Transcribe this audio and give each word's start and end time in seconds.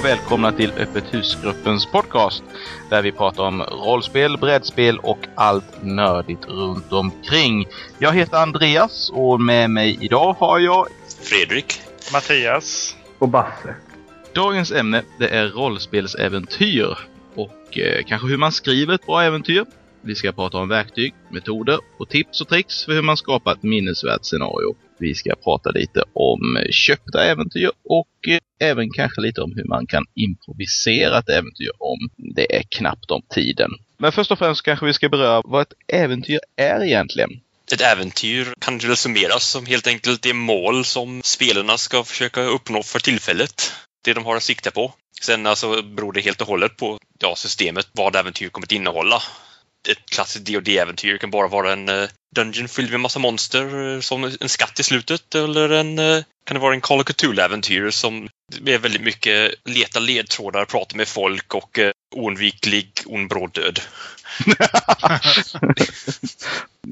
Och 0.00 0.06
välkomna 0.06 0.52
till 0.52 0.72
Öppet 0.72 1.14
husgruppens 1.14 1.86
podcast 1.86 2.42
där 2.90 3.02
vi 3.02 3.12
pratar 3.12 3.42
om 3.42 3.62
rollspel, 3.62 4.38
brädspel 4.38 4.98
och 4.98 5.18
allt 5.34 5.82
nördigt 5.82 6.48
runt 6.48 6.92
omkring. 6.92 7.68
Jag 7.98 8.12
heter 8.12 8.36
Andreas 8.36 9.10
och 9.14 9.40
med 9.40 9.70
mig 9.70 9.98
idag 10.00 10.32
har 10.32 10.58
jag 10.58 10.86
Fredrik. 11.22 11.80
Mattias. 12.12 12.96
Och 13.18 13.28
Basse. 13.28 13.74
Dagens 14.32 14.72
ämne 14.72 15.02
det 15.18 15.28
är 15.28 15.48
rollspelsäventyr 15.48 16.98
och 17.34 17.78
eh, 17.78 18.04
kanske 18.06 18.28
hur 18.28 18.38
man 18.38 18.52
skriver 18.52 18.94
ett 18.94 19.06
bra 19.06 19.22
äventyr. 19.22 19.64
Vi 20.00 20.14
ska 20.14 20.32
prata 20.32 20.58
om 20.58 20.68
verktyg, 20.68 21.14
metoder 21.28 21.78
och 21.98 22.08
tips 22.08 22.40
och 22.40 22.48
tricks 22.48 22.84
för 22.84 22.92
hur 22.92 23.02
man 23.02 23.16
skapar 23.16 23.52
ett 23.52 23.62
minnesvärt 23.62 24.24
scenario. 24.24 24.76
Vi 25.00 25.14
ska 25.14 25.34
prata 25.44 25.70
lite 25.70 26.02
om 26.12 26.58
köpta 26.70 27.24
äventyr 27.24 27.70
och 27.84 28.28
eh, 28.28 28.38
även 28.60 28.90
kanske 28.90 29.20
lite 29.20 29.40
om 29.40 29.52
hur 29.56 29.64
man 29.64 29.86
kan 29.86 30.04
improvisera 30.14 31.18
ett 31.18 31.28
äventyr 31.28 31.70
om 31.78 31.98
det 32.16 32.56
är 32.56 32.62
knappt 32.78 33.10
om 33.10 33.22
tiden. 33.34 33.70
Men 33.98 34.12
först 34.12 34.30
och 34.30 34.38
främst 34.38 34.62
kanske 34.62 34.86
vi 34.86 34.92
ska 34.92 35.08
beröra 35.08 35.42
vad 35.44 35.62
ett 35.62 35.72
äventyr 35.88 36.38
är 36.56 36.84
egentligen. 36.84 37.30
Ett 37.72 37.80
äventyr 37.80 38.54
kan 38.58 38.80
resumeras 38.80 39.44
som 39.50 39.66
helt 39.66 39.86
enkelt 39.86 40.22
det 40.22 40.34
mål 40.34 40.84
som 40.84 41.20
spelarna 41.24 41.78
ska 41.78 42.04
försöka 42.04 42.42
uppnå 42.42 42.82
för 42.82 42.98
tillfället. 42.98 43.72
Det 44.04 44.14
de 44.14 44.24
har 44.24 44.36
att 44.36 44.42
sikta 44.42 44.70
på. 44.70 44.92
Sen 45.22 45.46
alltså 45.46 45.82
beror 45.82 46.12
det 46.12 46.20
helt 46.20 46.40
och 46.40 46.46
hållet 46.46 46.76
på 46.76 46.98
ja, 47.18 47.34
systemet 47.36 47.88
vad 47.92 48.16
äventyret 48.16 48.52
kommer 48.52 48.66
att 48.66 48.72
innehålla. 48.72 49.22
Ett 49.88 50.10
klassiskt 50.10 50.46
dd 50.46 50.78
äventyr 50.78 51.18
kan 51.18 51.30
bara 51.30 51.48
vara 51.48 51.72
en 51.72 51.88
uh, 51.88 52.08
dungeon 52.34 52.68
fylld 52.68 52.90
med 52.90 53.00
massa 53.00 53.18
monster 53.18 53.74
uh, 53.74 54.00
som 54.00 54.24
en 54.24 54.48
skatt 54.48 54.80
i 54.80 54.82
slutet 54.82 55.34
eller 55.34 55.70
en, 55.70 55.98
uh, 55.98 56.22
kan 56.44 56.54
det 56.54 56.60
vara 56.60 56.74
en 56.74 56.80
Call 56.80 57.00
of 57.00 57.06
Cthulhu-äventyr 57.06 57.90
som 57.90 58.28
är 58.66 58.78
väldigt 58.78 59.02
mycket 59.02 59.54
leta 59.64 60.00
ledtrådar, 60.00 60.64
prata 60.64 60.96
med 60.96 61.08
folk 61.08 61.54
och 61.54 61.78
uh, 61.78 61.90
oundviklig 62.16 62.90
ond 63.06 63.28
bråd 63.28 63.52
död. 63.52 63.80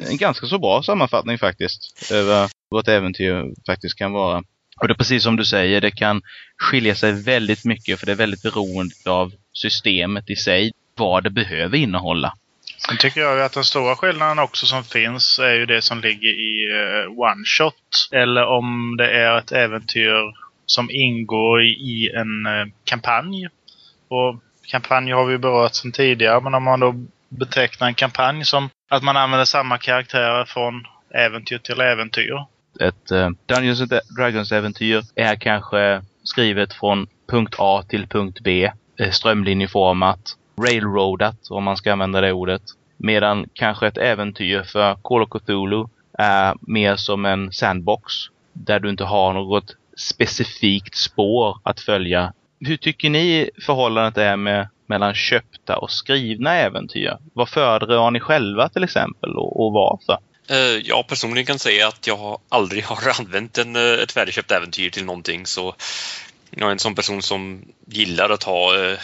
en 0.08 0.16
ganska 0.16 0.46
så 0.46 0.58
bra 0.58 0.82
sammanfattning 0.82 1.38
faktiskt 1.38 2.10
över 2.12 2.50
vad 2.68 2.80
ett 2.80 2.88
äventyr 2.88 3.54
faktiskt 3.66 3.98
kan 3.98 4.12
vara. 4.12 4.42
Och 4.80 4.88
det 4.88 4.92
är 4.92 4.98
precis 4.98 5.22
som 5.22 5.36
du 5.36 5.44
säger, 5.44 5.80
det 5.80 5.90
kan 5.90 6.22
skilja 6.56 6.94
sig 6.94 7.12
väldigt 7.12 7.64
mycket 7.64 7.98
för 7.98 8.06
det 8.06 8.12
är 8.12 8.16
väldigt 8.16 8.42
beroende 8.42 8.94
av 9.06 9.32
systemet 9.52 10.30
i 10.30 10.36
sig, 10.36 10.72
vad 10.96 11.24
det 11.24 11.30
behöver 11.30 11.76
innehålla. 11.76 12.34
Sen 12.86 12.96
tycker 12.96 13.20
jag 13.20 13.40
att 13.40 13.52
den 13.52 13.64
stora 13.64 13.96
skillnaden 13.96 14.38
också 14.38 14.66
som 14.66 14.84
finns 14.84 15.38
är 15.38 15.54
ju 15.54 15.66
det 15.66 15.82
som 15.82 16.00
ligger 16.00 16.28
i 16.28 16.68
eh, 16.70 17.18
one 17.18 17.44
shot. 17.44 18.08
Eller 18.12 18.46
om 18.46 18.96
det 18.98 19.10
är 19.10 19.38
ett 19.38 19.52
äventyr 19.52 20.34
som 20.66 20.90
ingår 20.90 21.62
i 21.62 22.12
en 22.14 22.46
eh, 22.46 22.66
kampanj. 22.84 23.48
Och 24.08 24.40
kampanj 24.70 25.10
har 25.10 25.26
vi 25.26 25.38
berört 25.38 25.74
sedan 25.74 25.92
tidigare, 25.92 26.40
men 26.40 26.54
om 26.54 26.62
man 26.62 26.80
då 26.80 26.94
betecknar 27.28 27.88
en 27.88 27.94
kampanj 27.94 28.44
som 28.44 28.70
att 28.90 29.02
man 29.02 29.16
använder 29.16 29.44
samma 29.44 29.78
karaktärer 29.78 30.44
från 30.44 30.86
äventyr 31.14 31.58
till 31.58 31.80
äventyr. 31.80 32.44
Ett 32.80 33.12
uh, 33.12 33.30
Dungeons 33.46 33.80
and 33.80 34.00
Dragons-äventyr 34.16 35.02
är 35.14 35.36
kanske 35.36 36.02
skrivet 36.22 36.74
från 36.74 37.06
punkt 37.30 37.54
A 37.58 37.84
till 37.88 38.06
punkt 38.06 38.38
B, 38.44 38.72
strömlinjeformat, 39.10 40.20
railroadat 40.62 41.50
om 41.50 41.64
man 41.64 41.76
ska 41.76 41.92
använda 41.92 42.20
det 42.20 42.32
ordet. 42.32 42.62
Medan 42.96 43.46
kanske 43.52 43.86
ett 43.86 43.98
äventyr 43.98 44.62
för 44.62 44.94
Call 44.94 45.22
of 45.22 45.28
Cthulhu 45.28 45.84
är 46.18 46.54
mer 46.60 46.96
som 46.96 47.24
en 47.24 47.52
sandbox 47.52 48.12
där 48.52 48.80
du 48.80 48.90
inte 48.90 49.04
har 49.04 49.32
något 49.32 49.76
specifikt 49.96 50.96
spår 50.96 51.58
att 51.62 51.80
följa. 51.80 52.32
Hur 52.60 52.76
tycker 52.76 53.10
ni 53.10 53.50
förhållandet 53.66 54.18
är 54.18 54.36
med, 54.36 54.68
mellan 54.86 55.14
köpta 55.14 55.76
och 55.78 55.90
skrivna 55.90 56.54
äventyr? 56.54 57.16
Vad 57.32 57.48
föredrar 57.48 58.10
ni 58.10 58.20
själva 58.20 58.68
till 58.68 58.84
exempel 58.84 59.36
och, 59.36 59.66
och 59.66 59.72
varför? 59.72 60.18
Eh, 60.50 60.80
jag 60.84 61.06
personligen 61.06 61.46
kan 61.46 61.58
säga 61.58 61.88
att 61.88 62.06
jag 62.06 62.40
aldrig 62.48 62.84
har 62.84 63.20
använt 63.20 63.58
en, 63.58 63.76
eh, 63.76 64.02
ett 64.02 64.12
färdigköpt 64.12 64.50
äventyr 64.50 64.90
till 64.90 65.04
någonting 65.04 65.46
så 65.46 65.74
jag 66.50 66.68
är 66.68 66.72
en 66.72 66.78
sån 66.78 66.94
person 66.94 67.22
som 67.22 67.64
gillar 67.86 68.30
att 68.30 68.42
ha 68.42 68.76
eh, 68.76 68.98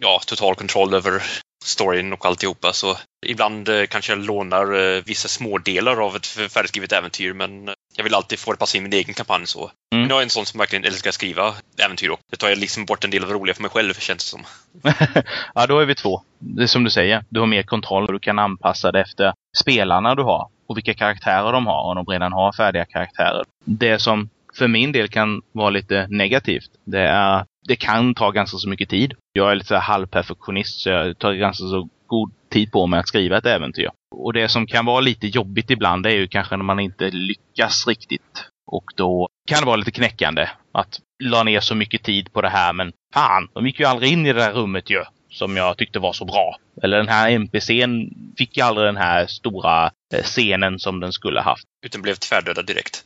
ja, 0.00 0.20
total 0.26 0.54
kontroll 0.54 0.94
över 0.94 1.22
storyn 1.64 2.12
och 2.12 2.26
alltihopa. 2.26 2.72
Så 2.72 2.96
ibland 3.26 3.68
eh, 3.68 3.86
kanske 3.86 4.12
jag 4.12 4.18
lånar 4.18 4.96
eh, 4.96 5.02
vissa 5.04 5.28
smådelar 5.28 6.06
av 6.06 6.16
ett 6.16 6.26
färdigskrivet 6.26 6.92
äventyr 6.92 7.32
men 7.32 7.70
jag 7.96 8.04
vill 8.04 8.14
alltid 8.14 8.38
få 8.38 8.52
det 8.52 8.58
passa 8.58 8.78
in 8.78 8.82
i 8.82 8.88
min 8.88 8.98
egen 8.98 9.14
kampanj 9.14 9.46
så. 9.46 9.60
Mm. 9.60 9.72
Men 10.02 10.08
jag 10.08 10.18
är 10.18 10.22
en 10.22 10.30
sån 10.30 10.46
som 10.46 10.58
verkligen 10.58 10.84
älskar 10.84 11.08
att 11.08 11.14
skriva 11.14 11.54
äventyr 11.84 12.08
och 12.08 12.20
det 12.30 12.36
tar 12.36 12.48
jag 12.48 12.58
liksom 12.58 12.84
bort 12.84 13.04
en 13.04 13.10
del 13.10 13.22
av 13.22 13.28
det 13.28 13.34
roliga 13.34 13.54
för 13.54 13.62
mig 13.62 13.70
själv 13.70 13.94
känns 13.94 14.24
det 14.24 14.30
som. 14.30 14.44
ja, 15.54 15.66
då 15.66 15.78
är 15.78 15.86
vi 15.86 15.94
två. 15.94 16.22
Det 16.38 16.62
är 16.62 16.66
som 16.66 16.84
du 16.84 16.90
säger, 16.90 17.24
du 17.28 17.40
har 17.40 17.46
mer 17.46 17.62
kontroll 17.62 18.06
och 18.06 18.12
du 18.12 18.18
kan 18.18 18.38
anpassa 18.38 18.92
det 18.92 19.00
efter 19.00 19.32
spelarna 19.56 20.14
du 20.14 20.22
har 20.22 20.48
och 20.66 20.76
vilka 20.76 20.94
karaktärer 20.94 21.52
de 21.52 21.66
har 21.66 21.82
om 21.82 21.94
de 21.94 22.12
redan 22.12 22.32
har 22.32 22.52
färdiga 22.52 22.84
karaktärer. 22.84 23.44
Det 23.64 23.98
som 23.98 24.28
för 24.58 24.68
min 24.68 24.92
del 24.92 25.08
kan 25.08 25.42
vara 25.52 25.70
lite 25.70 26.06
negativt, 26.10 26.70
det 26.84 27.00
är 27.00 27.44
det 27.68 27.76
kan 27.76 28.14
ta 28.14 28.30
ganska 28.30 28.56
så 28.56 28.68
mycket 28.68 28.88
tid. 28.88 29.14
Jag 29.32 29.50
är 29.50 29.54
lite 29.54 29.76
halvperfektionist 29.76 30.80
så 30.80 30.88
jag 30.88 31.18
tar 31.18 31.32
ganska 31.32 31.64
så 31.64 31.88
god 32.06 32.32
tid 32.52 32.72
på 32.72 32.86
mig 32.86 33.00
att 33.00 33.08
skriva 33.08 33.38
ett 33.38 33.46
äventyr. 33.46 33.90
Och 34.14 34.32
det 34.32 34.48
som 34.48 34.66
kan 34.66 34.86
vara 34.86 35.00
lite 35.00 35.26
jobbigt 35.26 35.70
ibland 35.70 36.06
är 36.06 36.10
ju 36.10 36.28
kanske 36.28 36.56
när 36.56 36.64
man 36.64 36.80
inte 36.80 37.10
lyckas 37.10 37.86
riktigt. 37.86 38.44
Och 38.66 38.84
då 38.96 39.28
kan 39.48 39.60
det 39.60 39.66
vara 39.66 39.76
lite 39.76 39.90
knäckande 39.90 40.48
att 40.72 41.00
la 41.22 41.42
ner 41.42 41.60
så 41.60 41.74
mycket 41.74 42.02
tid 42.02 42.32
på 42.32 42.40
det 42.40 42.48
här 42.48 42.72
men 42.72 42.92
fan, 43.14 43.48
de 43.54 43.66
gick 43.66 43.80
ju 43.80 43.86
aldrig 43.86 44.12
in 44.12 44.26
i 44.26 44.32
det 44.32 44.38
där 44.38 44.52
rummet 44.52 44.90
ju. 44.90 45.04
Som 45.32 45.56
jag 45.56 45.76
tyckte 45.76 45.98
var 45.98 46.12
så 46.12 46.24
bra. 46.24 46.56
Eller 46.82 46.96
den 46.96 47.08
här 47.08 47.30
NPCn 47.30 48.10
fick 48.38 48.56
ju 48.56 48.62
aldrig 48.62 48.88
den 48.88 48.96
här 48.96 49.26
stora 49.26 49.90
eh, 50.14 50.22
scenen 50.22 50.78
som 50.78 51.00
den 51.00 51.12
skulle 51.12 51.40
haft. 51.40 51.64
Utan 51.86 52.02
blev 52.02 52.14
tvärdödad 52.14 52.66
direkt. 52.66 53.04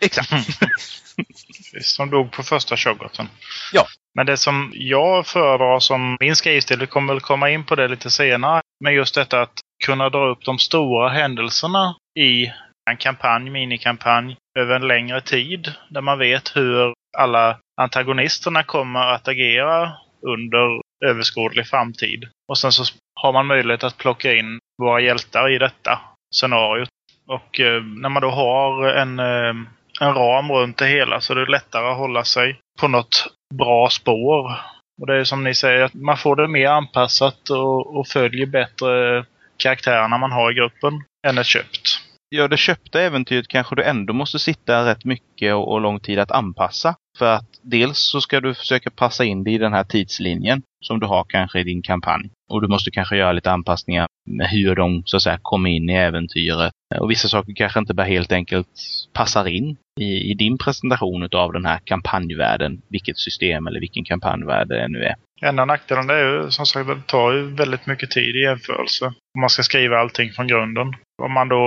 Exakt. 0.00 0.30
som 1.80 2.10
dog 2.10 2.32
på 2.32 2.42
första 2.42 2.76
showgoten. 2.76 3.28
Ja. 3.72 3.86
Men 4.14 4.26
det 4.26 4.36
som 4.36 4.72
jag 4.74 5.26
föredrar 5.26 5.80
som 5.80 6.16
min 6.20 6.36
skrivstil, 6.36 6.78
vi 6.78 6.86
kommer 6.86 7.14
väl 7.14 7.20
komma 7.20 7.50
in 7.50 7.64
på 7.64 7.74
det 7.74 7.88
lite 7.88 8.10
senare, 8.10 8.62
men 8.84 8.94
just 8.94 9.14
detta 9.14 9.40
att 9.40 9.60
kunna 9.84 10.10
dra 10.10 10.28
upp 10.28 10.44
de 10.44 10.58
stora 10.58 11.08
händelserna 11.08 11.96
i 12.20 12.52
en 12.90 12.96
kampanj, 12.96 13.50
minikampanj, 13.50 14.36
över 14.58 14.74
en 14.74 14.88
längre 14.88 15.20
tid. 15.20 15.72
Där 15.90 16.00
man 16.00 16.18
vet 16.18 16.56
hur 16.56 16.94
alla 17.18 17.58
antagonisterna 17.80 18.62
kommer 18.62 19.00
att 19.00 19.28
agera 19.28 19.92
under 20.26 20.80
överskådlig 21.04 21.66
framtid. 21.66 22.28
Och 22.48 22.58
sen 22.58 22.72
så 22.72 22.84
har 23.14 23.32
man 23.32 23.46
möjlighet 23.46 23.84
att 23.84 23.98
plocka 23.98 24.34
in 24.34 24.58
våra 24.82 25.00
hjältar 25.00 25.50
i 25.50 25.58
detta 25.58 26.00
scenariot. 26.34 26.88
Och 27.26 27.60
eh, 27.60 27.82
när 27.82 28.08
man 28.08 28.22
då 28.22 28.30
har 28.30 28.88
en 28.88 29.18
eh, 29.18 29.54
en 30.00 30.14
ram 30.14 30.52
runt 30.52 30.78
det 30.78 30.86
hela 30.86 31.20
så 31.20 31.34
det 31.34 31.42
är 31.42 31.46
lättare 31.46 31.90
att 31.90 31.98
hålla 31.98 32.24
sig 32.24 32.58
på 32.80 32.88
något 32.88 33.26
bra 33.54 33.88
spår. 33.90 34.60
Och 35.00 35.06
det 35.06 35.16
är 35.16 35.24
som 35.24 35.44
ni 35.44 35.54
säger, 35.54 35.84
att 35.84 35.94
man 35.94 36.16
får 36.16 36.36
det 36.36 36.48
mer 36.48 36.68
anpassat 36.68 37.50
och, 37.50 37.96
och 37.98 38.06
följer 38.06 38.46
bättre 38.46 39.24
karaktärerna 39.56 40.18
man 40.18 40.32
har 40.32 40.50
i 40.50 40.54
gruppen 40.54 41.04
än 41.26 41.38
ett 41.38 41.46
köpt. 41.46 42.00
Gör 42.34 42.48
det 42.48 42.56
köpta 42.56 43.00
äventyret 43.00 43.48
kanske 43.48 43.74
du 43.74 43.82
ändå 43.82 44.12
måste 44.12 44.38
sitta 44.38 44.86
rätt 44.86 45.04
mycket 45.04 45.54
och, 45.54 45.72
och 45.72 45.80
lång 45.80 46.00
tid 46.00 46.18
att 46.18 46.30
anpassa. 46.30 46.94
För 47.18 47.34
att 47.34 47.48
dels 47.62 48.10
så 48.10 48.20
ska 48.20 48.40
du 48.40 48.54
försöka 48.54 48.90
passa 48.90 49.24
in 49.24 49.44
det 49.44 49.50
i 49.50 49.58
den 49.58 49.72
här 49.72 49.84
tidslinjen 49.84 50.62
som 50.84 51.00
du 51.00 51.06
har 51.06 51.24
kanske 51.28 51.60
i 51.60 51.64
din 51.64 51.82
kampanj. 51.82 52.30
Och 52.50 52.62
du 52.62 52.68
måste 52.68 52.90
kanske 52.90 53.16
göra 53.16 53.32
lite 53.32 53.50
anpassningar 53.50 54.06
med 54.30 54.50
hur 54.50 54.74
de 54.74 55.02
så 55.04 55.16
att 55.16 55.22
säga 55.22 55.38
kommer 55.42 55.70
in 55.70 55.90
i 55.90 55.94
äventyret. 55.94 56.72
Och 57.00 57.10
vissa 57.10 57.28
saker 57.28 57.54
kanske 57.54 57.78
inte 57.78 57.94
bara 57.94 58.06
helt 58.06 58.32
enkelt 58.32 58.68
passar 59.12 59.48
in 59.48 59.76
i, 60.00 60.30
i 60.30 60.34
din 60.34 60.58
presentation 60.58 61.28
av 61.34 61.52
den 61.52 61.66
här 61.66 61.78
kampanjvärlden. 61.84 62.82
Vilket 62.88 63.18
system 63.18 63.66
eller 63.66 63.80
vilken 63.80 64.04
kampanjvärld 64.04 64.68
det 64.68 64.88
nu 64.88 65.02
är. 65.02 65.14
Enda 65.42 65.64
nackdelen 65.64 66.10
är 66.10 66.18
ju 66.18 66.50
som 66.50 66.66
sagt 66.66 66.90
att 66.90 66.96
det 66.96 67.06
tar 67.06 67.32
ju 67.32 67.54
väldigt 67.54 67.86
mycket 67.86 68.10
tid 68.10 68.36
i 68.36 68.42
jämförelse. 68.42 69.04
Om 69.06 69.40
man 69.40 69.50
ska 69.50 69.62
skriva 69.62 69.98
allting 69.98 70.30
från 70.30 70.46
grunden. 70.46 70.86
Om 71.22 71.32
man 71.32 71.48
då 71.48 71.64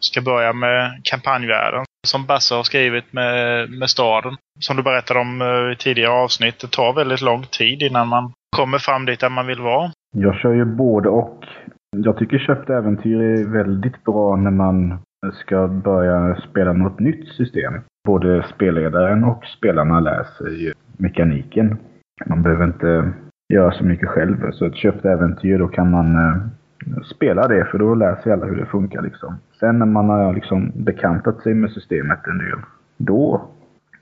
ska 0.00 0.20
börja 0.20 0.52
med 0.52 1.00
kampanjvärlden 1.04 1.84
som 2.06 2.26
Basse 2.26 2.54
har 2.54 2.62
skrivit 2.62 3.12
med, 3.12 3.70
med 3.70 3.90
staden. 3.90 4.36
Som 4.60 4.76
du 4.76 4.82
berättade 4.82 5.20
om 5.20 5.42
i 5.72 5.76
tidigare 5.76 6.12
avsnitt. 6.12 6.58
Det 6.60 6.70
tar 6.70 6.92
väldigt 6.92 7.20
lång 7.20 7.42
tid 7.42 7.82
innan 7.82 8.08
man 8.08 8.32
kommer 8.56 8.78
fram 8.78 9.04
dit 9.04 9.20
där 9.20 9.30
man 9.30 9.46
vill 9.46 9.60
vara. 9.60 9.90
Jag 10.16 10.34
kör 10.34 10.52
ju 10.52 10.64
både 10.64 11.08
och. 11.08 11.44
Jag 11.96 12.18
tycker 12.18 12.38
köpt 12.38 12.70
äventyr 12.70 13.20
är 13.20 13.52
väldigt 13.52 14.04
bra 14.04 14.36
när 14.36 14.50
man 14.50 14.98
ska 15.32 15.68
börja 15.68 16.36
spela 16.50 16.72
något 16.72 17.00
nytt 17.00 17.28
system. 17.28 17.74
Både 18.04 18.42
spelledaren 18.54 19.24
och 19.24 19.44
spelarna 19.44 20.00
lär 20.00 20.24
sig 20.38 20.72
mekaniken. 20.96 21.76
Man 22.26 22.42
behöver 22.42 22.64
inte 22.64 23.12
göra 23.48 23.72
så 23.72 23.84
mycket 23.84 24.08
själv. 24.08 24.50
Så 24.52 24.66
ett 24.66 24.76
köpt 24.76 25.04
äventyr, 25.04 25.58
då 25.58 25.68
kan 25.68 25.90
man 25.90 26.16
eh, 26.16 26.36
spela 27.04 27.48
det 27.48 27.64
för 27.64 27.78
då 27.78 27.94
lär 27.94 28.16
sig 28.16 28.32
alla 28.32 28.46
hur 28.46 28.56
det 28.56 28.66
funkar. 28.66 29.02
Liksom. 29.02 29.36
Sen 29.60 29.78
när 29.78 29.86
man 29.86 30.08
har 30.08 30.34
liksom 30.34 30.72
bekantat 30.74 31.42
sig 31.42 31.54
med 31.54 31.70
systemet 31.70 32.26
en 32.26 32.38
del, 32.38 32.58
då 32.96 33.48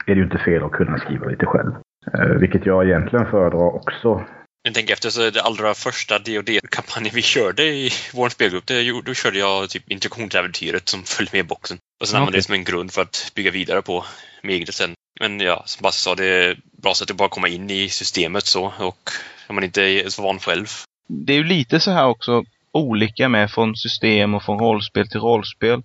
är 0.06 0.14
det 0.14 0.18
ju 0.18 0.24
inte 0.24 0.38
fel 0.38 0.64
att 0.64 0.72
kunna 0.72 0.98
skriva 0.98 1.26
lite 1.26 1.46
själv. 1.46 1.72
Eh, 2.12 2.26
vilket 2.26 2.66
jag 2.66 2.84
egentligen 2.84 3.26
föredrar 3.26 3.74
också. 3.74 4.20
Jag 4.64 4.74
tänker 4.74 4.92
efter 4.92 5.10
så 5.10 5.30
det 5.30 5.42
allra 5.42 5.74
första 5.74 6.18
dd 6.18 6.60
kampanjen 6.70 7.14
vi 7.14 7.22
körde 7.22 7.64
i 7.64 7.90
vår 8.12 8.28
spelgrupp, 8.28 8.66
det, 8.66 9.02
då 9.02 9.14
körde 9.14 9.38
jag 9.38 9.70
typ 9.70 9.90
introduktionsäventyret 9.90 10.88
som 10.88 11.04
följde 11.04 11.36
med 11.36 11.46
boxen. 11.46 11.78
Och 12.00 12.08
sen 12.08 12.16
använde 12.16 12.38
det 12.38 12.42
som 12.42 12.54
en 12.54 12.64
grund 12.64 12.92
för 12.92 13.02
att 13.02 13.32
bygga 13.34 13.50
vidare 13.50 13.82
på 13.82 14.04
med 14.42 14.54
eget 14.54 14.74
sen. 14.74 14.94
Men 15.20 15.40
ja, 15.40 15.62
som 15.66 15.82
Basse 15.82 16.00
sa, 16.00 16.14
det 16.14 16.26
är 16.26 16.60
bra 16.82 16.94
sätt 16.94 17.10
att 17.10 17.16
bara 17.16 17.28
komma 17.28 17.48
in 17.48 17.70
i 17.70 17.88
systemet 17.88 18.46
så 18.46 18.72
och 18.78 19.10
om 19.46 19.54
man 19.54 19.64
inte 19.64 19.82
är 19.82 20.08
så 20.08 20.22
van 20.22 20.38
själv. 20.38 20.66
Det 21.06 21.32
är 21.32 21.36
ju 21.36 21.44
lite 21.44 21.80
så 21.80 21.90
här 21.90 22.06
också 22.06 22.44
olika 22.72 23.28
med 23.28 23.50
från 23.50 23.76
system 23.76 24.34
och 24.34 24.42
från 24.42 24.58
rollspel 24.58 25.08
till 25.08 25.20
rollspel. 25.20 25.82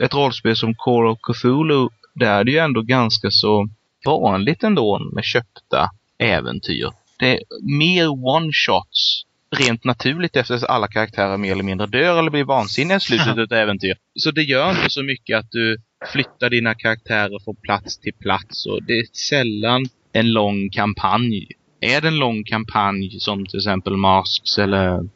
Ett 0.00 0.14
rollspel 0.14 0.56
som 0.56 0.74
Call 0.74 1.06
of 1.06 1.18
Cthulhu, 1.22 1.88
där 2.14 2.40
är 2.40 2.44
det 2.44 2.50
ju 2.50 2.58
ändå 2.58 2.82
ganska 2.82 3.30
så 3.30 3.68
vanligt 4.04 4.62
ändå 4.62 4.98
med 5.12 5.24
köpta 5.24 5.90
äventyr. 6.18 6.90
Det 7.22 7.30
är 7.30 7.40
mer 7.78 8.06
one-shots 8.06 9.24
rent 9.56 9.84
naturligt 9.84 10.36
efter 10.36 10.54
att 10.54 10.64
alla 10.64 10.88
karaktärer 10.88 11.36
mer 11.36 11.52
eller 11.52 11.62
mindre 11.62 11.86
dör 11.86 12.18
eller 12.18 12.30
blir 12.30 12.44
vansinniga 12.44 12.96
i 12.96 13.00
slutet 13.00 13.26
av 13.28 13.38
ett 13.38 13.52
äventyr. 13.52 13.94
Så 14.14 14.30
det 14.30 14.42
gör 14.42 14.70
inte 14.70 14.90
så 14.90 15.02
mycket 15.02 15.38
att 15.38 15.50
du 15.50 15.76
flyttar 16.12 16.50
dina 16.50 16.74
karaktärer 16.74 17.44
från 17.44 17.56
plats 17.56 17.98
till 17.98 18.12
plats 18.14 18.66
och 18.66 18.82
det 18.82 18.92
är 18.92 19.04
sällan 19.30 19.84
en 20.12 20.32
lång 20.32 20.70
kampanj. 20.70 21.48
Är 21.80 22.00
det 22.00 22.08
en 22.08 22.18
lång 22.18 22.44
kampanj 22.44 23.20
som 23.20 23.46
till 23.46 23.58
exempel 23.58 23.96
Masks 23.96 24.58
eller 24.58 25.08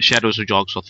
Shadows 0.00 0.38
of 0.38 0.44
Jogsoth 0.48 0.88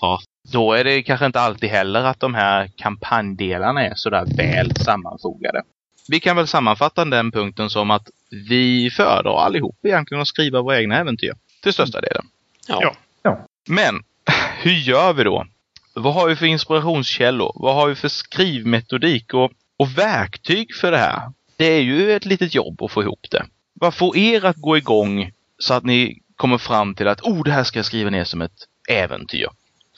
då 0.52 0.72
är 0.72 0.84
det 0.84 1.02
kanske 1.02 1.26
inte 1.26 1.40
alltid 1.40 1.70
heller 1.70 2.04
att 2.04 2.20
de 2.20 2.34
här 2.34 2.70
kampanjdelarna 2.76 3.86
är 3.86 3.94
sådär 3.94 4.24
väl 4.36 4.76
sammanfogade. 4.76 5.62
Vi 6.08 6.20
kan 6.20 6.36
väl 6.36 6.46
sammanfatta 6.46 7.04
den 7.04 7.32
punkten 7.32 7.70
som 7.70 7.90
att 7.90 8.08
vi 8.30 8.90
föredrar 8.90 9.38
allihop 9.38 9.78
egentligen 9.82 10.20
att 10.20 10.28
skriva 10.28 10.62
våra 10.62 10.80
egna 10.80 10.98
äventyr. 10.98 11.32
Till 11.62 11.72
största 11.72 12.00
delen. 12.00 12.24
Ja. 12.66 12.94
Ja. 13.22 13.46
Men, 13.68 14.02
hur 14.62 14.72
gör 14.72 15.12
vi 15.12 15.24
då? 15.24 15.46
Vad 15.94 16.14
har 16.14 16.28
vi 16.28 16.36
för 16.36 16.46
inspirationskällor? 16.46 17.52
Vad 17.54 17.74
har 17.74 17.88
vi 17.88 17.94
för 17.94 18.08
skrivmetodik 18.08 19.34
och, 19.34 19.52
och 19.76 19.98
verktyg 19.98 20.74
för 20.74 20.90
det 20.90 20.98
här? 20.98 21.32
Det 21.56 21.66
är 21.66 21.80
ju 21.80 22.12
ett 22.12 22.24
litet 22.24 22.54
jobb 22.54 22.82
att 22.82 22.92
få 22.92 23.02
ihop 23.02 23.26
det. 23.30 23.44
Vad 23.74 23.94
får 23.94 24.16
er 24.16 24.44
att 24.44 24.56
gå 24.56 24.76
igång 24.76 25.32
så 25.58 25.74
att 25.74 25.84
ni 25.84 26.20
kommer 26.36 26.58
fram 26.58 26.94
till 26.94 27.08
att 27.08 27.20
oh, 27.20 27.44
det 27.44 27.52
här 27.52 27.64
ska 27.64 27.78
jag 27.78 27.86
skriva 27.86 28.10
ner 28.10 28.24
som 28.24 28.42
ett 28.42 28.66
äventyr? 28.88 29.46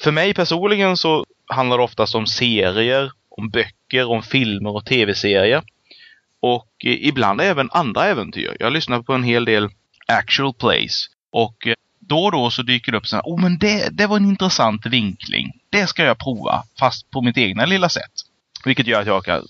För 0.01 0.11
mig 0.11 0.35
personligen 0.35 0.97
så 0.97 1.27
handlar 1.47 1.79
det 1.79 1.85
oftast 1.85 2.15
om 2.15 2.27
serier, 2.27 3.13
om 3.29 3.51
böcker, 3.51 4.11
om 4.11 4.23
filmer 4.23 4.71
och 4.71 4.85
tv-serier. 4.85 5.63
Och 6.43 6.69
eh, 6.85 7.07
ibland 7.09 7.41
även 7.41 7.69
andra 7.73 8.07
äventyr. 8.07 8.57
Jag 8.61 8.73
lyssnar 8.73 9.03
på 9.03 9.13
en 9.13 9.23
hel 9.23 9.45
del 9.45 9.69
actual 10.07 10.55
plays. 10.55 11.07
Och 11.33 11.67
eh, 11.67 11.75
då 12.01 12.25
och 12.25 12.33
då 12.33 12.51
så 12.51 12.63
dyker 12.63 12.93
det 12.93 12.99
upp 12.99 13.07
så 13.07 13.17
här, 13.17 13.23
oh 13.23 13.41
men 13.41 13.59
det, 13.59 13.89
det 13.93 14.07
var 14.07 14.17
en 14.17 14.29
intressant 14.29 14.87
vinkling. 14.87 15.53
Det 15.71 15.87
ska 15.87 16.05
jag 16.05 16.19
prova, 16.19 16.63
fast 16.81 17.11
på 17.11 17.23
mitt 17.23 17.39
egna 17.39 17.67
lilla 17.67 17.89
sätt. 17.89 18.13
Vilket 18.65 18.87
gör 18.87 19.01
att 19.01 19.07
jag 19.07 19.25
kan 19.25 19.43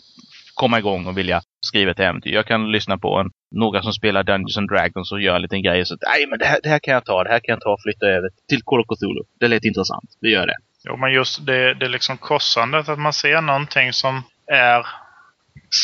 komma 0.55 0.79
igång 0.79 1.07
och 1.07 1.19
vilja 1.19 1.43
skriva 1.61 1.91
ett 1.91 2.01
äventyr. 2.01 2.33
Jag 2.33 2.47
kan 2.47 2.73
lyssna 2.73 2.99
på 2.99 3.19
en, 3.19 3.31
några 3.51 3.83
som 3.83 3.93
spelar 3.93 4.23
Dungeons 4.23 4.57
and 4.57 4.69
Dragons 4.69 5.13
och 5.13 5.21
gör 5.21 5.37
en 5.37 5.43
liten 5.43 5.63
grej. 5.63 5.87
Så 5.87 5.95
att, 5.95 6.01
nej 6.03 6.27
men 6.27 6.39
det 6.39 6.45
här, 6.45 6.61
det 6.63 6.69
här 6.69 6.79
kan 6.79 6.95
jag 6.95 7.05
ta, 7.05 7.25
det 7.25 7.31
här 7.31 7.41
kan 7.41 7.53
jag 7.53 7.61
ta 7.61 7.73
och 7.73 7.83
flytta 7.83 8.07
över 8.07 8.31
till 8.49 8.63
Call 8.63 8.81
of 8.81 8.87
Cthulhu. 8.87 9.23
Det 9.41 9.49
lät 9.49 9.65
intressant. 9.65 10.11
Vi 10.21 10.31
gör 10.31 10.47
det. 10.47 10.57
Jo, 10.85 10.97
men 10.97 11.13
just 11.13 11.47
det, 11.47 11.75
det 11.75 11.85
är 11.85 11.89
liksom 11.89 12.19
korsandet 12.19 12.89
att 12.89 12.99
man 12.99 13.13
ser 13.13 13.41
någonting 13.41 13.93
som 13.93 14.23
är 14.47 14.87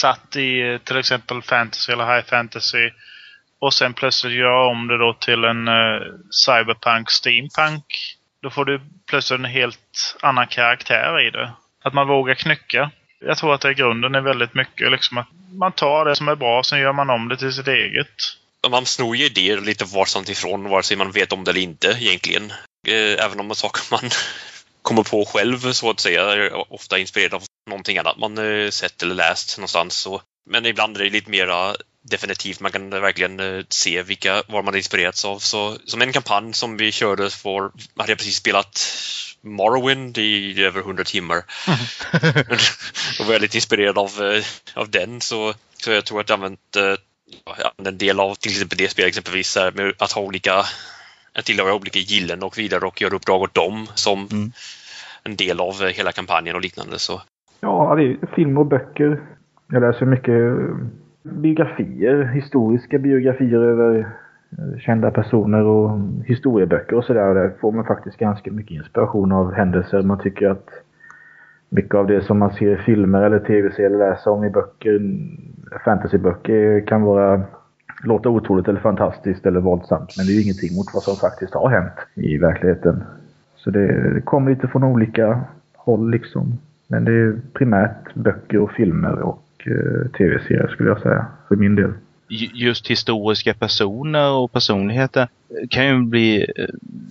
satt 0.00 0.37
i 0.37 0.61
eh, 0.61 0.79
till 0.79 0.96
exempel 0.96 1.43
fantasy 1.43 1.93
eller 1.93 2.17
high 2.17 2.26
fantasy 2.26 2.90
och 3.61 3.75
sen 3.75 3.94
plötsligt 3.94 4.32
göra 4.32 4.70
om 4.70 4.87
det 4.87 4.99
då 4.99 5.14
till 5.14 5.44
en 5.44 5.69
uh, 5.69 6.00
cyberpunk, 6.31 7.11
steampunk. 7.11 7.85
Då 8.43 8.50
får 8.50 8.64
du 8.64 8.81
plötsligt 9.06 9.38
en 9.38 9.44
helt 9.44 10.17
annan 10.20 10.46
karaktär 10.46 11.26
i 11.26 11.31
det. 11.31 11.52
Att 11.82 11.94
man 11.94 12.08
vågar 12.08 12.35
knycka. 12.35 12.90
Jag 13.20 13.38
tror 13.38 13.55
att 13.55 13.61
det 13.61 13.70
i 13.70 13.75
grunden 13.75 14.14
är 14.14 14.20
väldigt 14.20 14.55
mycket 14.55 14.90
liksom 14.90 15.19
att 15.19 15.29
man 15.52 15.73
tar 15.73 16.05
det 16.05 16.17
som 16.17 16.29
är 16.29 16.35
bra, 16.35 16.62
sen 16.62 16.81
gör 16.81 16.93
man 16.93 17.11
om 17.11 17.29
det 17.29 17.37
till 17.37 17.52
sitt 17.52 17.69
eget. 17.69 18.06
Man 18.70 18.87
snor 18.87 19.17
ju 19.17 19.25
idéer 19.25 19.61
lite 19.61 19.85
varsamt 19.85 20.29
ifrån, 20.29 20.69
vare 20.69 20.82
sig 20.82 20.96
man 20.96 21.12
vet 21.12 21.32
om 21.32 21.44
det 21.44 21.50
eller 21.50 21.61
inte 21.61 21.96
egentligen. 22.00 22.50
Eh, 22.88 23.25
även 23.25 23.40
om 23.40 23.49
det 23.49 23.52
är 23.52 23.55
saker 23.55 23.82
man 23.90 24.11
kommer 24.82 25.02
på 25.02 25.25
själv 25.25 25.73
så 25.73 25.90
att 25.90 26.00
säga, 26.00 26.32
är 26.32 26.73
ofta 26.73 26.99
inspirerad 26.99 27.35
av 27.35 27.43
någonting 27.69 27.99
annat 27.99 28.19
man 28.19 28.38
eh, 28.38 28.70
sett 28.70 29.03
eller 29.03 29.15
läst 29.15 29.59
någonstans. 29.59 29.97
Så. 29.97 30.23
Men 30.50 30.67
ibland 30.67 30.97
är 30.97 31.05
det 31.05 31.11
lite 31.11 31.31
mera 31.31 31.76
definitivt. 32.03 32.61
Man 32.61 32.73
kan 32.73 32.91
verkligen 32.91 33.41
eh, 33.41 33.65
se 33.69 34.03
vilka, 34.03 34.43
var 34.49 34.62
man 34.62 34.76
inspirerats 34.76 35.25
av. 35.25 35.38
Så, 35.38 35.79
som 35.85 36.03
en 36.03 36.12
kampanj 36.12 36.55
som 36.55 36.76
vi 36.76 36.93
körde 36.93 37.31
för, 37.31 37.61
hade 37.97 38.12
jag 38.12 38.19
precis 38.19 38.37
spelat 38.37 38.87
Morrowind 39.43 40.19
i 40.19 40.65
över 40.65 40.81
100 40.81 41.05
timmar. 41.05 41.44
Då 43.19 43.25
var 43.25 43.32
jag 43.32 43.43
lite 43.43 43.56
inspirerad 43.56 43.99
av, 43.99 44.32
eh, 44.35 44.44
av 44.75 44.91
den 44.91 45.21
så, 45.21 45.55
så 45.82 45.91
jag 45.91 46.05
tror 46.05 46.21
att 46.21 46.29
jag 46.29 46.37
använt 46.37 46.76
en 47.85 47.99
del 47.99 48.21
av 48.21 48.35
till 48.35 48.53
exempel 48.53 48.79
det 48.79 48.88
spelet 48.88 49.09
exempelvis 49.09 49.56
med 49.75 49.94
att 49.99 50.12
ha 50.12 50.23
olika 50.23 50.67
att 51.38 51.44
tillhöra 51.44 51.75
olika 51.75 51.99
gillen 51.99 52.43
och 52.43 52.59
vidare 52.59 52.87
och 52.87 53.00
göra 53.00 53.17
uppdrag 53.17 53.43
åt 53.43 53.55
dem 53.55 53.91
som 53.94 54.29
mm. 54.31 54.53
en 55.23 55.37
del 55.37 55.61
av 55.61 55.88
hela 55.88 56.12
kampanjen 56.12 56.56
och 56.56 56.62
liknande. 56.62 56.99
Så. 56.99 57.23
Ja, 57.60 57.94
det 57.94 58.02
är 58.02 58.26
film 58.26 58.58
och 58.58 58.66
böcker. 58.66 59.20
Jag 59.72 59.81
läser 59.81 60.06
mycket 60.06 60.34
eh, 60.34 60.76
biografier, 61.22 62.25
historiska 62.25 62.99
biografier 62.99 63.60
över 63.60 63.99
eh, 63.99 64.78
kända 64.78 65.10
personer 65.10 65.64
och 65.64 66.00
historieböcker 66.25 66.96
och 66.96 67.05
sådär. 67.05 67.34
Där 67.34 67.52
får 67.60 67.72
man 67.72 67.84
faktiskt 67.84 68.16
ganska 68.16 68.52
mycket 68.52 68.76
inspiration 68.76 69.32
av 69.32 69.52
händelser. 69.52 70.02
Man 70.02 70.19
tycker 70.19 70.50
att 70.50 70.69
mycket 71.69 71.94
av 71.94 72.06
det 72.06 72.20
som 72.20 72.38
man 72.38 72.50
ser 72.50 72.72
i 72.72 72.76
filmer 72.76 73.22
eller 73.22 73.38
tv-serier 73.38 73.90
eller 73.90 74.11
läser 74.11 74.31
om 74.31 74.44
i 74.44 74.50
böcker, 74.50 74.96
mm, 74.96 75.28
fantasyböcker, 75.84 76.87
kan 76.87 77.02
vara 77.02 77.43
låta 78.04 78.28
otroligt 78.28 78.69
eller 78.69 78.81
fantastiskt 78.81 79.46
eller 79.46 79.61
våldsamt. 79.61 80.14
Men 80.16 80.26
det 80.26 80.33
är 80.33 80.35
ju 80.35 80.42
ingenting 80.42 80.76
mot 80.76 80.94
vad 80.94 81.02
som 81.02 81.16
faktiskt 81.16 81.54
har 81.54 81.68
hänt 81.68 81.92
i 82.14 82.38
verkligheten. 82.38 83.04
Så 83.56 83.71
det, 83.71 84.14
det 84.14 84.21
kommer 84.21 84.50
lite 84.50 84.68
från 84.68 84.85
olika 84.85 85.40
håll 85.76 86.11
liksom. 86.11 86.59
Men 86.88 87.04
det 87.04 87.12
är 87.12 87.40
primärt 87.54 88.14
böcker 88.14 88.59
och 88.59 88.73
filmer 88.73 89.18
och 89.18 89.45
eh, 89.66 90.11
tv-serier 90.11 90.68
skulle 90.68 90.88
jag 90.88 91.00
säga, 91.00 91.26
för 91.49 91.57
min 91.57 91.75
del. 91.75 91.92
Just 92.54 92.90
historiska 92.90 93.54
personer 93.54 94.33
och 94.33 94.52
personligheter 94.52 95.28
kan 95.71 95.87
ju 95.87 96.02
bli 96.02 96.42
eh, 96.57 96.66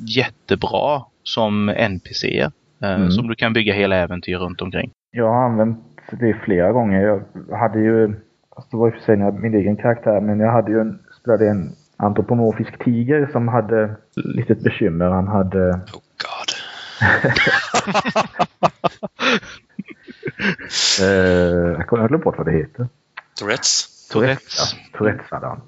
jättebra 0.05 1.01
som 1.23 1.69
NPC. 1.69 2.39
Eh, 2.81 2.95
mm. 2.95 3.11
Som 3.11 3.27
du 3.27 3.35
kan 3.35 3.53
bygga 3.53 3.73
hela 3.73 3.95
äventyr 3.95 4.37
runt 4.37 4.61
omkring. 4.61 4.91
Jag 5.11 5.33
har 5.33 5.45
använt 5.45 5.79
det 6.11 6.33
flera 6.33 6.71
gånger. 6.71 7.01
Jag 7.49 7.57
hade 7.57 7.79
ju, 7.79 8.13
fast 8.55 8.71
det 8.71 8.77
var 8.77 8.87
i 8.87 8.91
och 8.91 8.95
för 8.95 9.01
sig 9.01 9.31
min 9.31 9.53
egen 9.53 9.77
karaktär, 9.77 10.21
men 10.21 10.39
jag 10.39 10.51
hade 10.51 10.71
ju 10.71 10.79
en, 10.79 10.99
spelade 11.21 11.49
en 11.49 11.69
antropomorfisk 11.97 12.83
tiger 12.83 13.29
som 13.31 13.47
hade 13.47 13.95
litet 14.15 14.63
bekymmer. 14.63 15.05
Han 15.05 15.27
hade... 15.27 15.69
Oh 15.69 16.01
God. 16.23 16.49
eh, 20.99 21.85
jag 21.89 21.97
har 21.97 22.07
glömt 22.07 22.23
bort 22.23 22.37
vad 22.37 22.47
det 22.47 22.51
heter. 22.51 22.87
Tourettes. 23.39 24.07
Tourettes. 24.11 24.57
Ja, 24.57 24.97
Tourettes 24.97 25.31
hade 25.31 25.47
han. 25.47 25.61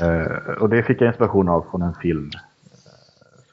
Eh, 0.00 0.52
och 0.62 0.68
det 0.68 0.82
fick 0.82 1.00
jag 1.00 1.08
inspiration 1.08 1.48
av 1.48 1.66
från 1.70 1.82
en 1.82 1.94
film. 1.94 2.30
Eh, 2.34 2.40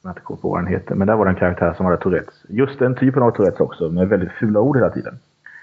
jag 0.02 0.10
inte 0.10 0.20
kommer 0.20 0.40
på 0.40 0.48
vad 0.48 0.58
den 0.58 0.72
heter. 0.72 0.94
Men 0.94 1.06
där 1.06 1.16
var 1.16 1.24
det 1.24 1.30
en 1.30 1.36
karaktär 1.36 1.74
som 1.76 1.86
hade 1.86 1.98
Tourettes. 1.98 2.34
Just 2.48 2.78
den 2.78 2.94
typen 2.94 3.22
av 3.22 3.30
Tourettes 3.30 3.60
också, 3.60 3.88
med 3.88 4.08
väldigt 4.08 4.32
fula 4.32 4.60
ord 4.60 4.76
hela 4.76 4.90
tiden. 4.90 5.18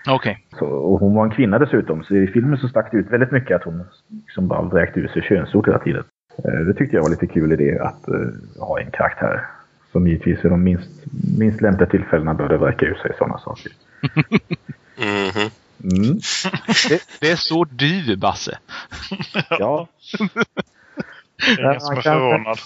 Okej. 0.09 0.45
Okay. 0.51 0.67
Och 0.67 0.99
hon 0.99 1.15
var 1.15 1.23
en 1.25 1.31
kvinna 1.31 1.59
dessutom, 1.59 2.03
så 2.03 2.15
i 2.15 2.27
filmen 2.27 2.57
så 2.57 2.67
stack 2.67 2.91
det 2.91 2.97
ut 2.97 3.11
väldigt 3.11 3.31
mycket 3.31 3.55
att 3.55 3.63
hon 3.63 3.83
liksom 4.25 4.47
bara 4.47 4.61
vräkte 4.61 4.99
ur 4.99 5.07
sig 5.07 5.21
könsord 5.21 5.67
hela 5.67 5.79
tiden. 5.79 6.03
Eh, 6.37 6.59
det 6.59 6.73
tyckte 6.73 6.95
jag 6.95 7.03
var 7.03 7.09
lite 7.09 7.27
kul 7.27 7.51
idé 7.51 7.79
att 7.79 8.09
uh, 8.09 8.59
ha 8.59 8.79
en 8.79 8.91
karaktär 8.91 9.45
som 9.91 10.07
givetvis 10.07 10.45
är 10.45 10.49
de 10.49 10.63
minst, 10.63 10.89
minst 11.37 11.61
lämpliga 11.61 11.89
tillfällena 11.89 12.33
bör 12.33 12.49
det 12.49 12.57
vräka 12.57 12.85
ur 12.85 12.95
sig 12.95 13.11
sådana 13.17 13.37
saker. 13.37 13.71
Mm 14.97 15.31
-hmm. 15.31 15.51
mm. 15.83 16.19
Det, 16.89 17.01
det, 17.19 17.31
är 17.31 17.35
så 17.35 17.63
du, 17.63 18.15
Basse. 18.15 18.57
ja. 19.49 19.87
Ingen 21.59 21.81
som 21.81 21.97
är 21.97 22.01
förvånad. 22.01 22.59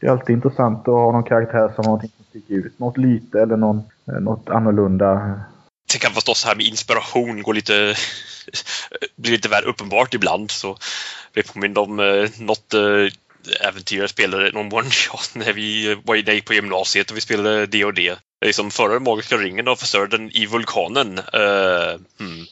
Det 0.00 0.06
är 0.06 0.10
alltid 0.10 0.36
intressant 0.36 0.78
att 0.78 0.86
ha 0.86 1.12
någon 1.12 1.24
karaktär 1.24 1.68
som 1.68 1.76
har 1.76 1.84
någonting 1.84 2.10
som 2.16 2.24
sticker 2.24 2.54
ut. 2.54 2.78
Något 2.78 2.96
lite 2.96 3.40
eller 3.40 3.56
någon, 3.56 3.78
eh, 3.78 4.20
något 4.20 4.48
annorlunda. 4.48 5.40
Det 5.92 5.98
kan 5.98 6.12
förstås 6.12 6.44
här 6.44 6.56
med 6.56 6.66
inspiration 6.66 7.42
gå 7.42 7.52
lite, 7.52 7.94
blir 9.16 9.32
lite 9.32 9.48
väl 9.48 9.64
uppenbart 9.64 10.14
ibland. 10.14 10.50
Så 10.50 10.76
blir 11.32 11.42
påmind 11.42 11.78
om 11.78 12.00
eh, 12.00 12.30
något 12.38 12.74
eh, 12.74 13.68
äventyr 13.68 14.00
jag 14.00 14.10
spelade 14.10 14.52
någon 14.52 14.72
one 14.72 14.90
shot 14.90 15.30
när 15.34 15.52
vi 15.52 15.94
var 16.04 16.14
inne 16.16 16.40
på 16.40 16.54
gymnasiet 16.54 17.10
och 17.10 17.16
vi 17.16 17.20
spelade 17.20 17.66
D&D. 17.66 18.16
Liksom 18.40 18.70
förra 18.70 19.00
magiska 19.00 19.36
ringen 19.36 19.68
och 19.68 19.78
förstörde 19.78 20.16
den 20.16 20.30
i 20.30 20.46
vulkanen. 20.46 21.18
Uh, 21.18 22.00
hmm. 22.18 22.46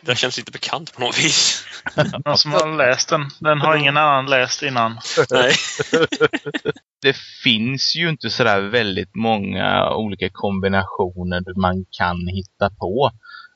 Den 0.00 0.16
känns 0.16 0.38
inte 0.38 0.52
bekant 0.52 0.92
på 0.94 1.00
något 1.00 1.18
vis. 1.18 1.64
Någon 2.24 2.38
som 2.38 2.52
har 2.52 2.76
läst 2.76 3.08
den. 3.08 3.30
Den 3.40 3.60
har 3.60 3.76
ingen 3.76 3.96
annan 3.96 4.26
läst 4.26 4.62
innan. 4.62 4.98
Nej. 5.30 5.54
Det 7.02 7.16
finns 7.44 7.96
ju 7.96 8.08
inte 8.08 8.30
sådär 8.30 8.60
väldigt 8.60 9.14
många 9.14 9.90
olika 9.90 10.28
kombinationer 10.32 11.60
man 11.60 11.84
kan 11.98 12.26
hitta 12.26 12.70
på. 12.70 13.10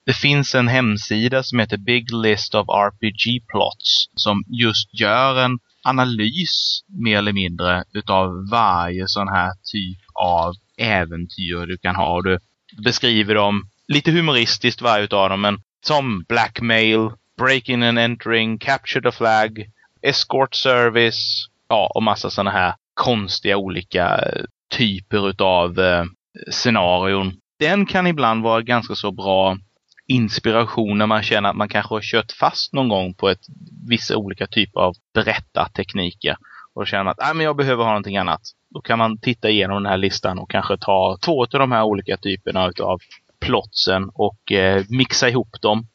Det 0.07 0.13
finns 0.13 0.55
en 0.55 0.69
hemsida 0.69 1.43
som 1.43 1.59
heter 1.59 1.77
Big 1.77 2.13
List 2.13 2.55
of 2.55 2.69
RPG 2.69 3.47
Plots 3.47 4.07
som 4.15 4.45
just 4.47 5.01
gör 5.01 5.45
en 5.45 5.59
analys 5.83 6.81
mer 7.05 7.19
eller 7.19 7.33
mindre 7.33 7.85
utav 7.93 8.49
varje 8.51 9.05
sån 9.07 9.29
här 9.29 9.51
typ 9.73 9.99
av 10.15 10.55
äventyr 10.81 11.67
du 11.67 11.79
kan 11.79 11.97
ha. 11.97 12.23
Du 12.23 12.39
beskriver 12.85 13.35
dem 13.35 13.69
lite 13.89 14.11
humoristiskt 14.11 14.83
varje 14.83 15.05
utav 15.05 15.31
dem, 15.31 15.41
men 15.41 15.59
som 15.85 16.25
blackmail, 16.29 17.11
breaking 17.39 17.83
and 17.83 17.99
entering, 17.99 18.59
capture 18.59 19.11
the 19.11 19.17
flag, 19.17 19.65
escort 20.03 20.55
service, 20.55 21.47
ja, 21.69 21.91
och 21.95 22.03
massa 22.03 22.31
sådana 22.31 22.51
här 22.51 22.75
konstiga 22.95 23.57
olika 23.57 24.19
eh, 24.19 24.45
typer 24.77 25.29
utav 25.29 25.81
eh, 25.81 26.05
scenarion. 26.51 27.33
Den 27.59 27.87
kan 27.87 28.07
ibland 28.07 28.43
vara 28.43 28.63
ganska 28.63 28.95
så 28.95 29.11
bra 29.11 29.59
inspiration 30.07 30.99
när 30.99 31.07
man 31.07 31.23
känner 31.23 31.49
att 31.49 31.57
man 31.57 31.69
kanske 31.69 31.95
har 31.95 32.03
kört 32.03 32.33
fast 32.33 32.73
någon 32.73 32.89
gång 32.89 33.15
på 33.15 33.29
ett 33.29 33.41
vissa 33.89 34.17
olika 34.17 34.47
typer 34.47 34.81
av 34.81 34.95
berättartekniker. 35.15 36.37
Och 36.75 36.87
känner 36.87 37.11
att 37.11 37.19
nej 37.19 37.35
men 37.35 37.45
jag 37.45 37.57
behöver 37.57 37.85
ha 37.85 37.91
någonting 37.91 38.17
annat. 38.17 38.41
Då 38.71 38.81
kan 38.81 38.99
man 38.99 39.19
titta 39.19 39.51
igenom 39.51 39.83
den 39.83 39.91
här 39.91 39.99
listan 39.99 40.39
och 40.39 40.51
kanske 40.51 40.77
ta 40.77 41.19
två 41.25 41.43
av 41.43 41.49
de 41.49 41.73
här 41.73 41.83
olika 41.83 42.17
typerna 42.17 42.73
av 42.83 43.01
plotsen 43.41 44.11
och 44.15 44.53
eh, 44.53 44.85
mixa 44.89 45.29
ihop 45.29 45.57
dem 45.63 45.87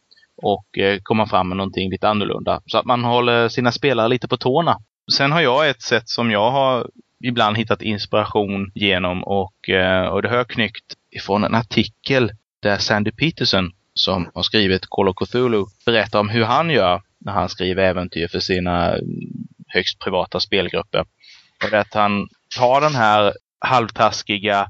och 0.41 0.77
eh, 0.77 0.99
komma 1.03 1.27
fram 1.27 1.47
med 1.47 1.57
någonting 1.57 1.89
lite 1.89 2.09
annorlunda. 2.09 2.61
Så 2.65 2.77
att 2.77 2.85
man 2.85 3.03
håller 3.03 3.49
sina 3.49 3.71
spelare 3.71 4.07
lite 4.07 4.27
på 4.27 4.37
tårna. 4.37 4.77
Sen 5.13 5.31
har 5.31 5.41
jag 5.41 5.69
ett 5.69 5.81
sätt 5.81 6.09
som 6.09 6.31
jag 6.31 6.51
har 6.51 6.89
ibland 7.23 7.57
hittat 7.57 7.81
inspiration 7.81 8.71
genom 8.75 9.23
och, 9.23 9.69
eh, 9.69 10.05
och 10.05 10.21
det 10.21 10.29
har 10.29 10.37
jag 10.37 10.47
knyckt 10.47 10.93
ifrån 11.11 11.43
en 11.43 11.55
artikel 11.55 12.31
där 12.61 12.77
Sandy 12.77 13.11
Peterson 13.11 13.71
som 13.93 14.31
har 14.33 14.43
skrivit 14.43 14.85
Call 14.89 15.07
of 15.07 15.15
Cthulhu 15.15 15.65
berättar 15.85 16.19
om 16.19 16.29
hur 16.29 16.43
han 16.43 16.69
gör 16.69 17.01
när 17.19 17.33
han 17.33 17.49
skriver 17.49 17.83
äventyr 17.83 18.27
för 18.27 18.39
sina 18.39 18.91
mm, 18.91 19.05
högst 19.67 19.99
privata 19.99 20.39
spelgrupper. 20.39 20.99
Och 21.63 21.69
det 21.71 21.77
är 21.77 21.81
att 21.81 21.93
han 21.93 22.27
Ta 22.55 22.79
den 22.79 22.95
här 22.95 23.33
halvtaskiga 23.65 24.67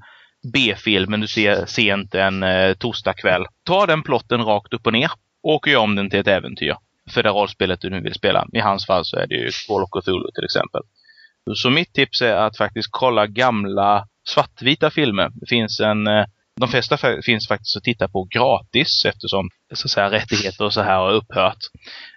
B-filmen 0.53 1.21
du 1.21 1.27
ser 1.27 1.65
sent 1.65 2.15
en 2.15 2.43
eh, 2.43 2.73
torsdagkväll. 2.73 3.45
Ta 3.65 3.85
den 3.85 4.03
plotten 4.03 4.45
rakt 4.45 4.73
upp 4.73 4.87
och 4.87 4.93
ner 4.93 5.11
och 5.43 5.67
gör 5.67 5.79
om 5.79 5.95
den 5.95 6.09
till 6.09 6.19
ett 6.19 6.27
äventyr. 6.27 6.75
För 7.09 7.23
det 7.23 7.29
rollspelet 7.29 7.81
du 7.81 7.89
nu 7.89 8.01
vill 8.01 8.13
spela. 8.13 8.47
I 8.53 8.59
hans 8.59 8.85
fall 8.85 9.05
så 9.05 9.17
är 9.17 9.27
det 9.27 9.35
ju 9.35 9.51
Call 9.67 9.83
of 9.83 9.89
Cthulhu 9.89 10.31
till 10.35 10.45
exempel. 10.45 10.81
Så 11.55 11.69
mitt 11.69 11.93
tips 11.93 12.21
är 12.21 12.35
att 12.35 12.57
faktiskt 12.57 12.87
kolla 12.91 13.27
gamla 13.27 14.07
svartvita 14.27 14.89
filmer. 14.89 15.29
Det 15.33 15.49
finns 15.49 15.79
en 15.79 16.07
eh, 16.07 16.25
de 16.59 16.69
flesta 16.69 16.97
finns 17.25 17.47
faktiskt 17.47 17.77
att 17.77 17.83
titta 17.83 18.07
på 18.07 18.23
gratis 18.23 19.05
eftersom 19.05 19.49
så 19.73 19.87
att 19.87 19.91
säga, 19.91 20.11
rättigheter 20.11 20.65
och 20.65 20.73
så 20.73 20.81
här 20.81 20.97
har 20.97 21.11
upphört. 21.11 21.57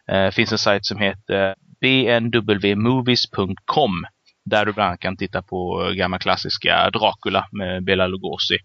Det 0.07 0.25
eh, 0.25 0.31
finns 0.31 0.53
en 0.53 0.59
sajt 0.59 0.87
som 0.87 0.99
heter 0.99 1.55
bnwmovies.com 1.81 4.07
där 4.49 4.65
du 4.65 4.73
bland 4.73 4.89
annat 4.89 5.01
kan 5.01 5.17
titta 5.17 5.43
på 5.43 5.93
gamla 5.97 6.19
klassiska 6.19 6.91
Dracula 6.91 7.49
med 7.53 7.85
Bela 7.85 8.07
Lugosi. 8.07 8.59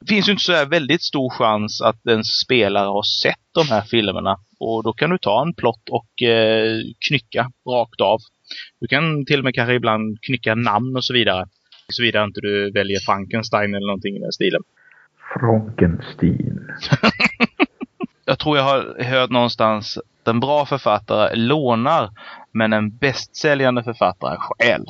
Det 0.00 0.06
finns 0.06 0.28
ju 0.28 0.32
inte 0.32 0.44
så 0.44 0.64
väldigt 0.64 1.02
stor 1.02 1.30
chans 1.30 1.82
att 1.82 2.06
en 2.06 2.24
spelare 2.24 2.86
har 2.86 3.22
sett 3.22 3.44
de 3.54 3.68
här 3.68 3.82
filmerna 3.82 4.36
och 4.60 4.82
då 4.82 4.92
kan 4.92 5.10
du 5.10 5.18
ta 5.18 5.42
en 5.42 5.54
plott 5.54 5.88
och 5.90 6.22
eh, 6.22 6.78
knycka 7.08 7.50
rakt 7.68 8.00
av. 8.00 8.18
Du 8.80 8.86
kan 8.86 9.26
till 9.26 9.38
och 9.38 9.44
med 9.44 9.54
kanske 9.54 9.74
ibland 9.74 10.18
knycka 10.22 10.54
namn 10.54 10.96
och 10.96 11.04
så 11.04 11.14
vidare. 11.14 11.46
Såvida 11.88 12.24
inte 12.24 12.40
du 12.40 12.70
väljer 12.70 13.00
Frankenstein 13.00 13.74
eller 13.74 13.86
någonting 13.86 14.16
i 14.16 14.20
den 14.20 14.32
stilen. 14.32 14.62
Frankenstein. 15.40 16.68
jag 18.24 18.38
tror 18.38 18.56
jag 18.56 18.64
har 18.64 19.04
hört 19.04 19.30
någonstans 19.30 19.98
att 19.98 20.28
en 20.28 20.40
bra 20.40 20.66
författare 20.66 21.36
lånar, 21.36 22.10
men 22.52 22.72
en 22.72 22.96
bästsäljande 22.96 23.82
författare 23.82 24.36
stjäl. 24.38 24.84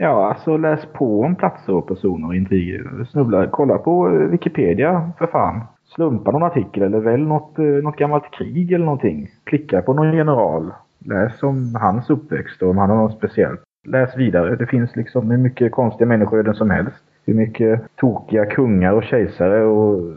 Ja, 0.00 0.28
alltså 0.28 0.56
läs 0.56 0.80
på 0.92 1.20
om 1.22 1.36
platser 1.36 1.72
och 1.72 1.88
personer 1.88 2.28
och 2.28 2.36
intriger. 2.36 3.06
Snubbla, 3.10 3.46
kolla 3.46 3.78
på 3.78 4.08
Wikipedia 4.08 5.10
för 5.18 5.26
fan. 5.26 5.60
Slumpa 5.94 6.30
någon 6.30 6.42
artikel 6.42 6.82
eller 6.82 6.98
välj 6.98 7.22
något, 7.22 7.58
eh, 7.58 7.64
något 7.64 7.96
gammalt 7.96 8.30
krig 8.32 8.72
eller 8.72 8.84
någonting. 8.84 9.30
Klicka 9.44 9.82
på 9.82 9.92
någon 9.92 10.16
general. 10.16 10.72
Läs 10.98 11.42
om 11.42 11.74
hans 11.74 12.10
uppväxt 12.10 12.62
och 12.62 12.70
om 12.70 12.78
han 12.78 12.90
har 12.90 12.96
något 12.96 13.18
speciellt. 13.18 13.60
Läs 13.86 14.16
vidare. 14.16 14.56
Det 14.56 14.66
finns 14.66 14.96
liksom 14.96 15.30
hur 15.30 15.38
mycket 15.38 15.72
konstiga 15.72 16.06
människoöden 16.06 16.54
som 16.54 16.70
helst 16.70 17.02
hur 17.28 17.34
mycket 17.34 17.96
tokiga 17.96 18.46
kungar 18.46 18.92
och 18.92 19.04
kejsare 19.04 19.64
och... 19.64 20.14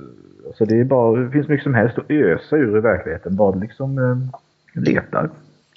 Alltså 0.47 0.65
det, 0.65 0.79
är 0.79 0.83
bara, 0.83 1.19
det 1.19 1.31
finns 1.31 1.47
mycket 1.47 1.63
som 1.63 1.73
helst 1.73 1.97
att 1.97 2.11
ösa 2.11 2.55
ur 2.55 2.77
i 2.77 2.81
verkligheten. 2.81 3.35
Bara 3.35 3.55
liksom 3.55 3.97
eh, 3.97 4.81
letar. 4.83 5.29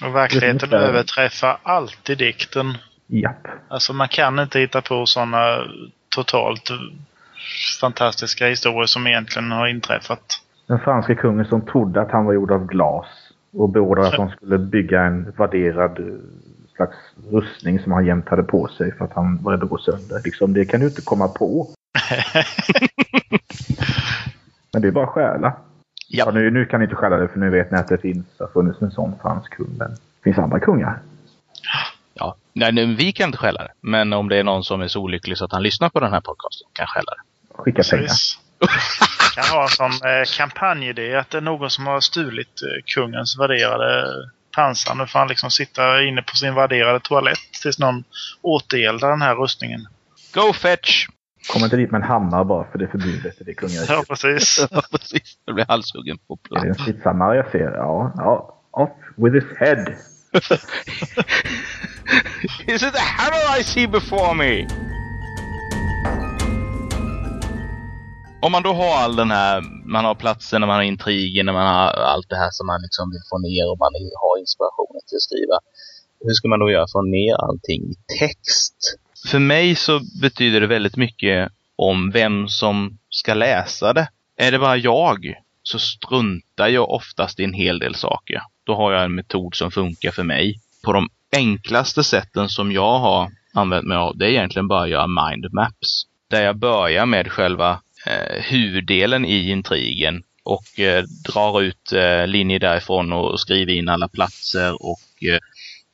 Och 0.06 0.14
verkligheten 0.14 0.72
överträffar 0.72 1.58
alltid 1.62 2.18
dikten. 2.18 2.66
Japp. 3.06 3.46
Alltså 3.68 3.92
man 3.92 4.08
kan 4.08 4.38
inte 4.38 4.58
hitta 4.58 4.82
på 4.82 5.06
sådana 5.06 5.58
totalt 6.08 6.70
fantastiska 7.80 8.46
historier 8.46 8.86
som 8.86 9.06
egentligen 9.06 9.52
har 9.52 9.66
inträffat. 9.66 10.40
Den 10.66 10.78
franska 10.78 11.14
kungen 11.14 11.44
som 11.44 11.66
trodde 11.66 12.00
att 12.00 12.10
han 12.10 12.24
var 12.24 12.32
gjord 12.32 12.50
av 12.50 12.66
glas 12.66 13.06
och 13.52 13.68
beordrade 13.68 14.08
att 14.08 14.16
de 14.16 14.30
skulle 14.30 14.58
bygga 14.58 15.02
en 15.02 15.30
värderad 15.30 16.20
slags 16.76 16.96
rustning 17.30 17.80
som 17.80 17.92
han 17.92 18.06
jämt 18.06 18.28
hade 18.28 18.42
på 18.42 18.68
sig 18.68 18.92
för 18.92 19.04
att 19.04 19.12
han 19.12 19.42
var 19.42 19.52
rädd 19.52 19.62
att 19.62 19.68
gå 19.68 19.78
sönder. 19.78 20.20
Liksom, 20.24 20.52
det 20.52 20.64
kan 20.64 20.80
du 20.80 20.86
inte 20.86 21.02
komma 21.02 21.28
på. 21.28 21.68
Men 24.72 24.82
det 24.82 24.88
är 24.88 24.92
bara 24.92 25.06
stjäla. 25.06 25.52
Ja. 26.08 26.24
ja. 26.26 26.30
nu, 26.30 26.50
nu 26.50 26.64
kan 26.64 26.80
ni 26.80 26.84
inte 26.84 26.96
stjäla 26.96 27.16
det 27.16 27.28
för 27.28 27.38
nu 27.38 27.50
vet 27.50 27.70
ni 27.70 27.78
att 27.78 27.88
det 27.88 27.98
finns, 27.98 28.26
har 28.38 28.46
funnits 28.46 28.82
en 28.82 28.90
sån 28.90 29.12
fransk 29.22 29.56
kung. 29.56 29.74
Men 29.78 29.90
det 29.90 30.22
finns 30.24 30.38
andra 30.38 30.60
kungar. 30.60 30.98
Nej, 32.54 32.72
nu, 32.72 32.94
vi 32.94 33.12
kan 33.12 33.26
inte 33.26 33.38
stjäla 33.38 33.62
det. 33.62 33.72
Men 33.80 34.12
om 34.12 34.28
det 34.28 34.36
är 34.36 34.44
någon 34.44 34.64
som 34.64 34.80
är 34.80 34.88
så 34.88 35.00
olycklig 35.00 35.38
så 35.38 35.44
att 35.44 35.52
han 35.52 35.62
lyssnar 35.62 35.88
på 35.88 36.00
den 36.00 36.12
här 36.12 36.20
podcasten 36.20 36.68
kan 36.72 36.86
stjäla 36.86 37.12
det. 37.14 37.22
Skicka 37.62 37.82
pengar. 37.90 38.08
kan 39.34 39.58
ha 39.58 39.68
som 39.68 39.90
eh, 39.90 40.24
kampanjidé 40.36 41.14
att 41.14 41.30
det 41.30 41.38
är 41.38 41.42
någon 41.42 41.70
som 41.70 41.86
har 41.86 42.00
stulit 42.00 42.62
eh, 42.62 42.82
kungens 42.94 43.38
värderade 43.38 44.06
pansar. 44.56 44.94
Nu 44.94 45.06
får 45.06 45.18
han 45.18 45.28
liksom 45.28 45.50
sitta 45.50 46.02
inne 46.02 46.22
på 46.22 46.36
sin 46.36 46.54
värderade 46.54 47.00
toalett 47.00 47.52
tills 47.62 47.78
någon 47.78 48.04
återeldar 48.42 49.10
den 49.10 49.22
här 49.22 49.34
rustningen. 49.34 49.88
Go 50.34 50.52
fetch! 50.52 51.06
Kom 51.52 51.64
inte 51.64 51.76
dit 51.76 51.90
med 51.90 51.98
en 51.98 52.08
hammare 52.08 52.44
bara 52.44 52.70
för 52.70 52.78
det 52.78 52.84
är 52.84 52.88
förbjudet 52.88 53.40
i 53.40 53.44
det 53.44 53.54
kungariket. 53.54 53.90
Ja, 53.90 54.04
precis. 54.08 54.66
ja, 54.70 54.82
precis. 54.90 55.38
Blir 55.46 55.64
halshuggen 55.68 56.18
på 56.28 56.36
plats. 56.36 56.62
Det 56.62 56.68
är 56.68 56.70
en 56.70 56.74
stridshammare 56.74 57.36
jag 57.36 57.50
ser. 57.50 57.72
Ja, 57.76 58.12
ja. 58.16 58.60
Off 58.70 58.90
with 59.16 59.34
his 59.34 59.58
head. 59.58 59.94
Is 62.66 62.82
it 62.82 62.92
the 62.92 63.00
hammer 63.00 63.58
I 63.58 63.62
see 63.62 63.86
before 63.86 64.34
me? 64.34 64.66
om 68.44 68.52
man 68.52 68.62
då 68.62 68.72
har 68.72 68.96
all 68.96 69.16
den 69.16 69.30
här, 69.30 69.62
man 69.84 70.04
har 70.04 70.14
platsen, 70.14 70.60
man 70.60 70.70
har 70.70 70.82
intrigen, 70.82 71.46
man 71.46 71.66
har 71.66 71.88
allt 71.88 72.28
det 72.28 72.36
här 72.36 72.50
som 72.50 72.66
man 72.66 72.82
liksom 72.82 73.10
vill 73.10 73.20
få 73.30 73.38
ner 73.38 73.70
och 73.70 73.78
man 73.78 73.92
har 74.22 74.40
inspirationen 74.40 75.02
till 75.08 75.16
att 75.16 75.22
skriva. 75.22 75.58
Hur 76.24 76.34
ska 76.34 76.48
man 76.48 76.58
då 76.58 76.70
göra 76.70 76.80
för 76.80 76.84
att 76.84 76.92
få 76.92 77.02
ner 77.02 77.34
allting 77.34 77.82
i 77.82 77.94
text? 78.18 78.76
För 79.30 79.38
mig 79.38 79.74
så 79.74 80.00
betyder 80.22 80.60
det 80.60 80.66
väldigt 80.66 80.96
mycket 80.96 81.52
om 81.76 82.10
vem 82.10 82.48
som 82.48 82.98
ska 83.10 83.34
läsa 83.34 83.92
det. 83.92 84.08
Är 84.36 84.52
det 84.52 84.58
bara 84.58 84.76
jag 84.76 85.34
så 85.64 85.78
struntar 85.78 86.68
jag 86.68 86.90
oftast 86.90 87.40
i 87.40 87.44
en 87.44 87.54
hel 87.54 87.78
del 87.78 87.94
saker. 87.94 88.42
Då 88.66 88.74
har 88.74 88.92
jag 88.92 89.04
en 89.04 89.14
metod 89.14 89.54
som 89.54 89.70
funkar 89.70 90.10
för 90.10 90.22
mig. 90.22 90.60
På 90.84 90.92
de 90.92 91.08
enklaste 91.36 92.04
sätten 92.04 92.48
som 92.48 92.72
jag 92.72 92.98
har 92.98 93.30
använt 93.54 93.86
mig 93.86 93.96
av, 93.96 94.16
det 94.16 94.26
är 94.26 94.30
egentligen 94.30 94.68
bara 94.68 94.82
att 94.82 94.90
göra 94.90 95.06
mindmaps. 95.06 96.04
Där 96.30 96.42
jag 96.42 96.58
börjar 96.58 97.06
med 97.06 97.32
själva 97.32 97.80
eh, 98.06 98.42
huvuddelen 98.42 99.24
i 99.24 99.50
intrigen 99.50 100.22
och 100.44 100.80
eh, 100.80 101.04
drar 101.32 101.62
ut 101.62 101.92
eh, 101.92 102.26
linjer 102.26 102.58
därifrån 102.58 103.12
och 103.12 103.40
skriver 103.40 103.72
in 103.72 103.88
alla 103.88 104.08
platser 104.08 104.72
och 104.82 105.24
eh, 105.32 105.38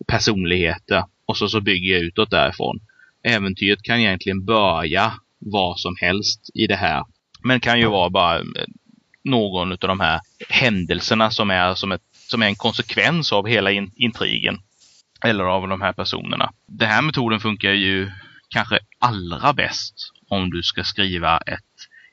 personligheter. 0.07 1.05
Och 1.27 1.37
så, 1.37 1.49
så 1.49 1.61
bygger 1.61 1.93
jag 1.93 2.03
utåt 2.03 2.31
därifrån. 2.31 2.81
Äventyret 3.23 3.83
kan 3.83 4.01
egentligen 4.01 4.45
börja 4.45 5.13
vad 5.39 5.81
som 5.81 5.97
helst 6.01 6.51
i 6.55 6.67
det 6.67 6.77
här. 6.77 7.05
Men 7.43 7.61
kan 7.61 7.81
ju 7.81 7.87
vara 7.87 8.11
bara 8.11 8.39
eh, 8.39 8.45
någon 9.25 9.73
av 9.73 9.79
de 9.79 10.01
här 10.01 10.21
händelserna 10.49 11.31
som 11.31 11.51
är, 11.51 11.75
som 11.75 11.93
ett, 11.93 12.03
som 12.13 12.43
är 12.43 12.47
en 12.47 12.57
konsekvens 12.57 13.33
av 13.33 13.47
hela 13.47 13.71
in, 13.71 13.93
intrigen. 13.97 14.59
Eller 15.25 15.45
av 15.45 15.69
de 15.69 15.81
här 15.81 15.93
personerna. 15.93 16.53
Den 16.67 16.89
här 16.89 17.03
metoden 17.03 17.41
funkar 17.41 17.73
ju 17.73 18.11
kanske 18.49 18.79
allra 18.99 19.53
bäst 19.53 19.95
om 20.29 20.51
du 20.51 20.63
ska 20.63 20.85
skriva 20.85 21.39
ett 21.39 21.61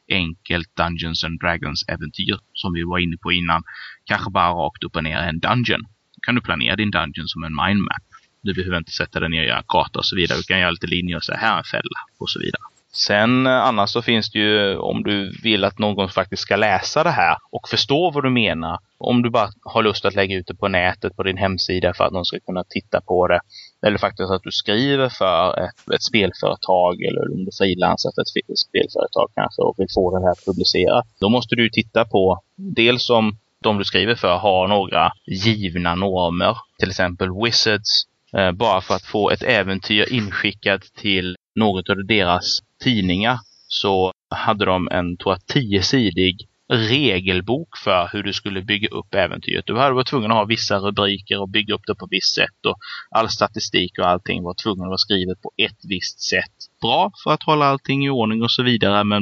enkelt 0.09 0.75
Dungeons 0.75 1.23
and 1.23 1.39
Dragons-äventyr 1.39 2.39
som 2.53 2.73
vi 2.73 2.83
var 2.83 2.99
inne 2.99 3.17
på 3.17 3.31
innan. 3.31 3.63
Kanske 4.05 4.31
bara 4.31 4.49
rakt 4.49 4.83
upp 4.83 4.95
och 4.95 5.03
ner 5.03 5.17
en 5.17 5.39
dungeon. 5.39 5.81
Då 6.15 6.19
kan 6.21 6.35
du 6.35 6.41
planera 6.41 6.75
din 6.75 6.91
dungeon 6.91 7.27
som 7.27 7.43
en 7.43 7.55
mindmap. 7.55 8.03
Du 8.41 8.53
behöver 8.53 8.77
inte 8.77 8.91
sätta 8.91 9.19
dig 9.19 9.29
ner 9.29 9.41
och 9.41 9.47
göra 9.47 9.63
karta 9.67 9.99
och 9.99 10.05
så 10.05 10.15
vidare. 10.15 10.37
Du 10.37 10.43
kan 10.43 10.59
göra 10.59 10.71
lite 10.71 10.87
linjer 10.87 11.17
och 11.17 11.23
säga 11.23 11.37
här 11.37 11.57
en 11.57 11.63
fälla 11.63 11.99
och 12.19 12.29
så 12.29 12.39
vidare. 12.39 12.61
Sen 12.97 13.47
eh, 13.47 13.53
annars 13.53 13.89
så 13.89 14.01
finns 14.01 14.31
det 14.31 14.39
ju 14.39 14.77
om 14.77 15.03
du 15.03 15.31
vill 15.43 15.63
att 15.63 15.79
någon 15.79 16.09
faktiskt 16.09 16.41
ska 16.41 16.55
läsa 16.55 17.03
det 17.03 17.09
här 17.09 17.37
och 17.51 17.69
förstå 17.69 18.11
vad 18.11 18.23
du 18.23 18.29
menar. 18.29 18.79
Om 18.97 19.21
du 19.21 19.29
bara 19.29 19.49
har 19.61 19.83
lust 19.83 20.05
att 20.05 20.15
lägga 20.15 20.37
ut 20.37 20.47
det 20.47 20.55
på 20.55 20.67
nätet 20.67 21.15
på 21.15 21.23
din 21.23 21.37
hemsida 21.37 21.93
för 21.93 22.03
att 22.03 22.13
någon 22.13 22.25
ska 22.25 22.39
kunna 22.39 22.63
titta 22.69 23.01
på 23.01 23.27
det. 23.27 23.39
Eller 23.87 23.97
faktiskt 23.97 24.31
att 24.31 24.43
du 24.43 24.51
skriver 24.51 25.09
för 25.09 25.59
ett, 25.59 25.93
ett 25.95 26.03
spelföretag 26.03 27.01
eller 27.01 27.33
om 27.33 27.45
du 27.45 27.51
frilansar 27.57 28.11
för 28.15 28.21
ett 28.21 28.59
spelföretag 28.59 29.27
kanske 29.35 29.61
och 29.61 29.75
vill 29.77 29.87
få 29.95 30.19
det 30.19 30.25
här 30.25 30.35
publicerat. 30.45 31.05
Då 31.19 31.29
måste 31.29 31.55
du 31.55 31.69
titta 31.69 32.05
på 32.05 32.41
dels 32.55 33.09
om 33.09 33.37
de 33.63 33.77
du 33.77 33.85
skriver 33.85 34.15
för 34.15 34.37
har 34.37 34.67
några 34.67 35.11
givna 35.25 35.95
normer. 35.95 36.57
Till 36.79 36.89
exempel 36.89 37.29
Wizards. 37.43 38.07
Eh, 38.37 38.51
bara 38.51 38.81
för 38.81 38.95
att 38.95 39.05
få 39.05 39.29
ett 39.29 39.43
äventyr 39.43 40.13
inskickat 40.13 40.81
till 40.81 41.35
något 41.57 41.89
av 41.89 42.05
deras 42.07 42.59
tidningar 42.83 43.39
så 43.67 44.11
hade 44.29 44.65
de 44.65 44.87
en, 44.91 45.17
tror 45.17 45.33
jag, 45.33 45.45
tiosidig 45.45 46.47
regelbok 46.69 47.77
för 47.77 48.09
hur 48.13 48.23
du 48.23 48.33
skulle 48.33 48.61
bygga 48.61 48.87
upp 48.87 49.13
äventyret. 49.15 49.65
Du 49.65 49.77
hade 49.77 49.95
varit 49.95 50.07
tvungen 50.07 50.31
att 50.31 50.37
ha 50.37 50.45
vissa 50.45 50.77
rubriker 50.77 51.41
och 51.41 51.49
bygga 51.49 51.75
upp 51.75 51.81
det 51.87 51.95
på 51.95 52.05
ett 52.05 52.11
visst 52.11 52.35
sätt 52.35 52.65
och 52.67 52.77
all 53.11 53.29
statistik 53.29 53.99
och 53.99 54.07
allting 54.07 54.43
var 54.43 54.55
tvungen 54.63 54.83
att 54.83 54.89
vara 54.89 54.97
skrivet 54.97 55.41
på 55.41 55.51
ett 55.57 55.79
visst 55.89 56.21
sätt. 56.21 56.55
Bra 56.81 57.11
för 57.23 57.31
att 57.31 57.43
hålla 57.43 57.65
allting 57.65 58.05
i 58.05 58.09
ordning 58.09 58.43
och 58.43 58.51
så 58.51 58.63
vidare 58.63 59.03
men 59.03 59.21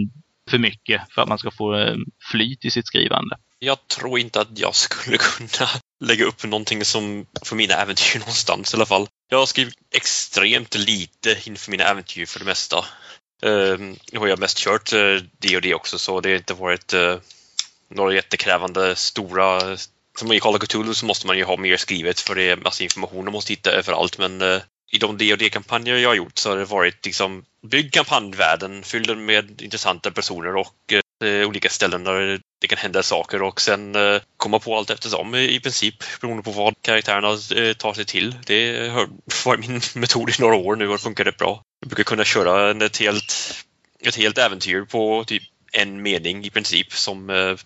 för 0.50 0.58
mycket 0.58 1.02
för 1.12 1.22
att 1.22 1.30
man 1.30 1.38
ska 1.38 1.52
få 1.52 1.76
eh, 1.76 1.96
flyt 2.32 2.66
i 2.66 2.72
sitt 2.72 2.88
skrivande. 2.88 3.36
Jag 3.60 3.88
tror 3.88 4.20
inte 4.20 4.42
att 4.42 4.60
jag 4.60 4.76
skulle 4.76 5.18
kunna 5.38 5.70
lägga 6.06 6.26
upp 6.26 6.44
någonting 6.44 6.86
som 6.86 7.26
för 7.46 7.56
mina 7.56 7.74
äventyr 7.74 8.20
någonstans 8.20 8.74
i 8.74 8.78
alla 8.78 8.86
fall. 8.86 9.08
Jag 9.30 9.38
har 9.38 9.46
skrivit 9.46 9.76
extremt 9.92 10.76
lite 10.76 11.38
inför 11.46 11.72
mina 11.72 11.84
äventyr 11.84 12.26
för 12.26 12.40
det 12.40 12.46
mesta. 12.46 12.86
Ehm, 13.44 13.98
nu 14.12 14.20
har 14.20 14.28
jag 14.28 14.40
mest 14.40 14.58
kört 14.58 14.94
eh, 14.94 15.18
det 15.40 15.56
och 15.56 15.62
det 15.62 15.74
också 15.74 15.98
så 15.98 16.22
det 16.22 16.30
har 16.30 16.38
inte 16.38 16.54
varit 16.54 16.94
eh, 16.94 17.18
några 17.90 18.14
jättekrävande 18.14 18.96
stora 18.96 19.78
som 20.18 20.32
i 20.32 20.40
Call 20.40 20.56
of 20.56 20.62
Cthulhu 20.62 20.94
så 20.94 21.06
måste 21.06 21.28
man 21.28 21.38
ju 21.38 21.44
ha 21.44 21.58
mer 21.58 21.78
skrivet 21.78 22.20
för 22.20 22.36
det 22.36 22.50
är 22.50 22.58
massa 22.58 22.84
information 22.84 23.26
man 23.26 23.34
måste 23.34 23.54
hitta 23.54 23.72
överallt 23.72 24.18
men 24.18 24.42
eh, 24.42 24.62
i 24.92 24.98
de 24.98 25.18
D&D-kampanjer 25.18 25.98
jag 25.98 26.10
har 26.10 26.16
gjort 26.16 26.38
så 26.38 26.50
har 26.50 26.58
det 26.58 26.66
varit 26.66 27.06
liksom 27.06 27.46
bygg 27.68 27.94
kampanjvärlden, 27.94 28.84
fyll 28.84 29.04
den 29.06 29.26
med 29.26 29.62
intressanta 29.62 30.12
personer 30.12 30.56
och 30.56 30.94
Eh, 31.24 31.48
olika 31.48 31.70
ställen 31.70 32.04
där 32.04 32.40
det 32.62 32.68
kan 32.68 32.78
hända 32.78 33.04
saker 33.04 33.42
och 33.42 33.62
sen 33.62 33.96
eh, 33.96 34.22
komma 34.38 34.60
på 34.60 34.78
allt 34.78 34.90
eftersom 34.90 35.36
i 35.36 35.60
princip 35.60 35.96
beroende 36.22 36.44
på 36.44 36.52
vad 36.52 36.74
karaktärerna 36.82 37.28
eh, 37.30 37.74
tar 37.74 37.94
sig 37.94 38.06
till. 38.06 38.36
Det 38.46 38.90
har 38.90 39.08
varit 39.46 39.68
min 39.68 39.82
metod 39.96 40.30
i 40.30 40.34
några 40.40 40.56
år 40.56 40.76
nu 40.76 40.88
och 40.88 40.94
det 40.94 41.04
funkar 41.04 41.24
rätt 41.24 41.38
bra. 41.38 41.62
Jag 41.80 41.90
brukar 41.90 42.04
kunna 42.04 42.24
köra 42.24 42.86
ett 42.86 42.98
helt, 42.98 43.34
ett 44.06 44.16
helt 44.16 44.38
äventyr 44.38 44.82
på 44.82 45.24
typ 45.28 45.44
en 45.72 46.02
mening 46.02 46.46
i 46.46 46.50
princip 46.50 46.94
som 46.94 47.26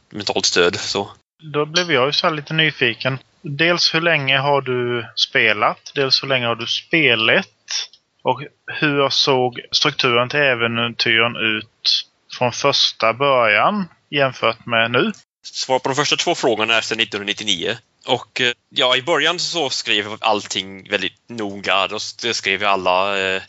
mentalt 0.10 0.46
stöd. 0.46 0.76
Så. 0.76 1.12
Då 1.54 1.66
blev 1.66 1.92
jag 1.92 2.06
ju 2.06 2.12
så 2.12 2.30
lite 2.30 2.54
nyfiken. 2.54 3.18
Dels 3.42 3.94
hur 3.94 4.02
länge 4.02 4.38
har 4.38 4.62
du 4.62 5.06
spelat? 5.16 5.92
Dels 5.96 6.24
hur 6.24 6.28
länge 6.28 6.46
har 6.46 6.56
du 6.56 6.68
spelat? 6.68 7.48
Och 8.24 8.44
hur 8.72 9.10
såg 9.10 9.60
strukturen 9.72 10.30
till 10.30 10.40
äventyren 10.40 11.36
ut 11.36 12.09
från 12.40 12.52
första 12.52 13.14
början 13.14 13.90
jämfört 14.10 14.66
med 14.66 14.92
nu? 14.92 15.12
Svar 15.44 15.80
på 15.80 15.90
de 15.90 15.96
första 15.96 16.16
två 16.16 16.36
frågorna 16.36 16.74
är 16.76 16.82
sedan 16.82 17.00
1999. 17.00 17.78
Och 18.08 18.42
eh, 18.42 18.52
ja, 18.70 18.96
i 18.96 19.02
början 19.02 19.40
så 19.40 19.70
skrev 19.70 20.06
jag 20.06 20.18
allting 20.22 20.90
väldigt 20.90 21.30
noga. 21.30 21.88
Då 21.88 22.00
skrev 22.00 22.62
jag 22.62 22.72
alla 22.72 23.20
eh, 23.20 23.42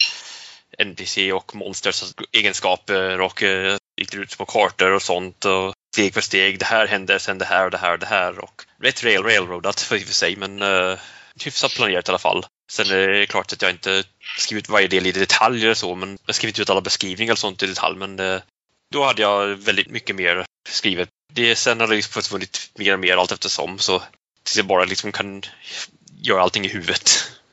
NPC 0.79 1.33
och 1.33 1.55
monsters 1.55 2.03
alltså 2.03 2.15
egenskaper 2.33 3.21
och 3.21 3.43
eh, 3.43 3.77
gick 3.97 4.15
ut 4.15 4.39
på 4.39 4.45
kartor 4.45 4.91
och 4.93 5.03
sånt. 5.03 5.45
Och 5.45 5.75
steg 5.95 6.15
för 6.15 6.21
steg. 6.21 6.59
Det 6.59 6.65
här 6.65 6.87
händer, 6.87 7.19
sen 7.19 7.39
det 7.39 7.45
här 7.45 7.65
och 7.65 7.71
det 7.71 7.79
här 7.79 7.93
och 7.93 7.99
det 7.99 8.07
här. 8.07 8.39
Och 8.39 8.65
rätt 8.83 9.05
rail, 9.05 9.23
railroadat 9.23 9.81
för, 9.81 9.99
för 9.99 10.15
sig, 10.15 10.37
men 10.37 10.63
eh, 10.63 10.99
hyfsat 11.45 11.75
planerat 11.75 12.09
i 12.09 12.11
alla 12.11 12.19
fall. 12.19 12.45
Sen 12.73 12.91
är 12.91 13.09
det 13.09 13.27
klart 13.27 13.53
att 13.53 13.63
jag 13.63 13.71
inte 13.71 14.05
skrivit 14.39 14.69
varje 14.69 14.89
del 14.89 15.07
i 15.07 15.13
detalj 15.13 15.65
eller 15.65 15.75
så, 15.75 15.95
men 15.95 16.11
jag 16.11 16.19
har 16.27 16.33
skrivit 16.33 16.59
ut 16.59 16.71
alla 16.71 16.81
beskrivningar 16.81 17.33
och 17.33 17.39
sånt 17.39 17.63
i 17.63 17.67
detalj. 17.67 17.99
Men 17.99 18.21
uh, 18.21 18.41
då 18.91 19.05
hade 19.05 19.23
jag 19.23 19.47
väldigt 19.47 19.91
mycket 19.91 20.17
mer 20.17 20.45
skrivet. 20.69 21.09
Det, 21.33 21.57
sen 21.57 21.81
har 21.81 21.87
det 21.87 21.95
liksom 21.95 22.23
försvunnit 22.23 22.71
mer 22.79 22.95
och 22.95 23.01
mer 23.01 23.17
allt 23.17 23.33
eftersom, 23.33 23.79
så 23.79 24.03
tills 24.43 24.57
jag 24.57 24.67
bara 24.67 24.85
liksom 24.85 25.13
kan 25.13 25.43
göra 26.23 26.43
allting 26.43 26.65
i 26.65 26.69
huvudet. 26.69 27.11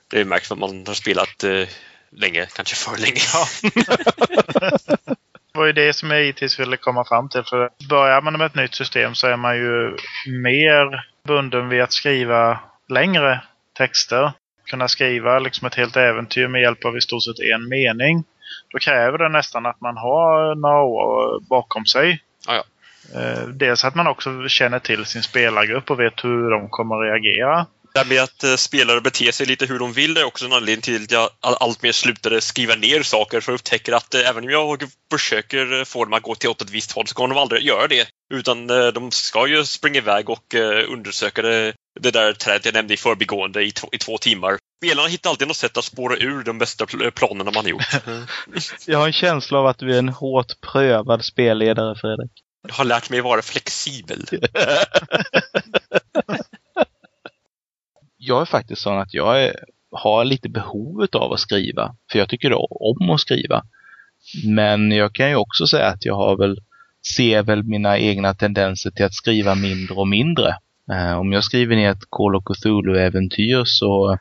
Det 0.08 0.26
märks 0.26 0.52
att 0.52 0.58
man 0.58 0.84
har 0.88 0.94
spelat 0.94 1.44
uh, 1.44 1.68
länge, 2.12 2.46
kanske 2.46 2.76
för 2.76 2.98
länge. 2.98 3.22
Ja. 3.34 3.48
det 5.54 5.60
var 5.60 5.66
ju 5.66 5.74
det 5.74 5.94
som 5.94 6.12
jag 6.12 6.26
hittills 6.26 6.60
ville 6.60 6.78
komma 6.78 7.06
fram 7.06 7.30
till. 7.30 7.44
För 7.44 7.70
börjar 7.90 8.22
man 8.22 8.38
med 8.38 8.46
ett 8.46 8.56
nytt 8.56 8.76
system 8.76 9.16
så 9.16 9.28
är 9.28 9.38
man 9.38 9.58
ju 9.58 9.98
mer 10.42 11.06
bunden 11.28 11.70
vid 11.70 11.82
att 11.82 11.94
skriva 11.94 12.60
längre 12.90 13.42
texter. 13.78 14.32
Kunna 14.66 14.88
skriva 14.88 15.40
liksom 15.40 15.68
ett 15.68 15.76
helt 15.76 15.98
äventyr 15.98 16.48
med 16.48 16.62
hjälp 16.62 16.86
av 16.86 16.98
i 16.98 17.02
stort 17.02 17.24
sett 17.24 17.40
en 17.40 17.70
mening. 17.70 18.24
Då 18.70 18.80
kräver 18.80 19.18
det 19.18 19.30
nästan 19.30 19.66
att 19.66 19.82
man 19.82 19.98
har 19.98 20.56
några 20.56 20.82
år 20.82 21.40
bakom 21.50 21.86
sig. 21.86 22.24
Ja, 22.48 22.54
ja. 22.56 22.64
Eh, 23.16 23.48
dels 23.48 23.86
att 23.86 23.96
man 23.96 24.08
också 24.08 24.48
känner 24.48 24.80
till 24.80 25.06
sin 25.06 25.24
spelargrupp 25.24 25.92
och 25.92 26.00
vet 26.00 26.24
hur 26.24 26.52
de 26.52 26.70
kommer 26.70 26.96
att 26.96 27.12
reagera. 27.12 27.66
Det 27.94 28.00
här 28.00 28.06
med 28.06 28.24
att 28.24 28.44
uh, 28.44 28.56
spelare 28.56 29.02
beter 29.02 29.32
sig 29.32 29.46
lite 29.46 29.66
hur 29.66 29.80
de 29.80 29.94
vill 29.94 30.18
är 30.18 30.24
också 30.24 30.46
en 30.46 30.54
anledning 30.54 30.82
till 30.82 31.04
att 31.04 31.12
jag 31.12 31.30
allt 31.42 31.82
mer 31.82 31.92
slutade 31.92 32.42
skriva 32.42 32.76
ner 32.76 33.04
saker 33.04 33.42
för 33.42 33.52
jag 33.52 33.58
upptäcker 33.58 33.94
att 33.94 34.16
uh, 34.16 34.30
även 34.30 34.44
om 34.44 34.50
jag 34.50 34.84
försöker 35.12 35.86
få 35.86 36.06
dem 36.06 36.14
att 36.14 36.22
gå 36.22 36.36
till 36.36 36.50
åt 36.50 36.62
ett 36.62 36.70
visst 36.70 36.92
håll 36.92 37.08
så 37.08 37.16
kommer 37.16 37.36
de 37.36 37.42
aldrig 37.42 37.64
göra 37.64 37.88
det. 37.88 38.08
Utan 38.30 38.70
uh, 38.70 38.88
de 38.88 39.12
ska 39.12 39.48
ju 39.48 39.66
springa 39.66 39.98
iväg 39.98 40.30
och 40.30 40.56
undersöka 40.90 41.42
det, 41.42 41.74
det 42.00 42.12
där 42.12 42.34
trädet 42.34 42.66
jag 42.66 42.74
nämnde 42.74 42.94
i 42.94 42.98
förbigående 42.98 43.64
i, 43.64 43.74
i 43.92 43.98
två 43.98 44.18
timmar. 44.18 44.58
Spelarna 44.84 45.08
hittar 45.08 45.30
alltid 45.30 45.48
något 45.48 45.58
sätt 45.58 45.78
att 45.78 45.84
spåra 45.84 46.18
ur 46.18 46.44
de 46.44 46.58
bästa 46.58 46.86
planerna 47.16 47.52
man 47.52 47.66
har 47.66 47.70
gjort. 47.70 47.84
jag 48.88 49.00
har 49.00 49.08
en 49.08 49.14
känsla 49.14 49.60
av 49.60 49.68
att 49.68 49.78
du 49.78 49.94
är 49.94 50.00
en 50.00 50.10
hårt 50.10 50.62
prövad 50.62 51.26
spelledare, 51.26 51.96
Fredrik. 51.96 52.32
Jag 52.68 52.74
har 52.74 52.86
lärt 52.86 53.10
mig 53.10 53.22
vara 53.22 53.42
flexibel. 53.42 54.26
jag 58.18 58.42
är 58.42 58.46
faktiskt 58.46 58.82
sån 58.82 58.98
att 58.98 59.14
jag 59.14 59.44
är, 59.44 59.56
har 59.92 60.26
lite 60.26 60.50
behovet 60.50 61.16
av 61.16 61.34
att 61.34 61.40
skriva. 61.40 61.96
För 62.12 62.20
jag 62.20 62.30
tycker 62.30 62.54
om 62.84 63.10
att 63.10 63.20
skriva. 63.20 63.64
Men 64.46 64.92
jag 64.92 65.16
kan 65.16 65.30
ju 65.30 65.36
också 65.36 65.68
säga 65.68 65.88
att 65.88 66.06
jag 66.06 66.16
har 66.16 66.38
väl, 66.38 66.60
ser 67.16 67.44
väl 67.44 67.64
mina 67.64 67.98
egna 67.98 68.34
tendenser 68.34 68.92
till 68.92 69.06
att 69.06 69.14
skriva 69.14 69.56
mindre 69.56 69.96
och 69.96 70.08
mindre. 70.08 70.56
Eh, 70.92 71.20
om 71.20 71.32
jag 71.32 71.44
skriver 71.44 71.76
ner 71.76 71.92
ett 71.92 72.10
Call 72.10 72.36
of 72.36 72.44
Cthulhu-äventyr 72.44 73.64
så 73.66 74.18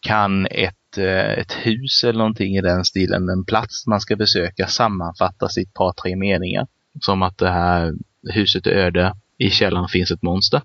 kan 0.00 0.46
ett, 0.46 0.98
eh, 0.98 1.32
ett 1.32 1.52
hus 1.52 2.04
eller 2.04 2.18
någonting 2.18 2.56
i 2.56 2.60
den 2.60 2.84
stilen, 2.84 3.28
en 3.28 3.44
plats 3.44 3.86
man 3.86 4.00
ska 4.00 4.16
besöka, 4.16 4.66
sammanfattas 4.66 5.58
i 5.58 5.62
ett 5.62 5.74
par, 5.74 5.92
tre 5.92 6.16
meningar. 6.16 6.66
Som 7.00 7.22
att 7.22 7.38
det 7.38 7.50
här 7.50 7.94
huset 8.34 8.66
är 8.66 8.70
öde, 8.70 9.14
i 9.38 9.50
källaren 9.50 9.88
finns 9.88 10.10
ett 10.10 10.22
monster. 10.22 10.62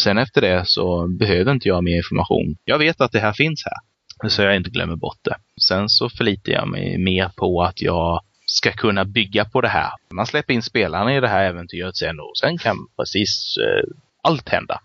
Sen 0.00 0.18
efter 0.18 0.40
det 0.40 0.62
så 0.66 1.08
behöver 1.08 1.52
inte 1.52 1.68
jag 1.68 1.84
mer 1.84 1.96
information. 1.96 2.56
Jag 2.64 2.78
vet 2.78 3.00
att 3.00 3.12
det 3.12 3.20
här 3.20 3.32
finns 3.32 3.64
här. 3.64 4.28
Så 4.28 4.42
jag 4.42 4.56
inte 4.56 4.70
glömmer 4.70 4.96
bort 4.96 5.18
det. 5.22 5.36
Sen 5.60 5.88
så 5.88 6.08
förlitar 6.08 6.52
jag 6.52 6.68
mig 6.68 6.98
mer 6.98 7.30
på 7.36 7.62
att 7.62 7.82
jag 7.82 8.20
ska 8.54 8.72
kunna 8.72 9.04
bygga 9.04 9.44
på 9.44 9.60
det 9.60 9.68
här. 9.68 9.90
Man 10.10 10.26
släpper 10.26 10.54
in 10.54 10.62
spelarna 10.62 11.16
i 11.16 11.20
det 11.20 11.28
här 11.28 11.44
äventyret 11.44 11.96
sen 11.96 12.20
och 12.20 12.38
sen 12.38 12.58
kan 12.58 12.76
precis 12.96 13.56
eh, 13.56 13.90
allt 14.22 14.48
hända. 14.48 14.80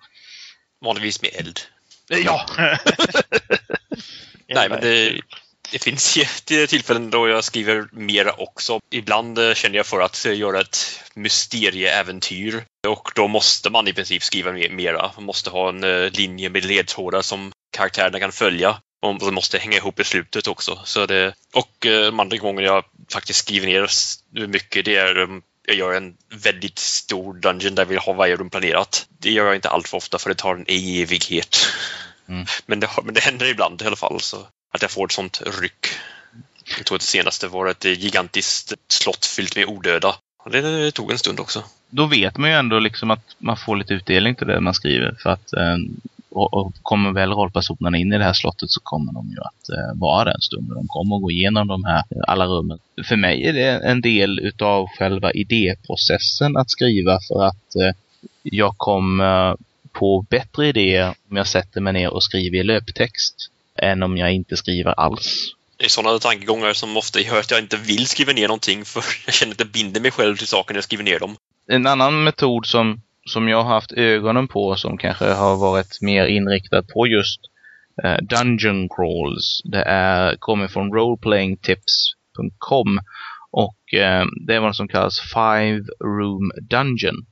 Vanligtvis 0.85 1.21
med 1.21 1.31
eld. 1.33 1.59
Ja! 2.07 2.45
Nej, 4.47 4.69
men 4.69 4.81
det, 4.81 5.21
det 5.71 5.83
finns 5.83 6.17
ju 6.17 6.25
tillfällen 6.67 7.09
då 7.09 7.27
jag 7.27 7.43
skriver 7.43 7.87
mera 7.91 8.31
också. 8.31 8.79
Ibland 8.91 9.39
eh, 9.39 9.53
känner 9.53 9.77
jag 9.77 9.85
för 9.85 10.01
att 10.01 10.25
göra 10.25 10.61
ett 10.61 11.01
mysterieäventyr 11.13 12.63
och 12.87 13.11
då 13.15 13.27
måste 13.27 13.69
man 13.69 13.87
i 13.87 13.93
princip 13.93 14.23
skriva 14.23 14.51
mera. 14.51 15.11
Man 15.15 15.25
måste 15.25 15.49
ha 15.49 15.69
en 15.69 15.83
eh, 15.83 16.11
linje 16.11 16.49
med 16.49 16.65
ledtrådar 16.65 17.21
som 17.21 17.51
karaktärerna 17.77 18.19
kan 18.19 18.31
följa. 18.31 18.77
Och 19.01 19.19
det 19.19 19.31
måste 19.31 19.57
hänga 19.57 19.77
ihop 19.77 19.99
i 19.99 20.03
slutet 20.03 20.47
också. 20.47 20.79
Så 20.83 21.05
det, 21.05 21.33
och 21.53 21.85
eh, 21.85 22.05
de 22.05 22.19
andra 22.19 22.37
gånger 22.37 22.61
jag 22.61 22.83
faktiskt 23.13 23.39
skriver 23.39 23.67
ner 23.67 23.87
mycket 24.47 24.85
det 24.85 24.95
är 24.95 25.41
jag 25.69 25.77
gör 25.77 25.93
en 25.93 26.13
väldigt 26.43 26.79
stor 26.79 27.33
dungeon 27.33 27.75
där 27.75 27.83
jag 27.83 27.87
vill 27.87 27.97
ha 27.97 28.13
varje 28.13 28.35
rum 28.35 28.49
planerat. 28.49 29.07
Det 29.19 29.31
gör 29.31 29.45
jag 29.45 29.55
inte 29.55 29.69
allt 29.69 29.87
för 29.87 29.97
ofta 29.97 30.19
för 30.19 30.29
det 30.29 30.35
tar 30.35 30.55
en 30.55 30.65
evighet. 30.67 31.57
Mm. 32.29 32.45
Men, 32.65 32.79
det, 32.79 32.89
men 33.03 33.13
det 33.13 33.23
händer 33.23 33.45
ibland 33.45 33.81
i 33.81 33.85
alla 33.85 33.95
fall. 33.95 34.19
Så 34.19 34.47
att 34.73 34.81
jag 34.81 34.91
får 34.91 35.05
ett 35.05 35.11
sånt 35.11 35.41
ryck. 35.61 35.87
Jag 36.77 36.85
tror 36.85 36.95
att 36.95 37.01
det 37.01 37.07
senaste 37.07 37.47
var 37.47 37.67
ett 37.67 37.85
gigantiskt 37.85 38.73
slott 38.87 39.25
fyllt 39.25 39.55
med 39.55 39.65
odöda. 39.65 40.15
Det 40.51 40.91
tog 40.91 41.11
en 41.11 41.17
stund 41.17 41.39
också. 41.39 41.63
Då 41.89 42.05
vet 42.05 42.37
man 42.37 42.49
ju 42.49 42.55
ändå 42.55 42.79
liksom 42.79 43.11
att 43.11 43.35
man 43.37 43.57
får 43.57 43.75
lite 43.75 43.93
utdelning 43.93 44.35
till 44.35 44.47
det 44.47 44.61
man 44.61 44.73
skriver. 44.73 45.15
För 45.23 45.29
att 45.29 45.53
eh, 45.53 45.77
och, 46.29 46.53
och 46.53 46.73
kommer 46.81 47.11
väl 47.11 47.31
rollpersonerna 47.31 47.97
in 47.97 48.13
i 48.13 48.17
det 48.17 48.23
här 48.23 48.33
slottet 48.33 48.71
så 48.71 48.79
kommer 48.83 49.13
de 49.13 49.29
ju 49.29 49.37
att 49.37 49.69
eh, 49.69 49.99
vara 49.99 50.23
där 50.23 50.31
en 50.31 50.41
stund. 50.41 50.69
De 50.69 50.87
kommer 50.87 51.15
att 51.15 51.21
gå 51.21 51.31
igenom 51.31 51.67
de 51.67 51.83
här 51.83 52.03
alla 52.27 52.45
rummen. 52.45 52.79
För 53.03 53.15
mig 53.15 53.45
är 53.45 53.53
det 53.53 53.69
en 53.69 54.01
del 54.01 54.39
utav 54.39 54.87
själva 54.97 55.31
idéprocessen 55.31 56.57
att 56.57 56.71
skriva 56.71 57.19
för 57.27 57.45
att 57.45 57.75
eh, 57.75 57.95
jag 58.43 58.77
kommer 58.77 59.57
på 59.91 60.25
bättre 60.29 60.67
idéer 60.67 61.13
om 61.29 61.37
jag 61.37 61.47
sätter 61.47 61.81
mig 61.81 61.93
ner 61.93 62.13
och 62.13 62.23
skriver 62.23 62.57
i 62.57 62.63
löptext 62.63 63.35
än 63.75 64.03
om 64.03 64.17
jag 64.17 64.33
inte 64.33 64.57
skriver 64.57 64.91
alls. 64.99 65.53
Det 65.77 65.85
är 65.85 65.89
sådana 65.89 66.19
tankegångar 66.19 66.73
som 66.73 66.97
ofta 66.97 67.19
gör 67.19 67.39
att 67.39 67.51
jag 67.51 67.59
inte 67.59 67.77
vill 67.77 68.07
skriva 68.07 68.33
ner 68.33 68.47
någonting 68.47 68.85
för 68.85 69.03
jag 69.25 69.33
känner 69.33 69.51
att 69.51 69.57
det 69.57 69.65
binder 69.65 70.01
mig 70.01 70.11
själv 70.11 70.35
till 70.35 70.47
saker 70.47 70.73
när 70.73 70.77
jag 70.77 70.83
skriver 70.83 71.03
ner 71.03 71.19
dem. 71.19 71.35
En 71.67 71.87
annan 71.87 72.23
metod 72.23 72.65
som, 72.65 73.01
som 73.29 73.47
jag 73.47 73.63
har 73.63 73.73
haft 73.73 73.91
ögonen 73.91 74.47
på 74.47 74.75
som 74.75 74.97
kanske 74.97 75.25
har 75.25 75.57
varit 75.57 76.01
mer 76.01 76.25
inriktad 76.25 76.83
på 76.83 77.07
just 77.07 77.39
eh, 78.03 78.17
Dungeon 78.21 78.89
Crawls. 78.89 79.61
Det 79.63 79.83
är, 79.83 80.35
kommer 80.35 80.67
från 80.67 80.93
roleplayingtips.com 80.93 82.99
och 83.51 83.93
eh, 83.93 84.25
det 84.47 84.55
är 84.55 84.59
vad 84.59 84.75
som 84.75 84.87
kallas 84.87 85.19
Five 85.19 85.83
Room 86.03 86.51
Dungeon. 86.61 87.25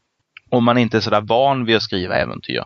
Om 0.49 0.63
man 0.63 0.77
inte 0.77 0.97
är 0.97 1.01
sådär 1.01 1.21
van 1.21 1.65
vid 1.65 1.75
att 1.75 1.83
skriva 1.83 2.15
äventyr 2.15 2.63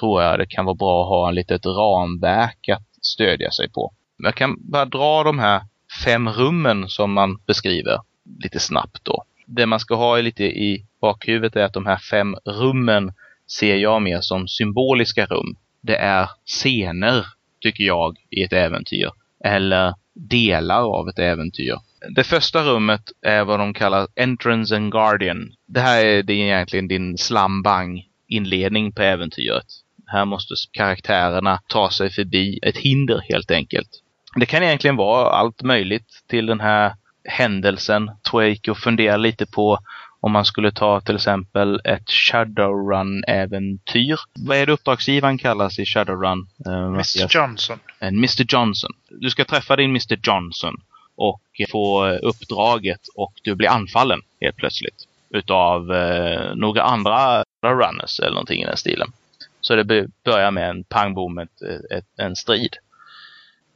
tror 0.00 0.22
jag 0.22 0.38
det 0.38 0.46
kan 0.46 0.64
vara 0.64 0.74
bra 0.74 1.02
att 1.02 1.08
ha 1.08 1.28
en 1.28 1.34
litet 1.34 1.66
ramverk 1.66 2.68
att 2.68 2.86
stödja 3.02 3.50
sig 3.50 3.70
på. 3.70 3.92
Jag 4.18 4.34
kan 4.34 4.56
bara 4.58 4.84
dra 4.84 5.24
de 5.24 5.38
här 5.38 5.62
fem 6.04 6.28
rummen 6.28 6.88
som 6.88 7.12
man 7.12 7.38
beskriver 7.46 8.00
lite 8.42 8.60
snabbt 8.60 9.04
då. 9.04 9.24
Det 9.46 9.66
man 9.66 9.80
ska 9.80 9.94
ha 9.94 10.18
är 10.18 10.22
lite 10.22 10.44
i 10.44 10.86
bakhuvudet 11.06 11.56
är 11.56 11.64
att 11.64 11.72
de 11.72 11.86
här 11.86 11.98
fem 12.10 12.36
rummen 12.44 13.12
ser 13.58 13.76
jag 13.76 14.02
mer 14.02 14.20
som 14.20 14.48
symboliska 14.48 15.26
rum. 15.26 15.56
Det 15.82 15.96
är 15.96 16.28
scener, 16.46 17.26
tycker 17.60 17.84
jag, 17.84 18.16
i 18.30 18.42
ett 18.42 18.52
äventyr. 18.52 19.10
Eller 19.44 19.94
delar 20.14 20.82
av 20.98 21.08
ett 21.08 21.18
äventyr. 21.18 21.74
Det 22.16 22.24
första 22.24 22.62
rummet 22.62 23.02
är 23.22 23.44
vad 23.44 23.58
de 23.58 23.74
kallar 23.74 24.06
Entrance 24.16 24.76
and 24.76 24.92
Guardian. 24.92 25.52
Det 25.66 25.80
här 25.80 26.04
är, 26.04 26.22
det 26.22 26.32
är 26.32 26.44
egentligen 26.44 26.88
din 26.88 27.18
slambang 27.18 28.04
inledning 28.28 28.92
på 28.92 29.02
äventyret. 29.02 29.66
Här 30.06 30.24
måste 30.24 30.54
karaktärerna 30.72 31.60
ta 31.66 31.90
sig 31.90 32.10
förbi 32.10 32.58
ett 32.62 32.76
hinder 32.76 33.20
helt 33.28 33.50
enkelt. 33.50 33.88
Det 34.36 34.46
kan 34.46 34.62
egentligen 34.62 34.96
vara 34.96 35.30
allt 35.30 35.62
möjligt 35.62 36.24
till 36.28 36.46
den 36.46 36.60
här 36.60 36.94
händelsen. 37.24 38.10
Tror 38.30 38.42
jag 38.42 38.50
gick 38.50 38.68
och 38.68 38.78
funderade 38.78 39.22
lite 39.22 39.46
på 39.46 39.78
om 40.26 40.32
man 40.32 40.44
skulle 40.44 40.72
ta 40.72 41.00
till 41.00 41.14
exempel 41.14 41.80
ett 41.84 42.10
Shadowrun-äventyr. 42.10 44.18
Vad 44.34 44.56
är 44.56 44.66
det 44.66 44.72
uppdragsgivaren 44.72 45.38
kallas 45.38 45.78
i 45.78 45.84
Shadowrun? 45.84 46.48
Uh, 46.66 46.86
Mr 46.86 47.36
Johnson. 47.36 47.78
En 47.98 48.16
Mr 48.16 48.44
Johnson. 48.48 48.90
Du 49.10 49.30
ska 49.30 49.44
träffa 49.44 49.76
din 49.76 49.90
Mr 49.90 50.18
Johnson 50.22 50.74
och 51.16 51.42
få 51.70 52.08
uppdraget 52.08 53.00
och 53.14 53.32
du 53.42 53.54
blir 53.54 53.68
anfallen 53.68 54.20
helt 54.40 54.56
plötsligt 54.56 55.08
utav 55.30 55.92
eh, 55.92 56.54
några 56.54 56.82
andra 56.82 57.44
runners 57.66 58.20
eller 58.20 58.30
någonting 58.30 58.62
i 58.62 58.66
den 58.66 58.76
stilen. 58.76 59.12
Så 59.60 59.76
det 59.76 60.06
börjar 60.24 60.50
med 60.50 60.70
en 60.70 60.84
pang 60.84 61.14
bom, 61.14 61.38
ett, 61.38 61.62
ett, 61.90 62.06
en 62.16 62.36
strid. 62.36 62.76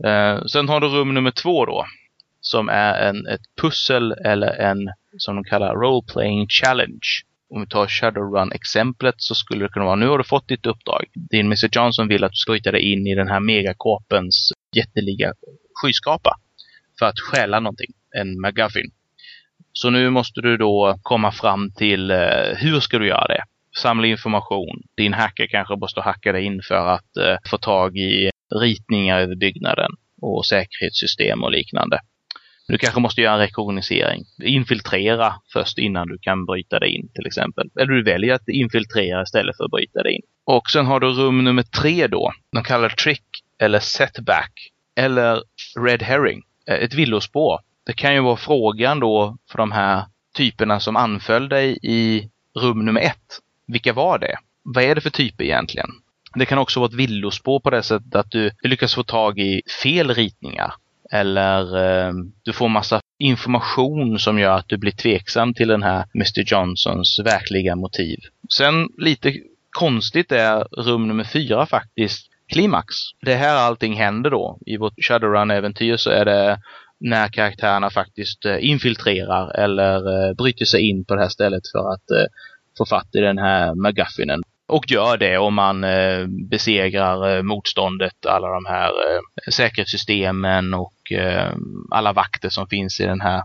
Eh, 0.04 0.44
sen 0.44 0.68
har 0.68 0.80
du 0.80 0.88
rum 0.88 1.14
nummer 1.14 1.30
två 1.30 1.66
då. 1.66 1.86
Som 2.40 2.68
är 2.68 3.08
en, 3.08 3.26
ett 3.26 3.40
pussel 3.60 4.12
eller 4.12 4.52
en, 4.52 4.88
som 5.18 5.34
de 5.36 5.44
kallar, 5.44 5.74
role 5.74 6.06
playing 6.12 6.46
challenge. 6.48 7.08
Om 7.54 7.60
vi 7.60 7.66
tar 7.66 7.86
Shadowrun-exemplet 7.86 9.14
så 9.16 9.34
skulle 9.34 9.64
det 9.64 9.68
kunna 9.68 9.84
vara, 9.84 9.96
nu 9.96 10.06
har 10.06 10.18
du 10.18 10.24
fått 10.24 10.48
ditt 10.48 10.66
uppdrag. 10.66 11.04
Din 11.30 11.46
Mr 11.46 11.68
Johnson 11.72 12.08
vill 12.08 12.24
att 12.24 12.32
du 12.32 12.36
ska 12.36 12.52
hitta 12.52 12.72
dig 12.72 12.92
in 12.92 13.06
i 13.06 13.14
den 13.14 13.28
här 13.28 13.40
megakåpens 13.40 14.52
jätteliga 14.76 15.32
skyskrapa. 15.82 16.36
För 16.98 17.06
att 17.06 17.20
stjäla 17.20 17.60
någonting, 17.60 17.90
en 18.16 18.40
McGuffin. 18.40 18.90
Så 19.72 19.90
nu 19.90 20.10
måste 20.10 20.40
du 20.40 20.56
då 20.56 20.98
komma 21.02 21.32
fram 21.32 21.72
till 21.72 22.10
eh, 22.10 22.56
hur 22.56 22.80
ska 22.80 22.98
du 22.98 23.06
göra 23.06 23.26
det? 23.26 23.42
Samla 23.76 24.06
information. 24.06 24.82
Din 24.96 25.12
hacker 25.12 25.46
kanske 25.46 25.76
måste 25.76 26.00
hacka 26.00 26.32
dig 26.32 26.44
in 26.44 26.60
för 26.68 26.86
att 26.94 27.16
eh, 27.16 27.36
få 27.50 27.58
tag 27.58 27.96
i 27.96 28.30
ritningar 28.60 29.20
över 29.20 29.36
byggnaden 29.36 29.90
och 30.22 30.46
säkerhetssystem 30.46 31.42
och 31.42 31.50
liknande. 31.50 32.00
Du 32.70 32.78
kanske 32.78 33.00
måste 33.00 33.20
göra 33.20 33.34
en 33.34 33.40
rekognosering. 33.40 34.24
Infiltrera 34.42 35.34
först 35.52 35.78
innan 35.78 36.08
du 36.08 36.18
kan 36.18 36.46
bryta 36.46 36.78
dig 36.78 36.94
in 36.94 37.08
till 37.14 37.26
exempel. 37.26 37.70
Eller 37.80 37.92
du 37.92 38.02
väljer 38.02 38.34
att 38.34 38.48
infiltrera 38.48 39.22
istället 39.22 39.56
för 39.56 39.64
att 39.64 39.70
bryta 39.70 40.02
dig 40.02 40.14
in. 40.14 40.22
Och 40.44 40.70
sen 40.70 40.86
har 40.86 41.00
du 41.00 41.06
rum 41.06 41.44
nummer 41.44 41.62
tre 41.62 42.06
då. 42.06 42.32
De 42.52 42.62
kallar 42.62 42.88
trick 42.88 43.24
eller 43.58 43.78
setback 43.78 44.52
eller 44.96 45.42
red 45.84 46.02
herring. 46.02 46.42
Eh, 46.68 46.74
ett 46.74 46.94
villospår. 46.94 47.60
Det 47.86 47.92
kan 47.92 48.14
ju 48.14 48.20
vara 48.20 48.36
frågan 48.36 49.00
då 49.00 49.36
för 49.50 49.58
de 49.58 49.72
här 49.72 50.04
typerna 50.34 50.80
som 50.80 50.96
anföll 50.96 51.48
dig 51.48 51.78
i 51.82 52.28
rum 52.60 52.84
nummer 52.84 53.00
ett. 53.00 53.40
Vilka 53.66 53.92
var 53.92 54.18
det? 54.18 54.36
Vad 54.62 54.84
är 54.84 54.94
det 54.94 55.00
för 55.00 55.10
typer 55.10 55.44
egentligen? 55.44 55.90
Det 56.34 56.46
kan 56.46 56.58
också 56.58 56.80
vara 56.80 56.88
ett 56.88 56.94
villospår 56.94 57.60
på 57.60 57.70
det 57.70 57.82
sättet 57.82 58.14
att 58.14 58.30
du, 58.30 58.50
lyckas 58.62 58.94
få 58.94 59.02
tag 59.02 59.38
i 59.38 59.62
fel 59.82 60.14
ritningar. 60.14 60.72
Eller 61.12 61.76
eh, 61.78 62.12
du 62.42 62.52
får 62.52 62.68
massa 62.68 63.00
information 63.18 64.18
som 64.18 64.38
gör 64.38 64.56
att 64.56 64.68
du 64.68 64.76
blir 64.76 64.92
tveksam 64.92 65.54
till 65.54 65.68
den 65.68 65.82
här 65.82 66.04
Mr 66.14 66.52
Johnsons 66.52 67.20
verkliga 67.24 67.76
motiv. 67.76 68.18
Sen 68.56 68.88
lite 68.98 69.34
konstigt 69.70 70.32
är 70.32 70.64
rum 70.82 71.08
nummer 71.08 71.24
fyra 71.24 71.66
faktiskt 71.66 72.26
klimax. 72.52 72.94
Det 73.22 73.32
är 73.32 73.36
här 73.36 73.56
allting 73.56 73.94
händer 73.94 74.30
då. 74.30 74.58
I 74.66 74.76
vårt 74.76 74.94
Shadowrun-äventyr 75.08 75.96
så 75.96 76.10
är 76.10 76.24
det 76.24 76.58
när 77.00 77.28
karaktärerna 77.28 77.90
faktiskt 77.90 78.44
eh, 78.44 78.56
infiltrerar 78.60 79.60
eller 79.64 79.96
eh, 79.96 80.34
bryter 80.34 80.64
sig 80.64 80.88
in 80.90 81.04
på 81.04 81.14
det 81.14 81.22
här 81.22 81.28
stället 81.28 81.62
för 81.72 81.92
att 81.92 82.10
eh, 82.10 82.26
få 82.78 82.86
fatt 82.86 83.14
i 83.14 83.20
den 83.20 83.38
här 83.38 83.74
McGuffinen. 83.74 84.42
Och 84.70 84.90
gör 84.90 85.16
det 85.16 85.38
om 85.38 85.54
man 85.54 85.84
eh, 85.84 86.26
besegrar 86.26 87.36
eh, 87.36 87.42
motståndet, 87.42 88.26
alla 88.26 88.48
de 88.48 88.66
här 88.66 88.88
eh, 88.88 89.50
säkerhetssystemen 89.52 90.74
och 90.74 91.12
eh, 91.12 91.52
alla 91.90 92.12
vakter 92.12 92.48
som 92.48 92.68
finns 92.68 93.00
i 93.00 93.06
den 93.06 93.20
här 93.20 93.42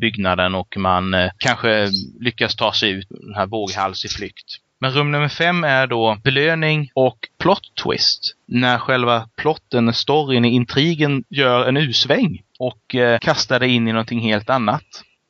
byggnaden 0.00 0.54
och 0.54 0.76
man 0.76 1.14
eh, 1.14 1.30
kanske 1.38 1.88
lyckas 2.20 2.56
ta 2.56 2.72
sig 2.72 2.90
ut 2.90 3.06
den 3.08 3.34
här 3.34 3.46
våghalsig 3.46 4.10
flykt. 4.10 4.46
Men 4.80 4.92
rum 4.92 5.10
nummer 5.10 5.28
fem 5.28 5.64
är 5.64 5.86
då 5.86 6.16
belöning 6.24 6.90
och 6.94 7.18
plot 7.38 7.62
twist. 7.84 8.34
När 8.46 8.78
själva 8.78 9.28
plotten, 9.36 9.92
storyn, 9.92 10.44
intrigen 10.44 11.24
gör 11.28 11.68
en 11.68 11.76
usväng 11.76 12.42
och 12.58 12.94
eh, 12.94 13.18
kastar 13.18 13.60
dig 13.60 13.74
in 13.74 13.88
i 13.88 13.92
någonting 13.92 14.20
helt 14.20 14.50
annat. 14.50 14.84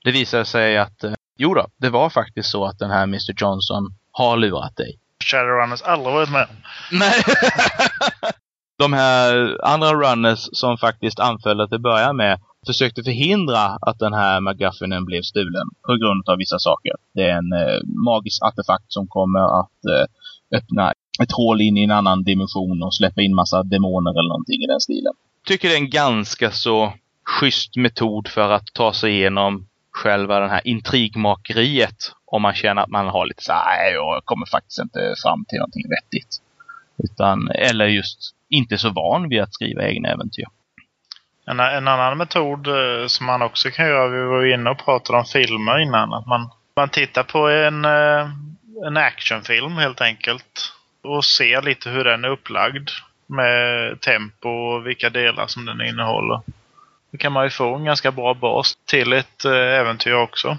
Det 0.05 0.11
visar 0.11 0.45
sig 0.45 0.79
att 0.79 1.05
eh, 1.05 1.13
jo 1.39 1.55
då, 1.55 1.67
det 1.77 1.91
var 1.91 2.11
faktiskt 2.11 2.51
så 2.51 2.65
att 2.65 2.79
den 2.79 2.91
här 2.91 3.03
Mr 3.03 3.43
Johnson 3.43 3.95
har 4.13 4.37
lurat 4.37 4.77
dig. 4.77 4.99
Shadowrunners 5.31 5.83
aldrig 5.83 6.15
varit 6.15 6.31
med 6.31 6.47
Nej. 6.93 7.23
De 8.79 8.93
här 8.93 9.59
andra 9.65 9.95
runners 9.95 10.49
som 10.53 10.79
faktiskt 10.79 11.21
anföll 11.21 11.61
att 11.61 11.71
det 11.71 11.79
börjar 11.79 12.13
med 12.13 12.41
försökte 12.67 13.03
förhindra 13.03 13.79
att 13.81 13.99
den 13.99 14.15
här 14.15 14.41
McGuffinen 14.41 15.05
blev 15.05 15.23
stulen 15.23 15.69
på 15.87 15.93
grund 15.93 16.29
av 16.29 16.39
vissa 16.39 16.59
saker. 16.59 16.93
Det 17.15 17.23
är 17.23 17.37
en 17.39 17.53
eh, 17.53 17.81
magisk 18.07 18.43
artefakt 18.43 18.93
som 18.93 19.09
kommer 19.09 19.61
att 19.61 19.85
eh, 19.85 20.07
öppna 20.59 20.93
ett 21.23 21.33
hål 21.33 21.61
in 21.61 21.77
i 21.77 21.85
en 21.85 21.91
annan 21.91 22.25
dimension 22.25 22.83
och 22.83 22.95
släppa 22.95 23.23
in 23.23 23.35
massa 23.35 23.63
demoner 23.63 24.11
eller 24.11 24.29
någonting 24.29 24.63
i 24.63 24.67
den 24.67 24.81
stilen. 24.81 25.13
Tycker 25.47 25.69
det 25.69 25.75
är 25.75 25.79
en 25.79 25.91
ganska 25.91 26.51
så 26.51 26.93
schysst 27.25 27.77
metod 27.77 28.29
för 28.29 28.51
att 28.51 28.67
ta 28.75 28.93
sig 28.93 29.13
igenom 29.13 29.67
själva 29.91 30.41
den 30.41 30.51
här 30.51 30.61
intrigmakeriet 30.65 32.13
om 32.31 32.43
man 32.43 32.55
känner 32.55 32.83
att 32.83 32.89
man 32.89 33.09
har 33.09 33.27
lite 33.27 33.43
så 33.43 33.53
här, 33.53 33.93
jag 33.93 34.25
kommer 34.25 34.47
faktiskt 34.47 34.79
inte 34.79 35.15
fram 35.23 35.45
till 35.45 35.59
någonting 35.59 35.87
vettigt. 35.91 36.37
Utan, 37.05 37.51
eller 37.51 37.87
just 37.87 38.19
inte 38.49 38.79
så 38.79 38.91
van 38.91 39.29
vid 39.29 39.41
att 39.41 39.55
skriva 39.55 39.89
egna 39.89 40.09
äventyr. 40.09 40.45
En, 41.47 41.61
en 41.61 41.89
annan 41.89 42.19
metod 42.19 42.67
eh, 42.67 43.07
som 43.07 43.27
man 43.27 43.43
också 43.43 43.71
kan 43.71 43.87
göra, 43.87 44.09
vi 44.09 44.23
var 44.23 44.55
inne 44.55 44.71
och 44.71 44.85
pratade 44.85 45.19
om 45.19 45.25
filmer 45.25 45.79
innan, 45.79 46.13
att 46.13 46.27
man, 46.27 46.51
man 46.77 46.89
tittar 46.89 47.23
på 47.23 47.49
en, 47.49 47.85
eh, 47.85 48.31
en 48.87 48.97
actionfilm 48.97 49.73
helt 49.73 50.01
enkelt 50.01 50.73
och 51.03 51.25
ser 51.25 51.63
lite 51.63 51.91
hur 51.91 52.05
den 52.05 52.25
är 52.25 52.29
upplagd 52.29 52.89
med 53.27 54.01
tempo 54.01 54.49
och 54.49 54.87
vilka 54.87 55.11
delar 55.11 55.47
som 55.47 55.67
den 55.67 55.81
innehåller. 55.81 56.41
Då 57.11 57.19
kan 57.19 57.33
man 57.33 57.45
ju 57.45 57.51
få 57.51 57.75
en 57.75 57.85
ganska 57.85 58.13
bra 58.13 58.35
bas 58.35 58.75
till 58.87 59.13
ett 59.13 59.45
eh, 59.45 59.53
äventyr 59.53 60.13
också. 60.13 60.59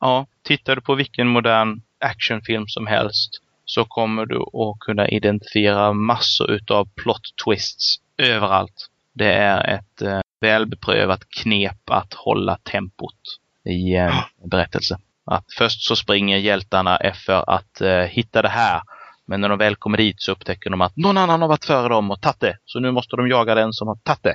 Ja, 0.00 0.26
tittar 0.42 0.76
du 0.76 0.82
på 0.82 0.94
vilken 0.94 1.28
modern 1.28 1.80
actionfilm 2.00 2.66
som 2.66 2.86
helst 2.86 3.30
så 3.64 3.84
kommer 3.84 4.26
du 4.26 4.36
att 4.36 4.78
kunna 4.80 5.08
identifiera 5.08 5.92
massor 5.92 6.50
utav 6.50 6.88
plot 6.94 7.22
twists 7.44 7.96
överallt. 8.18 8.86
Det 9.12 9.32
är 9.32 9.74
ett 9.74 10.02
eh, 10.02 10.20
välbeprövat 10.40 11.28
knep 11.28 11.90
att 11.90 12.14
hålla 12.14 12.56
tempot 12.56 13.38
i 13.64 13.94
en 13.94 14.12
berättelse. 14.50 14.98
Att 15.26 15.44
först 15.58 15.82
så 15.82 15.96
springer 15.96 16.38
hjältarna 16.38 16.96
efter 16.96 17.50
att 17.50 17.80
eh, 17.80 17.98
hitta 17.98 18.42
det 18.42 18.48
här. 18.48 18.80
Men 19.26 19.40
när 19.40 19.48
de 19.48 19.58
väl 19.58 19.76
kommer 19.76 19.98
dit 19.98 20.22
så 20.22 20.32
upptäcker 20.32 20.70
de 20.70 20.80
att 20.80 20.96
någon 20.96 21.16
annan 21.16 21.40
har 21.40 21.48
varit 21.48 21.64
före 21.64 21.88
dem 21.88 22.10
och 22.10 22.20
tagit 22.20 22.40
det. 22.40 22.58
Så 22.64 22.80
nu 22.80 22.90
måste 22.90 23.16
de 23.16 23.28
jaga 23.28 23.54
den 23.54 23.72
som 23.72 23.88
har 23.88 23.96
tagit 23.96 24.22
det. 24.22 24.34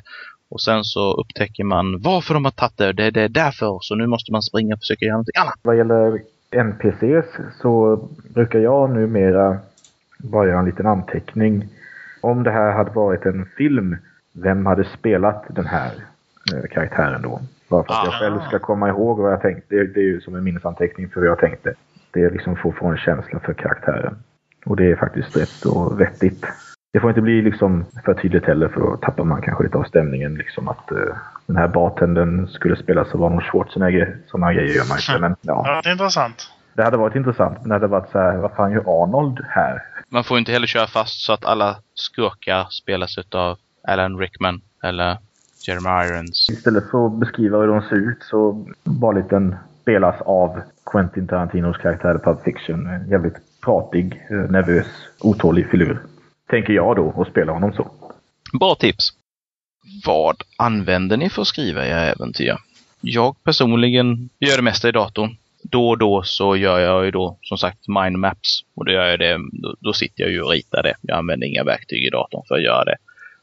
Och 0.56 0.62
sen 0.62 0.84
så 0.84 1.14
upptäcker 1.14 1.64
man 1.64 2.02
varför 2.02 2.34
de 2.34 2.46
har 2.46 2.52
tagit 2.52 2.78
det. 2.78 2.94
Det, 2.94 3.12
det 3.12 3.22
är 3.22 3.30
därför. 3.30 3.78
Så 3.82 3.96
nu 3.96 4.08
måste 4.08 4.32
man 4.32 4.42
springa 4.42 4.74
och 4.74 4.80
försöka 4.80 5.06
göra 5.06 5.14
någonting 5.14 5.42
annat. 5.42 5.60
Vad 5.62 5.78
gäller 5.78 6.20
NPCs 6.52 7.26
så 7.62 7.98
brukar 8.34 8.60
jag 8.60 8.90
numera 8.90 9.58
bara 10.18 10.48
göra 10.48 10.60
en 10.60 10.66
liten 10.66 10.86
anteckning. 10.86 11.68
Om 12.22 12.44
det 12.44 12.52
här 12.52 12.72
hade 12.72 12.92
varit 12.92 13.26
en 13.26 13.46
film, 13.58 13.98
vem 14.34 14.66
hade 14.66 14.84
spelat 15.00 15.46
den 15.50 15.66
här 15.66 15.92
eh, 16.54 16.64
karaktären 16.72 17.22
då? 17.22 17.42
Bara 17.70 17.84
för 17.84 17.94
att 17.94 18.06
jag 18.06 18.14
Ah. 18.14 18.20
själv 18.20 18.40
ska 18.48 18.60
komma 18.60 18.90
ihåg 18.90 19.18
vad 19.20 19.32
jag 19.32 19.42
tänkte. 19.42 19.76
Det, 19.76 19.88
det 19.94 20.00
är 20.00 20.04
ju 20.04 20.22
som 20.22 20.36
en 20.36 20.44
minnesanteckning 20.44 21.10
för 21.10 21.22
hur 21.22 21.28
jag 21.28 21.40
tänkte. 21.40 21.74
Det 22.12 22.24
är 22.24 22.32
liksom 22.32 22.56
för 22.56 22.70
att 22.70 22.76
få 22.76 22.88
en 22.88 22.98
känsla 22.98 23.40
för 23.40 23.54
karaktären. 23.54 24.16
Och 24.66 24.76
det 24.76 24.92
är 24.92 24.96
faktiskt 24.96 25.38
rätt 25.38 25.66
och 25.66 26.02
vettigt. 26.02 26.46
Det 26.96 27.02
får 27.02 27.10
inte 27.10 27.22
bli 27.22 27.42
liksom 27.42 27.86
för 28.06 28.14
tydligt 28.14 28.46
heller 28.46 28.68
för 28.68 28.80
då 28.80 28.98
tappar 28.98 29.24
man 29.24 29.42
kanske 29.42 29.64
lite 29.64 29.78
av 29.78 29.84
stämningen. 29.84 30.36
Liksom 30.36 30.68
att 30.68 30.92
eh, 30.92 30.98
den 31.46 31.56
här 31.56 31.68
bartendern 31.68 32.48
skulle 32.48 32.76
spelas 32.76 33.14
av 33.14 33.24
Arnold 33.24 33.44
Schwarzenegger. 33.44 34.18
Sådana 34.28 34.54
grejer 34.54 34.76
gör 34.76 34.90
man 34.90 34.98
inte. 34.98 35.20
Men 35.20 35.36
ja, 35.42 35.64
Ja, 35.68 35.82
det 35.84 35.90
är 35.90 35.92
intressant. 35.92 36.50
det 36.74 36.84
hade 36.84 36.98
varit 36.98 37.16
intressant. 37.16 37.58
Men 37.62 37.70
det 37.70 37.76
hade 37.76 37.88
varit 37.88 38.12
så 38.12 38.20
här, 38.20 38.38
vad 38.38 38.52
fan 38.52 38.72
gör 38.72 39.04
Arnold 39.04 39.40
här? 39.50 39.82
Man 40.10 40.24
får 40.24 40.38
inte 40.38 40.52
heller 40.52 40.68
köra 40.68 40.88
fast 40.88 41.26
så 41.26 41.34
att 41.34 41.46
alla 41.46 41.76
skurkar 41.96 42.68
spelas 42.70 43.18
av 43.32 43.58
Alan 43.88 44.18
Rickman 44.18 44.62
eller 44.84 45.18
Jeremy 45.68 46.06
Irons. 46.06 46.50
Istället 46.52 46.92
för 46.92 47.06
att 47.06 47.20
beskriva 47.20 47.58
hur 47.58 47.68
de 47.68 47.82
ser 47.82 48.10
ut 48.10 48.24
så 48.24 48.66
bara 48.84 49.12
liten 49.12 49.56
spelas 49.82 50.22
av 50.22 50.62
Quentin 50.92 51.28
Tarantinos 51.28 51.78
karaktär 51.78 52.16
i 52.16 52.20
Pulp 52.20 52.44
Fiction. 52.44 52.88
En 52.88 53.10
jävligt 53.10 53.38
pratig, 53.66 54.26
eh, 54.30 54.38
nervös, 54.38 54.88
otålig 55.22 55.70
filur. 55.70 56.00
Tänker 56.56 56.74
jag 56.74 56.96
då 56.96 57.14
och 57.16 57.28
spela 57.28 57.52
honom 57.52 57.74
så. 57.74 57.92
Bra 58.60 58.76
tips! 58.76 59.10
Vad 60.06 60.36
använder 60.58 61.18
ni 61.18 61.30
för 61.30 61.42
att 61.42 61.48
skriva 61.48 61.88
era 61.88 62.02
äventyr? 62.02 62.58
Jag 63.02 63.44
personligen 63.44 64.30
gör 64.40 64.56
det 64.56 64.62
mesta 64.62 64.90
i 64.90 64.92
datorn. 64.92 65.38
Då 65.64 65.90
och 65.90 65.98
då 65.98 66.24
så 66.24 66.56
gör 66.56 66.80
jag 66.80 67.06
ju 67.06 67.12
då 67.12 67.38
som 67.42 67.58
sagt 67.58 67.88
mindmaps. 67.88 68.62
Och 68.76 68.86
då 68.86 68.92
gör 68.92 69.06
jag 69.06 69.20
det, 69.20 69.38
då, 69.52 69.76
då 69.80 69.94
sitter 69.94 70.24
jag 70.24 70.32
ju 70.32 70.42
och 70.42 70.52
ritar 70.52 70.84
det. 70.84 70.96
Jag 71.02 71.18
använder 71.18 71.48
inga 71.48 71.64
verktyg 71.64 72.06
i 72.06 72.10
datorn 72.10 72.44
för 72.48 72.56
att 72.56 72.64
göra 72.64 72.84
det. 72.84 72.98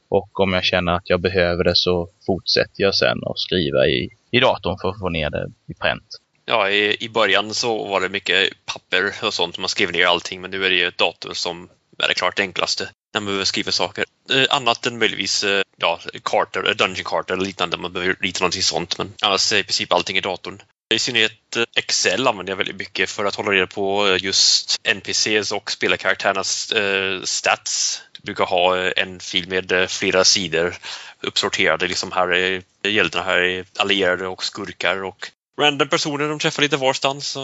Och 0.09 0.41
om 0.41 0.53
jag 0.53 0.65
känner 0.65 0.93
att 0.93 1.11
jag 1.11 1.21
behöver 1.21 1.65
det 1.65 1.77
så 1.77 2.09
fortsätter 2.27 2.83
jag 2.83 2.95
sen 2.95 3.19
att 3.27 3.39
skriva 3.39 3.87
i, 3.87 4.09
i 4.31 4.41
datorn 4.41 4.79
för 4.83 4.89
att 4.89 4.99
få 4.99 5.09
ner 5.09 5.31
det 5.31 5.51
i 5.67 5.75
pränt. 5.75 6.09
Ja, 6.45 6.71
i, 6.71 7.05
i 7.05 7.09
början 7.09 7.55
så 7.55 7.89
var 7.89 8.01
det 8.01 8.09
mycket 8.09 8.49
papper 8.67 9.27
och 9.27 9.35
sånt. 9.35 9.59
Man 9.59 9.69
skrev 9.69 9.93
ner 9.93 10.07
allting, 10.07 10.41
men 10.41 10.51
nu 10.51 10.65
är 10.65 10.71
det 10.71 10.77
ju 10.77 10.87
ett 10.87 10.99
dator 10.99 11.31
som 11.33 11.69
är 11.99 12.09
det 12.09 12.15
klart 12.15 12.41
enklaste 12.41 12.89
när 13.15 13.21
man 13.21 13.27
behöver 13.27 13.45
skriva 13.45 13.73
saker. 13.73 14.05
Eh, 14.31 14.45
annat 14.51 14.87
än 14.87 14.99
möjligtvis 14.99 15.45
eh, 15.45 15.63
ja, 15.77 16.01
kartor, 16.23 16.69
eh, 16.69 16.75
dungeon-kartor 16.75 17.35
eller 17.35 17.45
liknande. 17.47 17.77
Man 17.77 17.93
behöver 17.93 18.17
rita 18.21 18.41
någonting 18.41 18.63
sånt, 18.63 18.99
men 18.99 19.13
annars 19.23 19.53
är 19.53 19.57
i 19.57 19.65
princip 19.65 19.93
allting 19.93 20.17
i 20.17 20.21
datorn. 20.21 20.63
I 20.95 20.99
synnerhet 20.99 21.57
eh, 21.57 21.63
Excel 21.77 22.27
använder 22.29 22.51
jag 22.51 22.57
väldigt 22.57 22.77
mycket 22.77 23.11
för 23.11 23.25
att 23.25 23.35
hålla 23.35 23.51
reda 23.53 23.67
på 23.67 24.09
eh, 24.09 24.25
just 24.25 24.77
NPCs 24.85 25.53
och 25.53 25.71
spelarkaraktärernas 25.71 26.73
eh, 26.73 27.23
stats. 27.23 28.03
Du 28.13 28.21
brukar 28.23 28.45
ha 28.45 28.77
en 28.91 29.21
fil 29.21 29.49
med 29.49 29.91
flera 29.91 30.25
sidor 30.25 30.75
uppsorterade. 31.21 31.89
Liksom 31.89 32.13
här 32.13 32.29
är 32.33 32.63
hjältarna, 32.89 33.25
här 33.25 33.39
är 33.39 33.65
allierade 33.79 34.27
och 34.27 34.45
skurkar 34.45 35.05
och 35.05 35.31
random 35.61 35.89
personer 35.89 36.29
de 36.29 36.39
träffar 36.39 36.63
lite 36.63 36.77
varstans. 36.77 37.37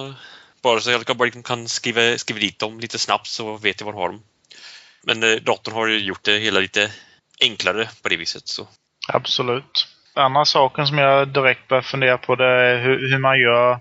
Bara 0.62 0.80
så 0.80 0.90
jag 0.90 1.06
kan- 1.06 1.16
bara 1.16 1.30
kan 1.30 1.68
skriva, 1.68 2.18
skriva 2.18 2.40
dit 2.40 2.58
dem 2.58 2.80
lite 2.80 2.98
snabbt 2.98 3.26
så 3.26 3.56
vet 3.56 3.80
jag 3.80 3.84
var 3.84 3.92
de 3.92 3.98
har 3.98 4.08
dem. 4.08 4.22
Men 5.02 5.22
eh, 5.22 5.36
datorn 5.42 5.74
har 5.74 5.86
ju 5.86 5.98
gjort 5.98 6.24
det 6.24 6.38
hela 6.38 6.60
lite 6.60 6.90
enklare 7.40 7.88
på 8.02 8.08
det 8.08 8.16
viset. 8.16 8.48
Så. 8.48 8.66
Absolut. 9.08 9.86
Andra 10.14 10.44
saken 10.44 10.86
som 10.86 10.98
jag 10.98 11.28
direkt 11.28 11.68
börjar 11.68 11.82
fundera 11.82 12.18
på 12.18 12.36
det 12.36 12.46
är 12.46 12.78
hur, 12.78 13.10
hur 13.10 13.18
man 13.18 13.40
gör 13.40 13.78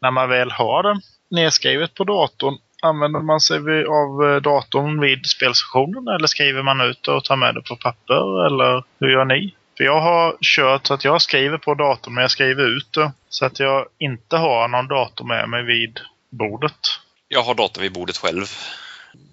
när 0.00 0.10
man 0.10 0.28
väl 0.28 0.50
har 0.50 0.82
det 0.82 1.00
nedskrivet 1.30 1.94
på 1.94 2.04
datorn. 2.04 2.58
Använder 2.82 3.20
man 3.20 3.40
sig 3.40 3.56
av 3.84 4.30
eh, 4.30 4.42
datorn 4.42 5.00
vid 5.00 5.26
spelsessionen 5.26 6.08
eller 6.08 6.26
skriver 6.26 6.62
man 6.62 6.80
ut 6.80 7.02
det 7.02 7.12
och 7.12 7.24
tar 7.24 7.36
med 7.36 7.54
det 7.54 7.62
på 7.62 7.76
papper? 7.76 8.46
Eller 8.46 8.84
hur 9.00 9.10
gör 9.10 9.24
ni? 9.24 9.54
För 9.76 9.84
jag 9.84 10.00
har 10.00 10.36
kört 10.40 10.86
så 10.86 10.94
att 10.94 11.04
jag 11.04 11.22
skriver 11.22 11.58
på 11.58 11.74
datorn 11.74 12.14
men 12.14 12.22
jag 12.22 12.30
skriver 12.30 12.76
ut 12.76 12.92
det 12.92 13.12
så 13.28 13.44
att 13.44 13.60
jag 13.60 13.86
inte 13.98 14.36
har 14.36 14.68
någon 14.68 14.88
dator 14.88 15.24
med 15.24 15.48
mig 15.48 15.62
vid 15.62 16.00
bordet. 16.30 16.80
Jag 17.28 17.42
har 17.42 17.54
datorn 17.54 17.82
vid 17.82 17.92
bordet 17.92 18.16
själv. 18.16 18.46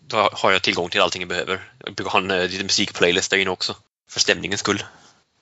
Då 0.10 0.30
har 0.32 0.52
jag 0.52 0.62
tillgång 0.62 0.90
till 0.90 1.02
allting 1.02 1.22
jag 1.22 1.30
behöver. 1.30 1.60
Jag 1.86 1.94
brukar 1.94 2.12
ha 2.12 2.20
en 2.20 2.32
eh, 2.32 2.42
liten 2.42 2.66
musikplaylist 2.66 3.32
där 3.32 3.38
inne 3.38 3.50
också. 3.50 3.74
För 4.10 4.20
stämningens 4.20 4.60
skull. 4.60 4.84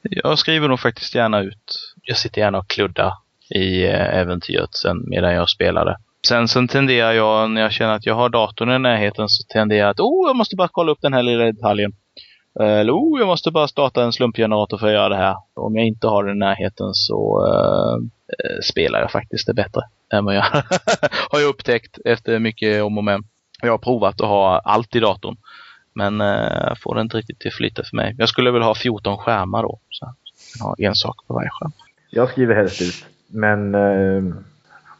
Jag 0.02 0.40
skriver 0.40 0.68
nog 0.68 0.80
faktiskt 0.80 1.16
gärna 1.16 1.42
ut. 1.42 1.94
Jag 2.02 2.18
sitter 2.18 2.42
gärna 2.42 2.58
och 2.58 2.68
kluddar 2.68 3.14
i 3.50 3.84
eh, 3.84 4.18
äventyret 4.18 4.76
sen 4.76 5.04
medan 5.08 5.34
jag 5.34 5.50
spelar 5.50 5.86
det. 5.86 5.98
Sen, 6.28 6.48
sen 6.48 6.68
tenderar 6.68 7.12
jag, 7.12 7.52
när 7.52 7.62
jag 7.62 7.72
känner 7.72 7.94
att 7.94 8.06
jag 8.06 8.16
har 8.16 8.30
datorn 8.30 8.72
i 8.72 8.80
närheten, 8.80 9.30
så 9.30 9.44
tenderar 9.44 9.80
jag 9.80 9.90
att 9.90 10.00
oh, 10.00 10.30
jag 10.30 10.36
måste 10.36 10.56
bara 10.56 10.68
kolla 10.68 10.92
upp 10.92 11.02
den 11.02 11.14
här 11.14 11.24
lilla 11.24 11.44
detaljen. 11.44 11.94
Eh, 12.60 12.80
eller 12.80 12.94
oh, 12.94 13.20
jag 13.20 13.28
måste 13.28 13.52
bara 13.52 13.68
starta 13.68 14.04
en 14.04 14.14
slumpgenerator 14.14 14.78
för 14.78 14.88
att 14.88 14.94
göra 14.94 15.10
det 15.10 15.16
här. 15.16 15.36
Om 15.54 15.76
jag 15.76 15.88
inte 15.88 16.08
har 16.08 16.24
den 16.24 16.36
i 16.36 16.40
närheten 16.40 16.94
så 16.94 17.46
uh, 17.48 18.00
spelar 18.64 19.00
jag 19.00 19.12
faktiskt 19.12 19.48
det 19.48 19.54
bättre 19.54 19.82
än 20.14 20.26
vad 20.26 20.36
jag 20.36 20.44
har 21.32 21.40
jag 21.40 21.50
upptäckt 21.50 21.98
efter 22.06 22.40
mycket 22.40 22.84
om 22.84 22.98
och 22.98 23.04
men. 23.04 23.24
Jag 23.62 23.72
har 23.72 23.78
provat 23.78 24.22
att 24.22 24.28
ha 24.28 24.60
allt 24.60 24.96
i 24.96 25.00
datorn. 25.00 25.36
Men 25.94 26.22
eh, 26.22 26.74
får 26.84 26.96
det 26.96 27.02
inte 27.02 27.18
riktigt 27.18 27.40
till 27.40 27.52
flytta 27.52 27.84
för 27.90 27.96
mig. 27.96 28.16
Jag 28.18 28.30
skulle 28.30 28.52
väl 28.52 28.62
ha 28.62 28.76
14 28.76 29.18
skärmar 29.18 29.64
då. 29.64 29.80
Så 29.90 30.06
jag 30.06 30.16
kan 30.60 30.68
ha 30.68 30.76
en 30.78 30.96
sak 30.96 31.16
på 31.28 31.34
varje 31.34 31.50
skärm. 31.50 31.72
Jag 32.10 32.30
skriver 32.30 32.56
helst 32.56 32.82
ut. 32.82 33.06
Men 33.28 33.76
eh, 33.76 34.36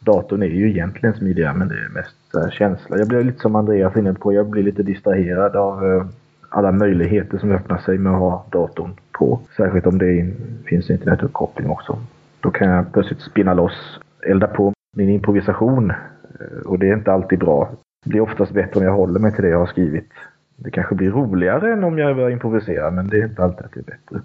datorn 0.00 0.42
är 0.42 0.46
ju 0.46 0.70
egentligen 0.70 1.14
smidigare 1.14 1.54
men 1.54 1.68
det 1.68 1.74
är 1.74 1.88
mest 1.88 2.34
eh, 2.34 2.50
känsla. 2.50 2.98
Jag 2.98 3.08
blir 3.08 3.24
lite 3.24 3.40
som 3.40 3.56
Andreas 3.56 3.96
inne 3.96 4.14
på. 4.14 4.32
Jag 4.32 4.50
blir 4.50 4.62
lite 4.62 4.82
distraherad 4.82 5.56
av 5.56 5.84
eh, 5.84 6.06
alla 6.48 6.72
möjligheter 6.72 7.38
som 7.38 7.52
öppnar 7.52 7.78
sig 7.78 7.98
med 7.98 8.12
att 8.12 8.18
ha 8.18 8.46
datorn 8.52 8.96
på. 9.12 9.40
Särskilt 9.56 9.86
om 9.86 9.98
det 9.98 10.16
in, 10.16 10.58
finns 10.66 10.90
internetuppkoppling 10.90 11.70
också. 11.70 11.98
Då 12.40 12.50
kan 12.50 12.68
jag 12.68 12.92
plötsligt 12.92 13.20
spinna 13.20 13.54
loss, 13.54 14.00
elda 14.26 14.46
på 14.46 14.72
min 14.96 15.08
improvisation. 15.08 15.90
Eh, 15.90 16.66
och 16.66 16.78
det 16.78 16.88
är 16.88 16.96
inte 16.96 17.12
alltid 17.12 17.38
bra. 17.38 17.70
Det 18.06 18.10
blir 18.10 18.20
oftast 18.20 18.52
bättre 18.52 18.80
om 18.80 18.86
jag 18.86 18.92
håller 18.92 19.20
mig 19.20 19.32
till 19.32 19.44
det 19.44 19.50
jag 19.50 19.58
har 19.58 19.66
skrivit. 19.66 20.10
Det 20.56 20.70
kanske 20.70 20.94
blir 20.94 21.10
roligare 21.10 21.72
än 21.72 21.84
om 21.84 21.98
jag 21.98 22.16
börjar 22.16 22.30
improvisera 22.30 22.90
men 22.90 23.08
det 23.08 23.16
är 23.16 23.24
inte 23.24 23.42
alltid 23.42 23.64
att 23.64 23.72
det 23.72 23.80
är 23.80 23.84
bättre. 23.84 24.22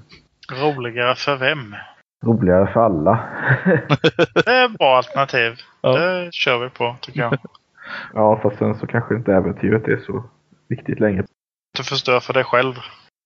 Roligare 0.64 1.16
för 1.16 1.36
vem? 1.36 1.76
Roligare 2.26 2.68
för 2.74 2.80
alla. 2.82 3.20
Det 4.46 4.52
är 4.52 4.66
ett 4.66 4.78
bra 4.78 4.98
alternativ. 4.98 5.54
Ja. 5.82 5.98
Det 5.98 6.34
kör 6.34 6.64
vi 6.64 6.70
på 6.70 6.96
tycker 7.02 7.20
jag. 7.20 7.38
Ja, 8.14 8.40
fast 8.44 8.58
sen 8.58 8.76
så 8.76 8.88
kanske 8.88 9.16
inte 9.16 9.34
äventyret 9.34 9.88
är 9.88 9.98
så 9.98 10.24
viktigt 10.68 11.00
längre. 11.00 11.24
Du 11.78 11.84
förstör 11.84 12.20
för 12.20 12.34
dig 12.34 12.44
själv. 12.44 12.74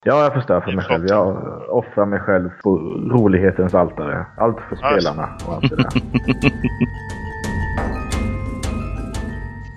Ja, 0.06 0.24
jag 0.24 0.34
förstör 0.34 0.62
för 0.62 0.72
mig 0.72 0.86
själv. 0.86 1.06
Jag 1.08 1.38
offrar 1.70 2.06
mig 2.06 2.20
själv 2.20 2.50
på 2.64 2.78
rolighetens 3.12 3.74
altare. 3.74 4.26
Allt 4.38 4.58
för 4.70 4.76
spelarna 4.76 5.38
och 5.48 5.54
allt 5.54 5.70
det 5.70 5.76
där. 5.76 5.92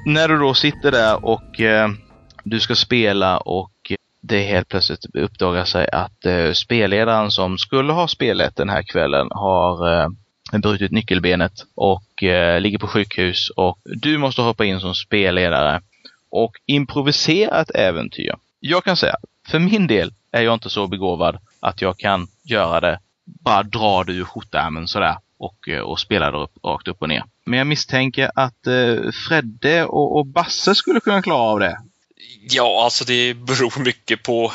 När 0.09 0.29
du 0.29 0.38
då 0.38 0.55
sitter 0.55 0.90
där 0.90 1.25
och 1.25 1.61
eh, 1.61 1.88
du 2.44 2.61
ska 2.61 2.75
spela 2.75 3.38
och 3.38 3.92
det 4.21 4.42
helt 4.42 4.68
plötsligt 4.68 5.07
uppdagar 5.14 5.64
sig 5.64 5.88
att 5.92 6.27
eh, 6.27 6.53
spelledaren 6.53 7.31
som 7.31 7.59
skulle 7.59 7.92
ha 7.92 8.09
spelet 8.09 8.57
den 8.57 8.68
här 8.68 8.83
kvällen 8.83 9.29
har 9.31 10.03
eh, 10.03 10.09
brutit 10.62 10.92
nyckelbenet 10.92 11.53
och 11.75 12.23
eh, 12.23 12.61
ligger 12.61 12.79
på 12.79 12.87
sjukhus 12.87 13.51
och 13.57 13.79
du 13.85 14.18
måste 14.18 14.42
hoppa 14.42 14.64
in 14.64 14.81
som 14.81 14.94
spelledare 14.94 15.81
och 16.31 16.53
improvisera 16.66 17.61
ett 17.61 17.75
äventyr. 17.75 18.35
Jag 18.61 18.85
kan 18.85 18.97
säga, 18.97 19.16
för 19.49 19.59
min 19.59 19.87
del 19.87 20.12
är 20.33 20.42
jag 20.42 20.55
inte 20.55 20.71
så 20.71 20.87
begåvad 20.87 21.38
att 21.61 21.83
jag 21.83 21.99
kan 21.99 22.27
göra 22.44 22.81
det, 22.81 22.99
bara 23.25 23.62
dra 23.62 24.05
det 24.05 24.12
ur 24.12 24.25
skjortärmen 24.25 24.88
sådär 24.88 25.16
och, 25.38 25.68
eh, 25.68 25.81
och 25.81 26.01
spela 26.01 26.31
det 26.31 26.38
upp, 26.38 26.53
rakt 26.64 26.88
upp 26.88 27.03
och 27.03 27.09
ner. 27.09 27.24
Men 27.44 27.59
jag 27.59 27.66
misstänker 27.66 28.31
att 28.35 28.66
eh, 28.66 29.11
Fredde 29.29 29.85
och, 29.85 30.16
och 30.16 30.27
Basse 30.27 30.74
skulle 30.74 31.01
kunna 31.01 31.22
klara 31.22 31.38
av 31.38 31.61
det. 31.61 31.79
Ja, 32.51 32.85
alltså 32.85 33.05
det 33.05 33.35
beror 33.35 33.81
mycket 33.85 34.22
på 34.22 34.53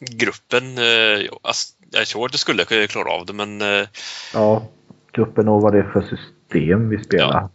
gruppen. 0.00 0.78
Eh, 0.78 1.30
alltså, 1.42 1.72
Jag 1.90 2.06
tror 2.06 2.26
att 2.26 2.32
du 2.32 2.38
skulle 2.38 2.64
kunna 2.64 2.86
klara 2.86 3.12
av 3.12 3.26
det, 3.26 3.32
men 3.32 3.62
eh, 3.62 3.86
Ja, 4.34 4.68
gruppen 5.12 5.48
och 5.48 5.62
vad 5.62 5.72
det 5.72 5.78
är 5.78 5.90
för 5.92 6.02
system 6.02 6.88
vi 6.88 7.04
spelar. 7.04 7.40
Ja. 7.40 7.50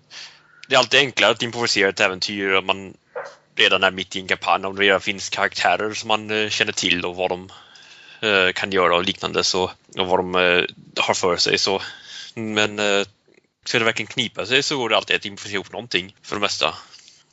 det 0.67 0.75
är 0.75 0.79
alltid 0.79 0.99
enklare 0.99 1.31
att 1.31 1.43
improvisera 1.43 1.89
ett 1.89 1.99
äventyr 1.99 2.53
om 2.53 2.65
man 2.65 2.93
redan 3.55 3.83
är 3.83 3.91
mitt 3.91 4.15
i 4.15 4.19
en 4.19 4.27
kampanj. 4.27 4.65
Om 4.65 4.75
det 4.75 4.81
redan 4.81 5.01
finns 5.01 5.29
karaktärer 5.29 5.93
som 5.93 6.07
man 6.07 6.31
eh, 6.31 6.49
känner 6.49 6.71
till 6.71 7.05
och 7.05 7.15
vad 7.15 7.29
de 7.29 7.49
eh, 8.21 8.51
kan 8.53 8.71
göra 8.71 8.95
och 8.95 9.03
liknande 9.03 9.43
så, 9.43 9.63
och 9.97 10.07
vad 10.07 10.19
de 10.19 10.35
eh, 10.35 10.63
har 10.99 11.13
för 11.13 11.35
sig. 11.37 11.57
Så. 11.57 11.81
Men 12.39 12.79
eh, 12.79 13.05
Ska 13.69 13.79
det 13.79 13.85
verkligen 13.85 14.07
knipa 14.07 14.45
sig 14.45 14.63
så 14.63 14.77
går 14.77 14.89
det 14.89 14.95
alltid 14.95 15.15
att 15.15 15.25
improvisera 15.25 15.55
ihop 15.55 15.73
någonting 15.73 16.15
för 16.21 16.35
det 16.35 16.41
mesta. 16.41 16.65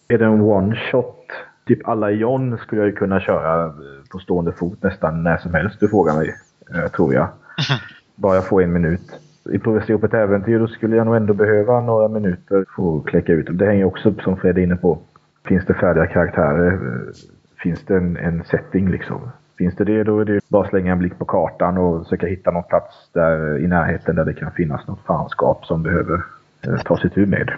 Är 0.08 0.18
det 0.18 0.24
en 0.24 0.40
one 0.40 0.76
shot? 0.76 1.26
Typ 1.66 1.88
alla 1.88 2.10
John 2.10 2.58
skulle 2.58 2.80
jag 2.80 2.88
ju 2.88 2.96
kunna 2.96 3.20
köra 3.20 3.64
eh, 3.64 3.72
på 4.10 4.18
stående 4.18 4.52
fot 4.52 4.82
nästan 4.82 5.22
när 5.22 5.38
som 5.38 5.54
helst 5.54 5.80
du 5.80 5.88
frågar 5.88 6.16
mig. 6.16 6.36
Eh, 6.74 6.90
tror 6.90 7.14
jag. 7.14 7.28
Bara 8.14 8.34
jag 8.34 8.48
får 8.48 8.62
en 8.62 8.72
minut. 8.72 9.12
Improvisera 9.52 9.98
på 9.98 10.06
ett 10.06 10.14
äventyr 10.14 10.58
då 10.58 10.68
skulle 10.68 10.96
jag 10.96 11.06
nog 11.06 11.16
ändå 11.16 11.34
behöva 11.34 11.80
några 11.80 12.08
minuter 12.08 12.64
för 12.76 12.98
att 12.98 13.06
kläcka 13.06 13.32
ut. 13.32 13.46
Det 13.50 13.66
hänger 13.66 13.84
också 13.84 14.14
som 14.24 14.36
Fred 14.36 14.58
är 14.58 14.62
inne 14.62 14.76
på. 14.76 14.98
Finns 15.44 15.66
det 15.66 15.74
färdiga 15.74 16.06
karaktärer? 16.06 16.72
Eh, 16.72 17.14
Finns 17.62 17.80
det 17.86 17.96
en, 17.96 18.16
en 18.16 18.44
setting 18.44 18.90
liksom? 18.90 19.30
Finns 19.58 19.76
det 19.76 19.84
det 19.84 20.04
då 20.04 20.20
är 20.20 20.24
det 20.24 20.40
bara 20.48 20.64
att 20.64 20.70
slänga 20.70 20.92
en 20.92 20.98
blick 20.98 21.18
på 21.18 21.24
kartan 21.24 21.78
och 21.78 22.04
försöka 22.04 22.26
hitta 22.26 22.50
någon 22.50 22.62
plats 22.62 22.94
där 23.12 23.58
i 23.58 23.66
närheten 23.66 24.16
där 24.16 24.24
det 24.24 24.34
kan 24.34 24.52
finnas 24.52 24.86
något 24.86 25.06
fanskap 25.06 25.66
som 25.66 25.82
behöver 25.82 26.22
eh, 26.66 26.76
ta 26.84 26.96
sig 26.96 27.10
tur 27.10 27.26
med. 27.26 27.50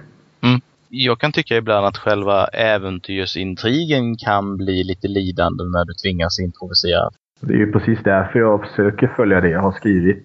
Jag 0.91 1.19
kan 1.19 1.33
tycka 1.33 1.57
ibland 1.57 1.87
att 1.87 1.97
själva 1.97 2.47
äventyrsintrigen 2.47 4.17
kan 4.17 4.57
bli 4.57 4.85
lite 4.85 5.09
lidande 5.09 5.65
när 5.65 5.85
du 5.85 5.93
tvingas 5.95 6.41
improvisera. 6.41 7.11
Det 7.41 7.55
är 7.55 7.59
ju 7.59 7.73
precis 7.73 7.99
därför 8.05 8.39
jag 8.39 8.67
försöker 8.69 9.07
följa 9.17 9.41
det 9.41 9.49
jag 9.49 9.61
har 9.61 9.73
skrivit. 9.73 10.25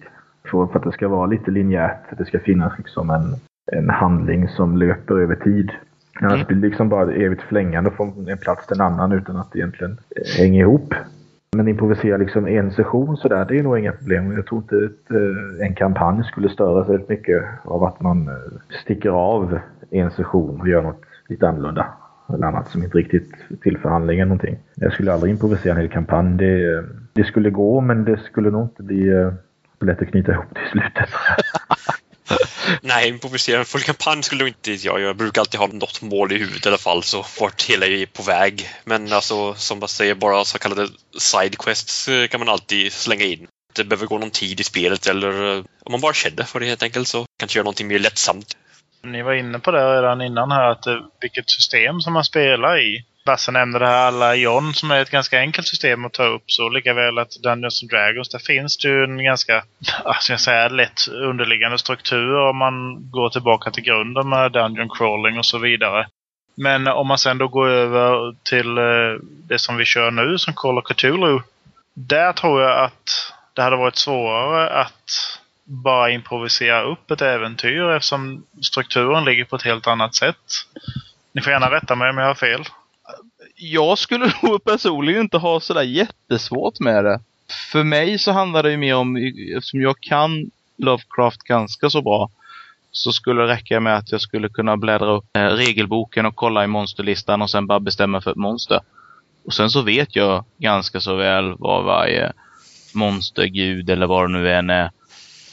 För 0.50 0.76
att 0.76 0.82
det 0.82 0.92
ska 0.92 1.08
vara 1.08 1.26
lite 1.26 1.50
linjärt. 1.50 2.18
Det 2.18 2.24
ska 2.24 2.38
finnas 2.38 2.72
liksom 2.78 3.10
en, 3.10 3.34
en 3.72 3.90
handling 3.90 4.48
som 4.48 4.76
löper 4.76 5.14
över 5.14 5.34
tid. 5.34 5.70
Annars 6.20 6.32
Mm. 6.34 6.46
blir 6.46 6.56
det 6.56 6.68
liksom 6.68 6.88
bara 6.88 7.12
evigt 7.12 7.42
flängande 7.42 7.90
från 7.90 8.28
en 8.28 8.38
plats 8.38 8.66
till 8.66 8.80
en 8.80 8.86
annan 8.86 9.12
utan 9.12 9.36
att 9.36 9.52
det 9.52 9.58
egentligen 9.58 9.98
eh, 10.16 10.42
hänger 10.42 10.60
ihop. 10.60 10.94
Men 11.54 11.68
improvisera 11.68 12.16
liksom 12.16 12.46
en 12.48 12.70
session 12.72 13.16
sådär, 13.16 13.44
det 13.44 13.58
är 13.58 13.62
nog 13.62 13.78
inga 13.78 13.92
problem. 13.92 14.32
Jag 14.32 14.46
tror 14.46 14.60
inte 14.60 14.76
att 14.76 15.10
eh, 15.10 15.66
en 15.66 15.74
kampanj 15.74 16.24
skulle 16.24 16.48
störa 16.48 16.84
väldigt 16.84 17.08
mycket 17.08 17.44
av 17.62 17.84
att 17.84 18.00
man 18.00 18.28
eh, 18.28 18.34
sticker 18.82 19.10
av 19.10 19.58
en 19.90 20.10
session 20.10 20.60
och 20.60 20.68
gör 20.68 20.82
något 20.82 21.02
lite 21.28 21.48
annorlunda. 21.48 21.86
Eller 22.28 22.46
annat 22.46 22.68
som 22.68 22.84
inte 22.84 22.98
riktigt 22.98 23.32
tillför 23.62 23.88
handlingen 23.88 24.28
någonting. 24.28 24.58
Jag 24.74 24.92
skulle 24.92 25.12
aldrig 25.12 25.32
improvisera 25.32 25.72
en 25.72 25.80
hel 25.80 25.88
kampanj. 25.88 26.36
Det, 26.38 26.74
eh, 26.74 26.82
det 27.12 27.24
skulle 27.24 27.50
gå, 27.50 27.80
men 27.80 28.04
det 28.04 28.16
skulle 28.16 28.50
nog 28.50 28.62
inte 28.62 28.82
bli 28.82 29.30
lätt 29.80 30.02
att 30.02 30.08
knyta 30.08 30.32
ihop 30.32 30.54
till 30.54 30.70
slutet. 30.70 31.08
Nej, 32.82 33.08
improvisera 33.08 33.58
en 33.58 33.64
full 33.64 33.80
kampanj 33.80 34.22
skulle 34.22 34.42
jag 34.42 34.48
inte 34.48 34.72
jag 34.72 34.80
göra. 34.82 35.00
Jag 35.00 35.16
brukar 35.16 35.40
alltid 35.40 35.60
ha 35.60 35.66
något 35.66 36.02
mål 36.02 36.32
i 36.32 36.38
huvudet 36.38 36.66
i 36.66 36.68
alla 36.68 36.78
fall, 36.78 37.02
så 37.02 37.26
vart 37.40 37.62
hela 37.62 37.86
är 37.86 38.06
på 38.06 38.22
väg. 38.22 38.68
Men 38.84 39.12
alltså, 39.12 39.54
som 39.54 39.78
man 39.78 39.88
säger, 39.88 40.14
bara 40.14 40.44
så 40.44 40.58
kallade 40.58 40.88
sidequests 41.18 42.08
eh, 42.08 42.26
kan 42.26 42.40
man 42.40 42.48
alltid 42.48 42.92
slänga 42.92 43.24
in. 43.24 43.46
Det 43.76 43.84
behöver 43.84 44.06
gå 44.06 44.18
någon 44.18 44.30
tid 44.30 44.60
i 44.60 44.64
spelet 44.64 45.06
eller 45.06 45.56
eh, 45.56 45.64
om 45.84 45.92
man 45.92 46.00
bara 46.00 46.12
känner 46.12 46.44
för 46.44 46.60
det 46.60 46.66
helt 46.66 46.82
enkelt 46.82 47.08
så 47.08 47.26
kanske 47.38 47.58
göra 47.58 47.64
någonting 47.64 47.88
mer 47.88 47.98
lättsamt. 47.98 48.56
Ni 49.04 49.22
var 49.22 49.32
inne 49.34 49.58
på 49.58 49.70
det 49.70 49.96
redan 49.96 50.22
innan 50.22 50.50
här, 50.50 50.70
att 50.70 50.86
eh, 50.86 51.00
vilket 51.20 51.50
system 51.50 52.00
som 52.00 52.12
man 52.12 52.24
spelar 52.24 52.80
i. 52.80 53.04
Basse 53.24 53.52
nämnde 53.52 53.78
det 53.78 53.86
här 53.86 54.06
alla 54.06 54.34
John 54.34 54.74
som 54.74 54.90
är 54.90 55.02
ett 55.02 55.10
ganska 55.10 55.38
enkelt 55.38 55.68
system 55.68 56.04
att 56.04 56.12
ta 56.12 56.24
upp. 56.24 56.42
Så 56.46 56.68
lika 56.68 56.94
väl 56.94 57.18
att 57.18 57.30
Dungeons 57.42 57.82
and 57.82 57.90
Dragons, 57.90 58.28
där 58.28 58.38
finns 58.38 58.76
det 58.76 58.88
ju 58.88 59.04
en 59.04 59.24
ganska, 59.24 59.64
vad 60.04 60.16
ska 60.16 60.32
jag 60.32 60.40
säga, 60.40 60.68
lätt 60.68 61.08
underliggande 61.08 61.78
struktur 61.78 62.34
om 62.34 62.56
man 62.56 62.96
går 63.10 63.30
tillbaka 63.30 63.70
till 63.70 63.82
grunden 63.82 64.28
med 64.28 64.52
Dungeon 64.52 64.88
crawling 64.88 65.38
och 65.38 65.46
så 65.46 65.58
vidare. 65.58 66.06
Men 66.54 66.86
om 66.86 67.06
man 67.06 67.18
sen 67.18 67.38
då 67.38 67.48
går 67.48 67.68
över 67.68 68.36
till 68.42 68.78
eh, 68.78 69.24
det 69.48 69.58
som 69.58 69.76
vi 69.76 69.84
kör 69.84 70.10
nu 70.10 70.38
som 70.38 70.54
Call 70.54 70.78
of 70.78 70.84
Cthulhu. 70.84 71.40
Där 71.94 72.32
tror 72.32 72.62
jag 72.62 72.84
att 72.84 73.32
det 73.52 73.62
hade 73.62 73.76
varit 73.76 73.96
svårare 73.96 74.68
att 74.80 75.38
bara 75.64 76.10
improvisera 76.10 76.82
upp 76.82 77.10
ett 77.10 77.22
äventyr 77.22 77.90
eftersom 77.90 78.46
strukturen 78.62 79.24
ligger 79.24 79.44
på 79.44 79.56
ett 79.56 79.62
helt 79.62 79.86
annat 79.86 80.14
sätt. 80.14 80.36
Ni 81.32 81.42
får 81.42 81.52
gärna 81.52 81.70
rätta 81.70 81.94
mig 81.94 82.10
om 82.10 82.18
jag 82.18 82.26
har 82.26 82.34
fel. 82.34 82.64
Jag 83.56 83.98
skulle 83.98 84.32
nog 84.42 84.64
personligen 84.64 85.20
inte 85.20 85.38
ha 85.38 85.60
sådär 85.60 85.82
jättesvårt 85.82 86.80
med 86.80 87.04
det. 87.04 87.20
För 87.72 87.84
mig 87.84 88.18
så 88.18 88.32
handlar 88.32 88.62
det 88.62 88.70
ju 88.70 88.76
mer 88.76 88.96
om, 88.96 89.16
eftersom 89.56 89.80
jag 89.80 90.00
kan 90.00 90.50
Lovecraft 90.76 91.42
ganska 91.42 91.90
så 91.90 92.02
bra, 92.02 92.30
så 92.92 93.12
skulle 93.12 93.42
det 93.42 93.48
räcka 93.48 93.80
med 93.80 93.96
att 93.96 94.12
jag 94.12 94.20
skulle 94.20 94.48
kunna 94.48 94.76
bläddra 94.76 95.12
upp 95.12 95.36
eh, 95.36 95.40
regelboken 95.40 96.26
och 96.26 96.36
kolla 96.36 96.64
i 96.64 96.66
monsterlistan 96.66 97.42
och 97.42 97.50
sen 97.50 97.66
bara 97.66 97.80
bestämma 97.80 98.20
för 98.20 98.30
ett 98.30 98.36
monster. 98.36 98.80
Och 99.44 99.54
sen 99.54 99.70
så 99.70 99.82
vet 99.82 100.16
jag 100.16 100.44
ganska 100.58 101.00
så 101.00 101.14
väl 101.14 101.54
vad 101.58 101.84
varje 101.84 102.32
monstergud 102.94 103.90
eller 103.90 104.06
vad 104.06 104.24
det 104.24 104.32
nu 104.32 104.52
än 104.52 104.70
är 104.70 104.90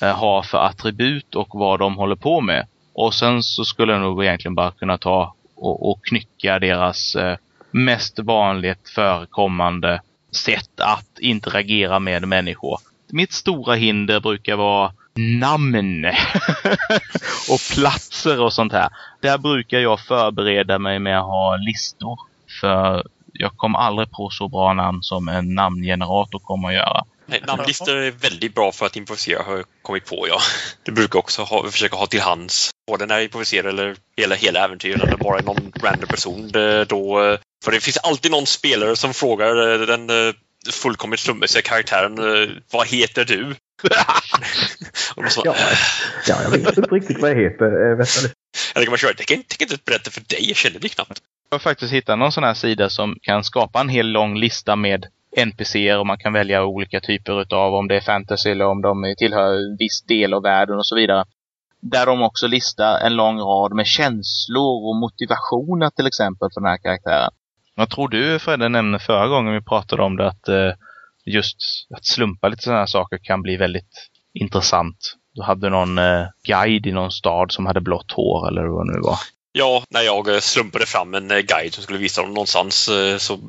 eh, 0.02 0.16
har 0.16 0.44
för 0.44 0.58
attribut 0.58 1.36
och 1.36 1.48
vad 1.52 1.80
de 1.80 1.96
håller 1.96 2.16
på 2.16 2.42
med. 2.42 2.68
Och 2.94 3.14
sen 3.14 3.44
så 3.44 3.66
skulle 3.66 3.94
jag 3.94 4.02
nog 4.02 4.24
egentligen 4.24 4.56
bara 4.56 4.72
kunna 4.72 4.98
ta 4.98 5.34
och, 5.56 5.92
och 5.92 6.06
knycka 6.06 6.60
deras 6.60 7.16
eh, 7.16 7.38
mest 7.72 8.20
vanligt 8.20 8.90
förekommande 8.90 10.02
sätt 10.32 10.80
att 10.80 11.20
interagera 11.20 12.00
med 12.00 12.28
människor. 12.28 12.80
Mitt 13.10 13.34
stora 13.34 13.76
hinder 13.76 14.20
brukar 14.20 14.56
vara 14.56 14.94
namn 15.16 16.06
och 17.50 17.60
platser 17.74 18.42
och 18.42 18.54
sånt 18.54 18.74
här. 18.74 18.90
Där 19.22 19.38
brukar 19.38 19.80
jag 19.80 20.00
förbereda 20.00 20.80
mig 20.80 21.00
med 21.00 21.20
att 21.20 21.26
ha 21.26 21.56
listor. 21.56 22.20
För 22.62 23.04
jag 23.34 23.58
kommer 23.58 23.80
aldrig 23.80 24.12
på 24.12 24.30
så 24.30 24.48
bra 24.48 24.74
namn 24.74 25.04
som 25.04 25.28
en 25.28 25.56
namngenerator 25.56 26.40
kommer 26.40 26.68
att 26.68 26.74
göra. 26.74 27.04
Nej, 27.32 27.42
namnlistor 27.48 27.96
är 27.96 28.12
väldigt 28.12 28.56
bra 28.56 28.72
för 28.72 28.86
att 28.86 28.96
improvisera 28.96 29.44
har 29.44 29.56
jag 29.56 29.66
kommit 29.82 30.06
på, 30.06 30.28
ja. 30.28 30.40
Det 30.84 30.92
brukar 30.92 31.20
också 31.20 31.42
ha, 31.42 31.72
försöka 31.72 31.96
ha 31.96 32.08
till 32.08 32.22
hands. 32.22 32.70
Både 32.88 33.06
när 33.06 33.16
jag 33.16 33.24
improviserar 33.24 33.70
eller 33.70 33.96
hela, 34.18 34.36
hela 34.36 34.66
äventyret 34.66 35.04
eller 35.04 35.18
bara 35.18 35.42
någon 35.42 35.72
random 35.82 36.08
person. 36.08 36.48
Det, 36.48 36.86
då, 36.86 37.24
eh, 37.24 37.40
för 37.64 37.72
det 37.72 37.80
finns 37.80 37.98
alltid 37.98 38.32
någon 38.32 38.46
spelare 38.46 38.96
som 38.96 39.14
frågar 39.14 39.82
eh, 39.82 39.88
den 39.88 40.10
eh, 40.10 40.34
fullkomligt 40.72 41.20
slumpmässiga 41.20 41.62
karaktären 41.62 42.18
eh, 42.18 42.50
Vad 42.72 42.88
heter 42.88 43.26
du? 43.26 43.56
Så, 45.30 45.42
Ja, 45.46 45.56
ja, 46.28 46.44
jag 46.44 46.50
vet 46.50 46.78
inte 46.78 46.96
riktigt 46.96 47.22
vad 47.22 47.30
jag 47.32 47.36
heter. 47.36 47.66
Eh, 47.66 47.98
vänta. 47.98 48.20
Eller 48.76 48.86
kan 48.86 48.92
man 48.92 48.98
köra, 48.98 49.14
kan 49.14 49.38
jag 49.38 49.48
kan 49.48 49.66
inte 49.72 49.84
berätta 49.86 50.12
för 50.12 50.22
dig, 50.22 50.48
jag 50.48 50.58
känner 50.58 50.80
dig 50.80 50.90
knappt. 50.90 51.22
Jag 51.50 51.56
har 51.56 51.60
faktiskt 51.60 51.94
hittat 51.94 52.20
någon 52.20 52.32
sån 52.32 52.44
här 52.44 52.54
sida 52.54 52.90
som 52.90 53.18
kan 53.22 53.44
skapa 53.44 53.80
en 53.80 53.90
hel 53.90 54.08
lång 54.08 54.38
lista 54.38 54.76
med 54.76 55.06
NPCer 55.38 56.00
och 56.00 56.08
man 56.08 56.18
kan 56.18 56.34
välja 56.34 56.66
olika 56.66 57.00
typer 57.00 57.42
utav 57.42 57.74
om 57.74 57.88
det 57.88 57.96
är 57.96 58.02
fantasy 58.02 58.50
eller 58.50 58.66
om 58.66 58.82
de 58.82 59.16
tillhör 59.18 59.54
en 59.54 59.78
viss 59.80 60.02
del 60.02 60.34
av 60.34 60.44
världen 60.44 60.78
och 60.78 60.86
så 60.86 60.96
vidare. 60.96 61.26
Där 61.82 62.06
de 62.06 62.22
också 62.22 62.48
listar 62.48 63.00
en 63.00 63.16
lång 63.16 63.40
rad 63.40 63.74
med 63.74 63.88
känslor 63.88 64.90
och 64.90 64.96
motivationer 64.96 65.90
till 65.90 66.08
exempel 66.08 66.50
för 66.54 66.62
den 66.62 66.70
här 66.70 66.78
karaktären. 66.78 67.32
Jag 67.76 67.90
tror 67.90 68.08
du 68.08 68.40
Fredde 68.40 68.70
nämnde 68.70 69.00
förra 69.00 69.28
gången 69.28 69.54
vi 69.54 69.62
pratade 69.62 70.04
om 70.04 70.18
det 70.18 70.28
att 70.28 70.48
eh, 70.48 70.72
just 71.26 71.58
att 71.96 72.06
slumpa 72.06 72.48
lite 72.48 72.64
sådana 72.64 72.80
här 72.80 72.86
saker 72.86 73.20
kan 73.24 73.42
bli 73.42 73.58
väldigt 73.58 74.10
intressant. 74.34 75.16
Du 75.34 75.42
hade 75.44 75.70
någon 75.70 75.98
eh, 75.98 76.26
guide 76.44 76.86
i 76.88 76.92
någon 76.92 77.12
stad 77.12 77.52
som 77.52 77.66
hade 77.66 77.82
blått 77.82 78.12
hår 78.12 78.48
eller 78.48 78.64
vad 78.64 78.88
det 78.88 78.94
nu 78.94 79.00
var. 79.00 79.18
Ja, 79.54 79.84
när 79.90 80.02
jag 80.02 80.28
eh, 80.28 80.40
slumpade 80.40 80.86
fram 80.86 81.14
en 81.14 81.32
eh, 81.32 81.40
guide 81.40 81.74
som 81.74 81.84
skulle 81.84 82.00
visa 82.00 82.22
dem 82.22 82.34
någonstans 82.34 82.90
eh, 82.90 83.18
så 83.18 83.40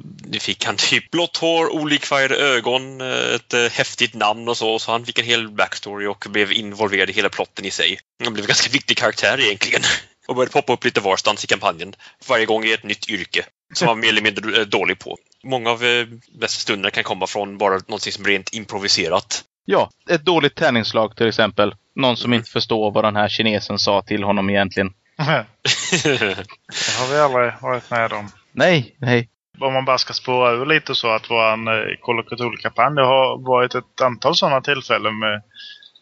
fick 0.40 0.64
han 0.64 0.76
typ 0.76 1.10
blått 1.10 1.36
hår, 1.36 1.74
olikfärgade 1.74 2.36
ögon, 2.36 3.00
ett 3.00 3.72
häftigt 3.72 4.14
namn 4.14 4.48
och 4.48 4.56
så. 4.56 4.78
Så 4.78 4.92
han 4.92 5.06
fick 5.06 5.18
en 5.18 5.24
hel 5.24 5.48
backstory 5.48 6.06
och 6.06 6.26
blev 6.30 6.52
involverad 6.52 7.10
i 7.10 7.12
hela 7.12 7.28
plotten 7.28 7.64
i 7.64 7.70
sig. 7.70 7.98
Han 8.24 8.32
blev 8.32 8.44
en 8.44 8.48
ganska 8.48 8.70
viktig 8.72 8.96
karaktär 8.96 9.40
egentligen. 9.40 9.82
Och 10.28 10.34
började 10.34 10.52
poppa 10.52 10.72
upp 10.72 10.84
lite 10.84 11.00
varstans 11.00 11.44
i 11.44 11.46
kampanjen. 11.46 11.94
Varje 12.28 12.46
gång 12.46 12.64
i 12.64 12.72
ett 12.72 12.84
nytt 12.84 13.08
yrke 13.08 13.44
som 13.74 13.88
han 13.88 13.96
var 13.96 14.00
mer 14.00 14.08
eller 14.08 14.22
mindre 14.22 14.64
dålig 14.64 14.98
på. 14.98 15.16
Många 15.44 15.70
av 15.70 15.80
bästa 16.40 16.60
stunderna 16.60 16.90
kan 16.90 17.04
komma 17.04 17.26
från 17.26 17.58
bara 17.58 17.74
någonting 17.74 18.12
som 18.12 18.24
är 18.24 18.28
rent 18.28 18.54
improviserat. 18.54 19.44
Ja, 19.64 19.90
ett 20.10 20.24
dåligt 20.24 20.56
tärningsslag 20.56 21.16
till 21.16 21.28
exempel. 21.28 21.74
Någon 21.96 22.16
som 22.16 22.30
Mm. 22.30 22.38
inte 22.38 22.50
förstår 22.50 22.90
vad 22.90 23.04
den 23.04 23.16
här 23.16 23.28
kinesen 23.28 23.78
sa 23.78 24.02
till 24.02 24.22
honom 24.22 24.50
egentligen. 24.50 24.92
Det 26.04 26.98
har 26.98 27.12
vi 27.12 27.18
aldrig 27.18 27.52
varit 27.60 27.90
med 27.90 28.12
om. 28.12 28.28
Nej, 28.52 28.96
nej. 28.98 29.28
Om 29.60 29.72
man 29.72 29.84
bara 29.84 29.98
ska 29.98 30.12
spåra 30.12 30.50
ur 30.50 30.66
lite 30.66 30.94
så 30.94 31.08
att 31.10 31.30
våran 31.30 31.68
eh, 31.68 31.74
of 32.02 32.26
Cthulhu-kampanj, 32.26 32.96
det 32.96 33.04
har 33.04 33.38
varit 33.38 33.74
ett 33.74 34.00
antal 34.00 34.36
sådana 34.36 34.60
tillfällen 34.60 35.18
med, 35.18 35.42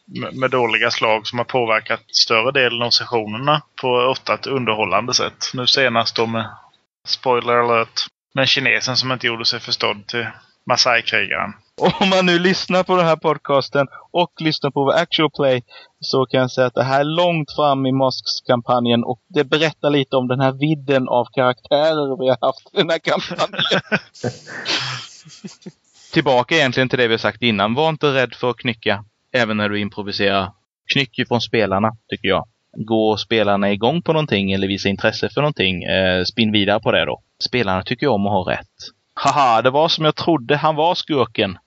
med, 0.06 0.34
med 0.34 0.50
dåliga 0.50 0.90
slag 0.90 1.26
som 1.26 1.38
har 1.38 1.44
påverkat 1.44 2.00
större 2.06 2.52
delen 2.52 2.82
av 2.82 2.90
sessionerna 2.90 3.62
på 3.80 3.88
ofta 3.88 4.34
ett 4.34 4.46
underhållande 4.46 5.14
sätt. 5.14 5.50
Nu 5.54 5.66
senast 5.66 6.16
då 6.16 6.26
med, 6.26 6.48
spoiler 7.06 7.54
alert, 7.54 8.00
med 8.34 8.48
kinesen 8.48 8.96
som 8.96 9.12
inte 9.12 9.26
gjorde 9.26 9.44
sig 9.44 9.60
förstådd 9.60 10.06
till 10.06 10.26
Masai-krigaren. 10.70 11.52
Om 11.80 12.08
man 12.08 12.26
nu 12.26 12.38
lyssnar 12.38 12.82
på 12.82 12.96
den 12.96 13.06
här 13.06 13.16
podcasten 13.16 13.86
och 14.10 14.32
lyssnar 14.40 14.70
på 14.70 14.84
vår 14.84 14.92
actual 14.92 15.30
play 15.30 15.62
så 16.00 16.26
kan 16.26 16.40
jag 16.40 16.50
säga 16.50 16.66
att 16.66 16.74
det 16.74 16.82
här 16.82 17.00
är 17.00 17.04
långt 17.04 17.52
fram 17.52 17.86
i 17.86 17.92
Mosks-kampanjen 17.92 19.04
och 19.04 19.20
det 19.28 19.44
berättar 19.44 19.90
lite 19.90 20.16
om 20.16 20.28
den 20.28 20.40
här 20.40 20.52
vidden 20.52 21.08
av 21.08 21.26
karaktärer 21.32 22.18
vi 22.20 22.28
har 22.28 22.38
haft 22.40 22.74
i 22.74 22.76
den 22.76 22.90
här 22.90 22.98
kampanjen. 22.98 23.80
Tillbaka 26.12 26.54
egentligen 26.54 26.88
till 26.88 26.98
det 26.98 27.08
vi 27.08 27.14
har 27.14 27.18
sagt 27.18 27.42
innan. 27.42 27.74
Var 27.74 27.88
inte 27.88 28.14
rädd 28.14 28.34
för 28.34 28.50
att 28.50 28.56
knycka, 28.56 29.04
även 29.32 29.56
när 29.56 29.68
du 29.68 29.80
improviserar. 29.80 30.52
Knyck 30.92 31.18
ifrån 31.18 31.40
spelarna, 31.40 31.96
tycker 32.08 32.28
jag. 32.28 32.44
går 32.72 33.16
spelarna 33.16 33.72
igång 33.72 34.02
på 34.02 34.12
någonting 34.12 34.52
eller 34.52 34.68
visar 34.68 34.90
intresse 34.90 35.28
för 35.34 35.40
någonting, 35.40 35.82
eh, 35.82 36.24
spinn 36.24 36.52
vidare 36.52 36.80
på 36.80 36.92
det 36.92 37.04
då. 37.04 37.22
Spelarna 37.38 37.82
tycker 37.82 38.06
ju 38.06 38.10
om 38.12 38.26
att 38.26 38.32
ha 38.32 38.52
rätt. 38.52 38.66
Haha, 39.14 39.62
det 39.62 39.70
var 39.70 39.88
som 39.88 40.04
jag 40.04 40.16
trodde, 40.16 40.56
han 40.56 40.76
var 40.76 40.94
skurken. 40.94 41.58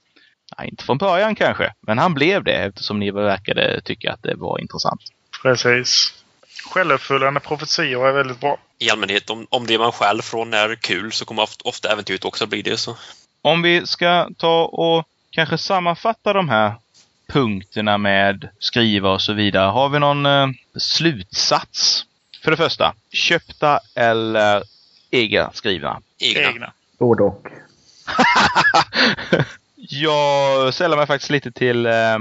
Nej, 0.57 0.69
inte 0.69 0.83
från 0.83 0.97
början 0.97 1.35
kanske, 1.35 1.73
men 1.81 1.97
han 1.97 2.13
blev 2.13 2.43
det 2.43 2.53
eftersom 2.53 2.99
ni 2.99 3.11
verkade 3.11 3.81
tycka 3.81 4.11
att 4.11 4.23
det 4.23 4.35
var 4.35 4.59
intressant. 4.59 5.01
Precis. 5.41 6.23
Självuppfyllande 6.65 7.39
profetior 7.39 8.07
är 8.07 8.11
väldigt 8.11 8.39
bra. 8.39 8.57
I 8.79 8.89
allmänhet, 8.89 9.29
om, 9.29 9.47
om 9.49 9.67
det 9.67 9.77
man 9.77 9.91
själv 9.91 10.21
från 10.21 10.53
är 10.53 10.75
kul 10.75 11.11
så 11.11 11.25
kommer 11.25 11.43
ofta, 11.43 11.69
ofta 11.69 11.91
äventyret 11.91 12.25
också 12.25 12.47
bli 12.47 12.61
det. 12.61 12.77
Så. 12.77 12.97
Om 13.41 13.61
vi 13.61 13.87
ska 13.87 14.29
ta 14.37 14.65
och 14.65 15.07
kanske 15.29 15.57
sammanfatta 15.57 16.33
de 16.33 16.49
här 16.49 16.73
punkterna 17.27 17.97
med 17.97 18.49
skriva 18.59 19.09
och 19.09 19.21
så 19.21 19.33
vidare. 19.33 19.69
Har 19.69 19.89
vi 19.89 19.99
någon 19.99 20.25
eh, 20.25 20.47
slutsats? 20.75 22.05
För 22.43 22.51
det 22.51 22.57
första, 22.57 22.93
köpta 23.11 23.79
eller 23.95 24.63
egna 25.11 25.51
skrivna? 25.53 26.01
Egna. 26.19 26.49
Egna. 26.49 26.73
Både 26.99 27.23
och. 27.23 27.47
jag 29.89 30.73
sällar 30.73 30.97
mig 30.97 31.07
faktiskt 31.07 31.31
lite 31.31 31.51
till, 31.51 31.85
eh, 31.85 32.17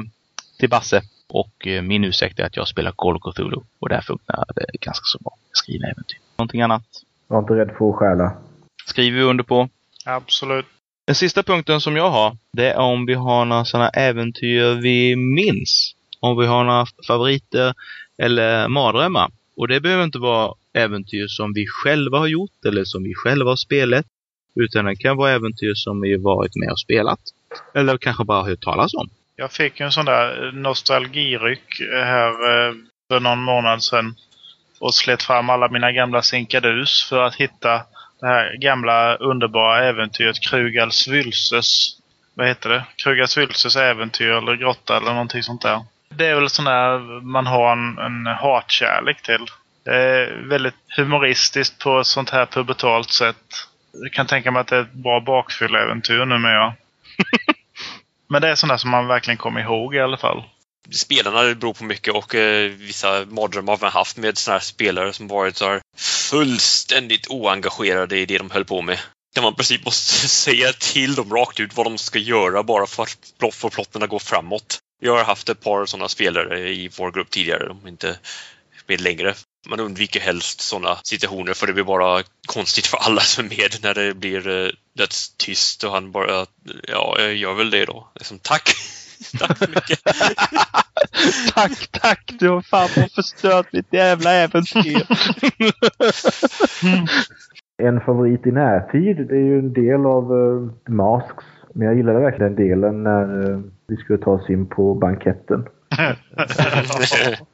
till 0.59 0.69
Basse. 0.69 1.03
Och 1.29 1.67
eh, 1.67 1.83
min 1.83 2.05
ursäkt 2.05 2.39
är 2.39 2.45
att 2.45 2.57
jag 2.57 2.69
spelar 2.69 2.93
Call 2.93 3.17
of 3.17 3.35
Cthulhu. 3.35 3.61
Och 3.79 3.89
där 3.89 4.01
funkar 4.01 4.45
det 4.55 4.79
ganska 4.81 5.05
så 5.05 5.19
bra. 5.19 5.37
Skrivna 5.53 5.89
äventyr. 5.89 6.19
Någonting 6.39 6.63
annat? 6.63 6.83
Var 7.27 7.39
inte 7.39 7.55
rädd 7.55 7.71
för 7.79 7.91
att 7.91 7.97
stjäla. 7.97 8.33
Skriver 8.87 9.19
vi 9.19 9.25
under 9.25 9.45
på. 9.45 9.69
Absolut. 10.05 10.67
Den 11.07 11.15
sista 11.15 11.43
punkten 11.43 11.81
som 11.81 11.97
jag 11.97 12.11
har, 12.11 12.37
det 12.53 12.71
är 12.71 12.79
om 12.79 13.07
vi 13.07 13.15
har 13.15 13.45
några 13.45 13.65
sådana 13.65 13.89
äventyr 13.89 14.81
vi 14.83 15.17
minns. 15.17 15.95
Om 16.21 16.39
vi 16.39 16.47
har 16.47 16.65
några 16.65 16.87
favoriter 17.07 17.75
eller 18.19 18.69
mardrömmar. 18.69 19.31
Och 19.57 19.69
det 19.69 19.81
behöver 19.81 20.05
inte 20.05 20.19
vara 20.19 20.55
äventyr 20.73 21.27
som 21.29 21.53
vi 21.53 21.67
själva 21.67 22.19
har 22.19 22.27
gjort 22.27 22.65
eller 22.67 22.85
som 22.85 23.03
vi 23.03 23.15
själva 23.15 23.51
har 23.51 23.57
spelat. 23.57 24.07
Utan 24.55 24.85
det 24.85 24.97
kan 24.97 25.17
vara 25.17 25.31
äventyr 25.31 25.75
som 25.75 26.01
vi 26.01 26.17
varit 26.17 26.57
med 26.57 26.71
och 26.73 26.81
spelat. 26.81 27.21
Eller 27.75 27.99
kanske 27.99 28.25
bara 28.25 28.43
hört 28.43 28.61
talas 28.61 28.95
om. 28.95 29.09
Jag 29.37 29.53
fick 29.53 29.81
en 29.81 29.93
sån 29.93 30.05
där 30.05 30.53
nostalgiryck 30.53 31.81
här 31.93 32.29
eh, 32.29 32.75
för 33.09 33.21
någon 33.21 33.43
månad 33.43 33.83
sedan. 33.83 34.15
Och 34.81 34.95
slet 34.95 35.23
fram 35.23 35.51
alla 35.51 35.69
mina 35.69 35.93
gamla 35.93 36.23
sinkadus 36.23 37.05
för 37.09 37.23
att 37.23 37.35
hitta 37.35 37.83
det 38.21 38.27
här 38.27 38.57
gamla 38.57 39.17
underbara 39.17 39.85
äventyret 39.85 40.41
Krugals 40.41 41.09
Vylses. 41.09 41.99
Vad 42.35 42.47
heter 42.47 42.71
det? 42.71 42.85
Krugals 42.97 43.39
Vylses 43.39 43.77
äventyr 43.77 44.31
eller 44.31 44.57
grotta 44.57 44.97
eller 44.97 45.13
någonting 45.13 45.43
sånt 45.43 45.63
där. 45.63 45.81
Det 46.09 46.27
är 46.27 46.35
väl 46.35 46.49
sån 46.49 46.65
där 46.65 46.99
man 47.21 47.47
har 47.47 47.73
en, 47.73 47.99
en 47.99 48.27
hatkärlek 48.27 49.23
till. 49.23 49.47
Det 49.85 49.95
är 49.95 50.49
väldigt 50.49 50.75
humoristiskt 50.97 51.79
på 51.79 52.01
ett 52.01 52.07
sånt 52.07 52.31
här 52.31 52.47
pubertalt 52.47 53.11
sätt. 53.11 53.67
Jag 53.93 54.13
kan 54.13 54.27
tänka 54.27 54.51
mig 54.51 54.61
att 54.61 54.67
det 54.67 54.77
är 54.77 54.81
ett 54.81 54.93
bra 54.93 55.21
bakfylleäventyr 55.21 56.25
numera. 56.25 56.75
Men 58.33 58.43
det 58.43 58.49
är 58.49 58.55
sådana 58.55 58.79
som 58.79 58.91
man 58.91 59.07
verkligen 59.07 59.39
kommer 59.39 59.61
ihåg 59.61 59.95
i 59.95 60.01
alla 60.01 60.17
fall. 60.17 60.45
Spelarna 60.91 61.55
beror 61.55 61.75
på 61.75 61.85
mycket 61.85 62.15
och 62.15 62.35
eh, 62.35 62.71
vissa 62.71 63.25
mardrömmar 63.25 63.73
har 63.73 63.81
man 63.81 63.93
haft 63.93 64.17
med 64.17 64.39
sådana 64.39 64.59
här 64.59 64.65
spelare 64.65 65.13
som 65.13 65.29
varit 65.29 65.57
så 65.57 65.65
här 65.65 65.81
fullständigt 65.97 67.27
oengagerade 67.31 68.19
i 68.19 68.27
det 68.27 68.39
de 68.39 68.51
höll 68.51 68.65
på 68.65 68.83
med. 68.83 68.99
Där 69.35 69.43
man 69.43 69.53
i 69.53 69.57
princip 69.57 69.85
måste 69.85 70.29
säga 70.29 70.73
till 70.73 71.15
dem 71.15 71.31
rakt 71.31 71.61
ut 71.61 71.77
vad 71.77 71.87
de 71.87 71.99
ska 71.99 72.19
göra 72.19 72.63
bara 72.63 72.87
för 72.87 73.03
att 73.03 73.55
få 73.55 73.71
plotterna 73.71 74.07
gå 74.07 74.19
framåt. 74.19 74.79
Jag 75.03 75.17
har 75.17 75.25
haft 75.25 75.49
ett 75.49 75.61
par 75.61 75.87
sådana 75.87 76.09
spelare 76.09 76.71
i 76.71 76.91
vår 76.99 77.13
grupp 77.13 77.31
tidigare, 77.31 77.69
de 77.69 77.85
är 77.85 77.89
inte 77.89 78.19
med 78.87 79.01
längre. 79.01 79.35
Man 79.69 79.81
undviker 79.81 80.21
helst 80.21 80.61
sådana 80.61 80.97
situationer 81.03 81.55
för 81.55 81.67
det 81.67 81.73
blir 81.73 81.85
bara 81.85 82.23
konstigt 82.47 82.87
för 82.87 82.99
alla 82.99 83.21
som 83.21 83.45
är 83.45 83.49
med 83.49 83.77
när 83.83 83.95
det 83.95 84.15
blir 84.15 84.49
uh, 84.49 84.71
tyst 85.39 85.85
och 85.85 85.93
han 85.93 86.13
bara, 86.13 86.47
ja, 86.89 87.17
jag 87.19 87.35
gör 87.35 87.55
väl 87.55 87.71
det 87.71 87.85
då. 87.85 88.09
Liksom, 88.15 88.39
tack! 88.39 88.63
tack 89.39 89.59
så 89.59 89.71
mycket! 89.71 90.01
tack, 91.55 91.89
tack! 91.91 92.33
Du 92.39 92.49
har 92.49 92.63
fan 92.63 92.89
förstört 93.15 93.73
mitt 93.73 93.93
jävla 93.93 94.33
äventyr! 94.33 95.07
En 97.83 98.01
favorit 98.01 98.47
i 98.47 98.51
närtid, 98.51 99.17
det 99.17 99.35
är 99.35 99.45
ju 99.45 99.59
en 99.59 99.73
del 99.73 100.07
av 100.07 100.33
uh, 100.33 100.71
Masks. 100.89 101.45
Men 101.75 101.87
jag 101.87 101.97
gillade 101.97 102.21
verkligen 102.21 102.55
den 102.55 102.69
delen 102.69 103.03
när 103.03 103.51
uh, 103.51 103.61
vi 103.89 103.97
skulle 103.97 104.19
ta 104.19 104.31
oss 104.31 104.51
in 104.51 104.67
på 104.67 104.95
banketten. 104.95 105.67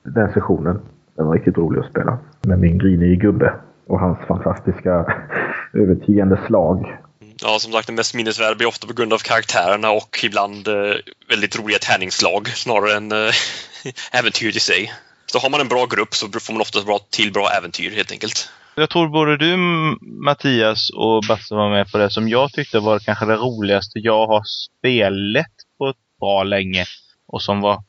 den 0.02 0.32
sessionen. 0.32 0.80
Den 1.18 1.26
var 1.26 1.34
riktigt 1.34 1.58
rolig 1.58 1.80
att 1.80 1.90
spela. 1.90 2.18
Med 2.46 2.58
min 2.58 2.78
grinige 2.78 3.16
gubbe 3.16 3.54
och 3.86 4.00
hans 4.00 4.18
fantastiska 4.28 5.06
övertygande 5.72 6.40
slag. 6.46 6.98
Ja, 7.42 7.58
som 7.58 7.72
sagt, 7.72 7.86
den 7.86 7.96
mest 7.96 8.14
minnesvärda 8.14 8.54
blir 8.54 8.66
ofta 8.66 8.86
på 8.86 8.92
grund 8.92 9.12
av 9.12 9.18
karaktärerna 9.18 9.90
och 9.90 10.20
ibland 10.24 10.68
eh, 10.68 10.94
väldigt 11.28 11.58
roliga 11.58 11.78
tärningslag 11.78 12.48
snarare 12.48 12.96
än 12.96 13.12
eh, 13.12 13.32
äventyr 14.20 14.56
i 14.56 14.60
sig. 14.60 14.92
Så 15.26 15.38
har 15.38 15.50
man 15.50 15.60
en 15.60 15.68
bra 15.68 15.86
grupp 15.86 16.14
så 16.14 16.26
får 16.40 16.52
man 16.52 16.60
oftast 16.60 16.86
bra 16.86 16.98
till 17.10 17.32
bra 17.32 17.48
äventyr 17.58 17.90
helt 17.90 18.12
enkelt. 18.12 18.48
Jag 18.74 18.90
tror 18.90 19.08
både 19.08 19.36
du 19.36 19.56
Mattias 20.24 20.90
och 20.90 21.24
Basse 21.28 21.54
var 21.54 21.70
med 21.70 21.92
på 21.92 21.98
det 21.98 22.10
som 22.10 22.28
jag 22.28 22.52
tyckte 22.52 22.80
var 22.80 22.98
kanske 22.98 23.26
det 23.26 23.36
roligaste 23.36 23.98
jag 23.98 24.26
har 24.26 24.42
spelat 24.44 25.54
på 25.78 25.88
ett 25.88 26.20
bra 26.20 26.42
länge. 26.42 26.84
Och 27.26 27.42
som 27.42 27.60
var, 27.60 27.82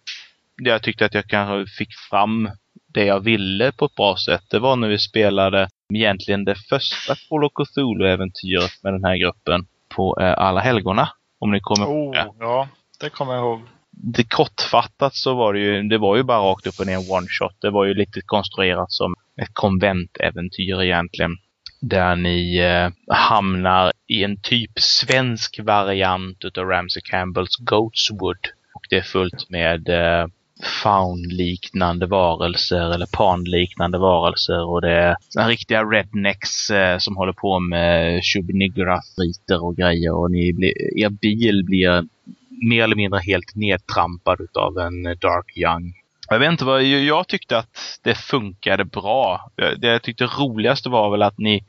jag 0.57 0.83
tyckte 0.83 1.05
att 1.05 1.13
jag 1.13 1.27
kanske 1.27 1.77
fick 1.77 1.89
fram 2.09 2.49
det 2.93 3.05
jag 3.05 3.19
ville 3.19 3.71
på 3.71 3.85
ett 3.85 3.95
bra 3.95 4.15
sätt. 4.25 4.43
Det 4.49 4.59
var 4.59 4.75
när 4.75 4.87
vi 4.87 4.99
spelade 4.99 5.67
egentligen 5.93 6.45
det 6.45 6.55
första 6.55 7.15
Call 7.29 7.43
of 7.43 7.51
Cthulhu-äventyret 7.53 8.83
med 8.83 8.93
den 8.93 9.03
här 9.03 9.17
gruppen 9.17 9.67
på 9.95 10.17
eh, 10.21 10.33
Alla 10.37 10.59
helgona. 10.59 11.09
Om 11.39 11.51
ni 11.51 11.59
kommer 11.59 11.87
ihåg 11.87 12.15
oh, 12.15 12.27
Ja, 12.39 12.67
det 12.99 13.09
kommer 13.09 13.33
jag 13.33 13.41
ihåg. 13.41 13.61
Det 13.91 14.23
kortfattat 14.23 15.15
så 15.15 15.33
var 15.33 15.53
det 15.53 15.59
ju, 15.59 15.83
det 15.83 15.97
var 15.97 16.17
ju 16.17 16.23
bara 16.23 16.39
rakt 16.39 16.67
upp 16.67 16.79
och 16.79 16.85
ner 16.85 16.93
en 16.93 17.11
one 17.11 17.27
shot. 17.29 17.55
Det 17.61 17.69
var 17.69 17.85
ju 17.85 17.93
lite 17.93 18.21
konstruerat 18.25 18.91
som 18.91 19.15
ett 19.41 19.53
konventäventyr 19.53 20.81
egentligen. 20.81 21.37
Där 21.81 22.15
ni 22.15 22.57
eh, 22.57 23.15
hamnar 23.15 23.91
i 24.07 24.23
en 24.23 24.41
typ 24.41 24.71
svensk 24.79 25.59
variant 25.63 26.45
utav 26.45 26.65
Ramsey 26.65 27.01
Campbells 27.01 27.57
Goatswood. 27.57 28.47
Och 28.73 28.85
det 28.89 28.97
är 28.97 29.01
fullt 29.01 29.49
med 29.49 29.89
eh, 29.89 30.27
faun-liknande 30.63 32.05
varelser 32.05 32.93
eller 32.93 33.05
pan-liknande 33.05 33.97
varelser 33.97 34.65
och 34.65 34.81
det 34.81 34.91
är 34.91 35.15
såna 35.29 35.47
riktiga 35.47 35.83
rednecks 35.83 36.69
eh, 36.69 36.97
som 36.97 37.17
håller 37.17 37.33
på 37.33 37.59
med 37.59 38.21
Shubnigra-riter 38.23 39.63
och 39.63 39.75
grejer 39.75 40.13
och 40.13 40.31
ni 40.31 40.53
blir, 40.53 40.99
er 41.03 41.09
bil 41.09 41.63
blir 41.65 42.03
mer 42.69 42.83
eller 42.83 42.95
mindre 42.95 43.19
helt 43.19 43.55
nedtrampad 43.55 44.41
utav 44.41 44.77
en 44.77 45.05
eh, 45.05 45.11
Dark 45.11 45.57
Young. 45.57 45.93
Jag 46.31 46.39
vet 46.39 46.51
inte 46.51 46.65
vad, 46.65 46.83
jag 46.83 47.27
tyckte 47.27 47.57
att 47.57 47.99
det 48.03 48.15
funkade 48.15 48.85
bra. 48.85 49.51
Det 49.77 49.87
jag 49.87 50.01
tyckte 50.01 50.25
roligaste 50.25 50.89
var 50.89 51.11
väl 51.11 51.21
att 51.21 51.37
ni, 51.37 51.63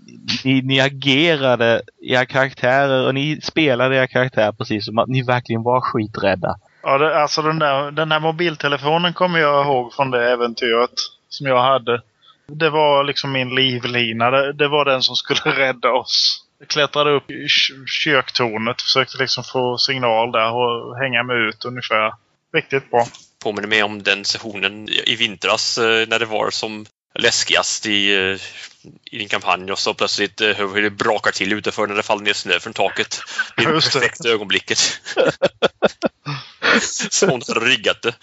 ni, 0.45 0.63
ni 0.63 0.81
agerade 0.81 1.83
era 2.03 2.27
karaktärer 2.27 3.07
och 3.07 3.15
ni 3.15 3.41
spelade 3.41 3.97
era 3.97 4.07
karaktärer 4.07 4.53
precis 4.53 4.85
som 4.85 4.99
att 4.99 5.09
ni 5.09 5.23
verkligen 5.23 5.63
var 5.63 5.81
skiträdda. 5.81 6.57
Ja, 6.83 6.99
det, 6.99 7.23
alltså 7.23 7.43
den 7.43 7.59
där, 7.59 7.91
den 7.91 8.13
här 8.13 8.21
mobiltelefonen 8.21 9.13
kommer 9.13 9.39
jag 9.39 9.67
ihåg 9.67 9.95
från 9.95 10.11
det 10.11 10.31
äventyret 10.31 10.91
som 11.29 11.47
jag 11.47 11.63
hade. 11.63 12.03
Det 12.47 12.71
var 12.71 13.05
liksom 13.05 13.33
min 13.33 13.55
livlina. 13.55 14.31
Det, 14.31 14.53
det 14.53 14.69
var 14.69 14.85
den 14.85 15.03
som 15.03 15.17
skulle 15.17 15.41
rädda 15.57 15.93
oss. 15.93 16.45
Jag 16.59 16.69
klättrade 16.69 17.11
upp 17.11 17.31
i 17.31 17.47
köktornet, 17.87 18.83
försökte 18.83 19.19
liksom 19.19 19.45
få 19.45 19.79
signal 19.79 20.33
där 20.33 20.53
och 20.53 20.97
hänga 20.97 21.23
mig 21.23 21.37
ut 21.49 21.65
ungefär. 21.65 22.13
Riktigt 22.55 22.91
bra. 22.91 23.07
Påminner 23.43 23.69
mig 23.69 23.83
om 23.83 24.03
den 24.03 24.25
sessionen 24.25 24.89
i 24.89 25.17
vintras 25.17 25.79
eh, 25.79 26.09
när 26.09 26.19
det 26.19 26.27
var 26.27 26.51
som 26.51 26.87
läskigast 27.15 27.87
i, 27.87 28.15
eh, 28.15 28.41
i 29.11 29.19
din 29.19 29.29
kampanj 29.29 29.73
och 29.73 29.79
så 29.79 29.95
plötsligt 29.95 30.41
hur 30.41 30.77
eh, 30.77 30.83
det 30.83 30.91
brakar 30.91 31.31
till 31.31 31.53
utanför 31.53 31.87
när 31.87 31.95
det 31.95 32.03
faller 32.03 32.23
ner 32.23 32.33
snö 32.33 32.61
från 32.61 32.73
taket. 32.73 33.21
Det 33.57 33.63
är 33.63 33.67
det 33.73 33.73
perfekta 33.73 34.29
ögonblicket. 34.29 34.79
Så 37.11 37.27
hon 37.27 37.41
hade 37.49 37.67
riggat 37.67 38.03
det. 38.03 38.15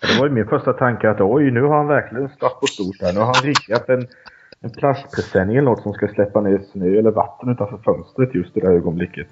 det 0.00 0.18
var 0.18 0.26
ju 0.26 0.32
min 0.32 0.48
första 0.48 0.72
tanke 0.72 1.10
att 1.10 1.20
oj, 1.20 1.50
nu 1.50 1.62
har 1.62 1.76
han 1.76 1.86
verkligen 1.86 2.28
stått 2.28 2.60
på 2.60 2.66
stort 2.66 3.02
här. 3.02 3.12
Nu 3.12 3.20
har 3.20 3.34
han 3.34 3.42
riggat 3.42 3.88
en, 3.88 4.06
en 4.60 4.70
plastpresenning 4.70 5.56
eller 5.56 5.70
något 5.70 5.82
som 5.82 5.92
ska 5.92 6.08
släppa 6.08 6.40
ner 6.40 6.60
snö 6.72 6.98
eller 6.98 7.10
vatten 7.10 7.48
utanför 7.48 7.78
fönstret 7.84 8.34
just 8.34 8.56
i 8.56 8.60
det 8.60 8.66
här 8.66 8.74
ögonblicket. 8.74 9.26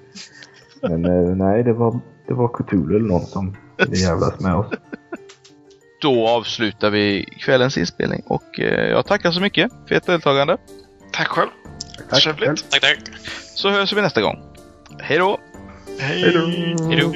Men 0.83 1.05
eh, 1.05 1.37
nej, 1.37 1.63
det 1.63 1.73
var, 1.73 2.01
det 2.29 2.35
var 2.35 2.49
Cthulhu 2.49 2.97
eller 2.97 3.09
någon 3.09 3.27
som 3.27 3.57
ville 3.79 3.97
jävlas 3.97 4.41
med 4.41 4.55
oss. 4.55 4.67
Då 6.03 6.29
avslutar 6.29 6.91
vi 6.91 7.25
kvällens 7.25 7.79
inspelning 7.79 8.23
och 8.27 8.61
eh, 8.61 8.91
jag 8.91 9.07
tackar 9.07 9.31
så 9.31 9.41
mycket 9.41 9.73
för 9.89 9.95
ert 9.95 10.07
deltagande. 10.07 10.57
Tack 11.13 11.29
själv. 11.29 11.49
Tack, 12.11 12.23
Trevligt. 12.23 12.71
Tack, 12.71 12.81
tack. 12.81 12.99
Så 13.55 13.71
hörs 13.71 13.93
vi 13.93 14.03
nästa 14.03 14.23
gång. 14.23 14.39
Hej 15.01 15.19
då! 15.19 15.39
Hej 15.99 16.33
då! 16.33 16.47
Hej 16.89 17.01
då! 17.01 17.13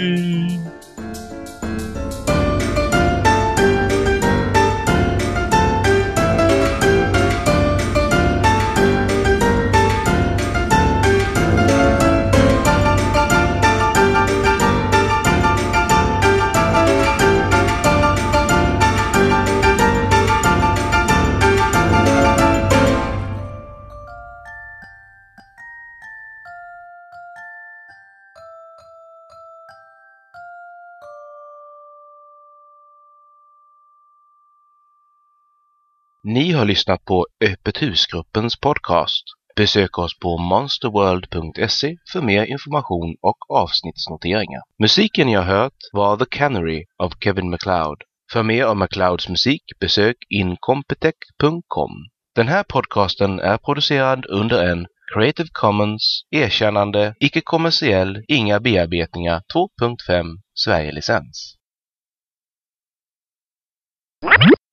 Ni 36.30 36.52
har 36.52 36.64
lyssnat 36.64 37.04
på 37.04 37.26
Öppet 37.44 37.82
husgruppens 37.82 38.60
podcast. 38.60 39.24
Besök 39.56 39.98
oss 39.98 40.18
på 40.18 40.38
monsterworld.se 40.38 41.96
för 42.12 42.20
mer 42.20 42.44
information 42.44 43.16
och 43.22 43.50
avsnittsnoteringar. 43.50 44.62
Musiken 44.78 45.26
ni 45.26 45.34
har 45.34 45.42
hört 45.42 45.78
var 45.92 46.16
The 46.16 46.24
Canary 46.30 46.84
av 46.98 47.10
Kevin 47.24 47.50
MacLeod. 47.50 48.02
För 48.32 48.42
mer 48.42 48.64
av 48.64 48.76
MacLeods 48.76 49.28
musik 49.28 49.62
besök 49.80 50.16
incompetech.com. 50.28 51.90
Den 52.34 52.48
här 52.48 52.62
podcasten 52.62 53.40
är 53.40 53.58
producerad 53.58 54.26
under 54.26 54.70
en 54.72 54.86
Creative 55.14 55.48
Commons 55.52 56.22
erkännande, 56.30 57.14
icke-kommersiell, 57.20 58.24
inga 58.28 58.60
bearbetningar 58.60 59.42
2.5 59.54 60.24
Sverige-licens. 60.54 61.54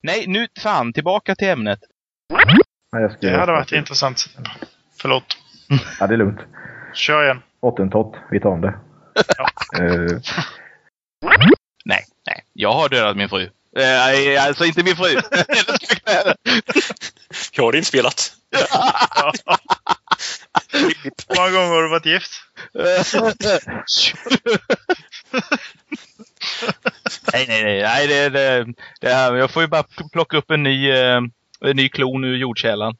Nej, 0.06 0.26
nu 0.26 0.46
fan 0.62 0.92
tillbaka 0.92 1.34
till 1.34 1.48
ämnet. 1.48 1.78
Ja, 2.92 3.00
jag 3.00 3.12
ska 3.12 3.26
Det 3.26 3.38
hade 3.38 3.52
varit 3.52 3.72
intressant. 3.72 4.26
Förlåt. 5.00 5.36
Ja, 6.00 6.06
det 6.06 6.14
är 6.14 6.18
lugnt. 6.18 6.40
Kör 6.94 7.24
igen. 7.24 7.42
Hottentott, 7.60 8.16
vi 8.30 8.40
tar 8.40 8.50
om 8.50 8.60
det. 8.60 8.74
Eh, 9.78 10.20
Nej, 11.84 12.04
nej. 12.26 12.44
Jag 12.52 12.72
har 12.72 12.88
dödat 12.88 13.16
min 13.16 13.28
fru. 13.28 13.50
Eh, 13.76 14.46
alltså 14.46 14.64
inte 14.64 14.82
min 14.82 14.96
fru. 14.96 15.08
Jag 17.52 17.64
har 17.64 17.76
inspelat. 17.76 18.32
Hur 20.72 21.36
många 21.36 21.50
gånger 21.50 21.68
har 21.68 21.82
du 21.82 21.88
varit 21.88 22.06
gift? 22.06 22.32
nej, 27.32 27.44
nej, 27.48 27.64
nej. 27.64 27.82
nej 27.82 28.06
det, 28.06 28.28
det, 28.28 28.66
det 29.00 29.08
här, 29.08 29.34
jag 29.34 29.50
får 29.50 29.62
ju 29.62 29.68
bara 29.68 29.84
plocka 30.12 30.36
upp 30.36 30.50
en 30.50 30.62
ny, 30.62 30.90
eh, 30.90 31.20
en 31.60 31.76
ny 31.76 31.88
klon 31.88 32.24
ur 32.24 32.36
jordkällan. 32.36 32.96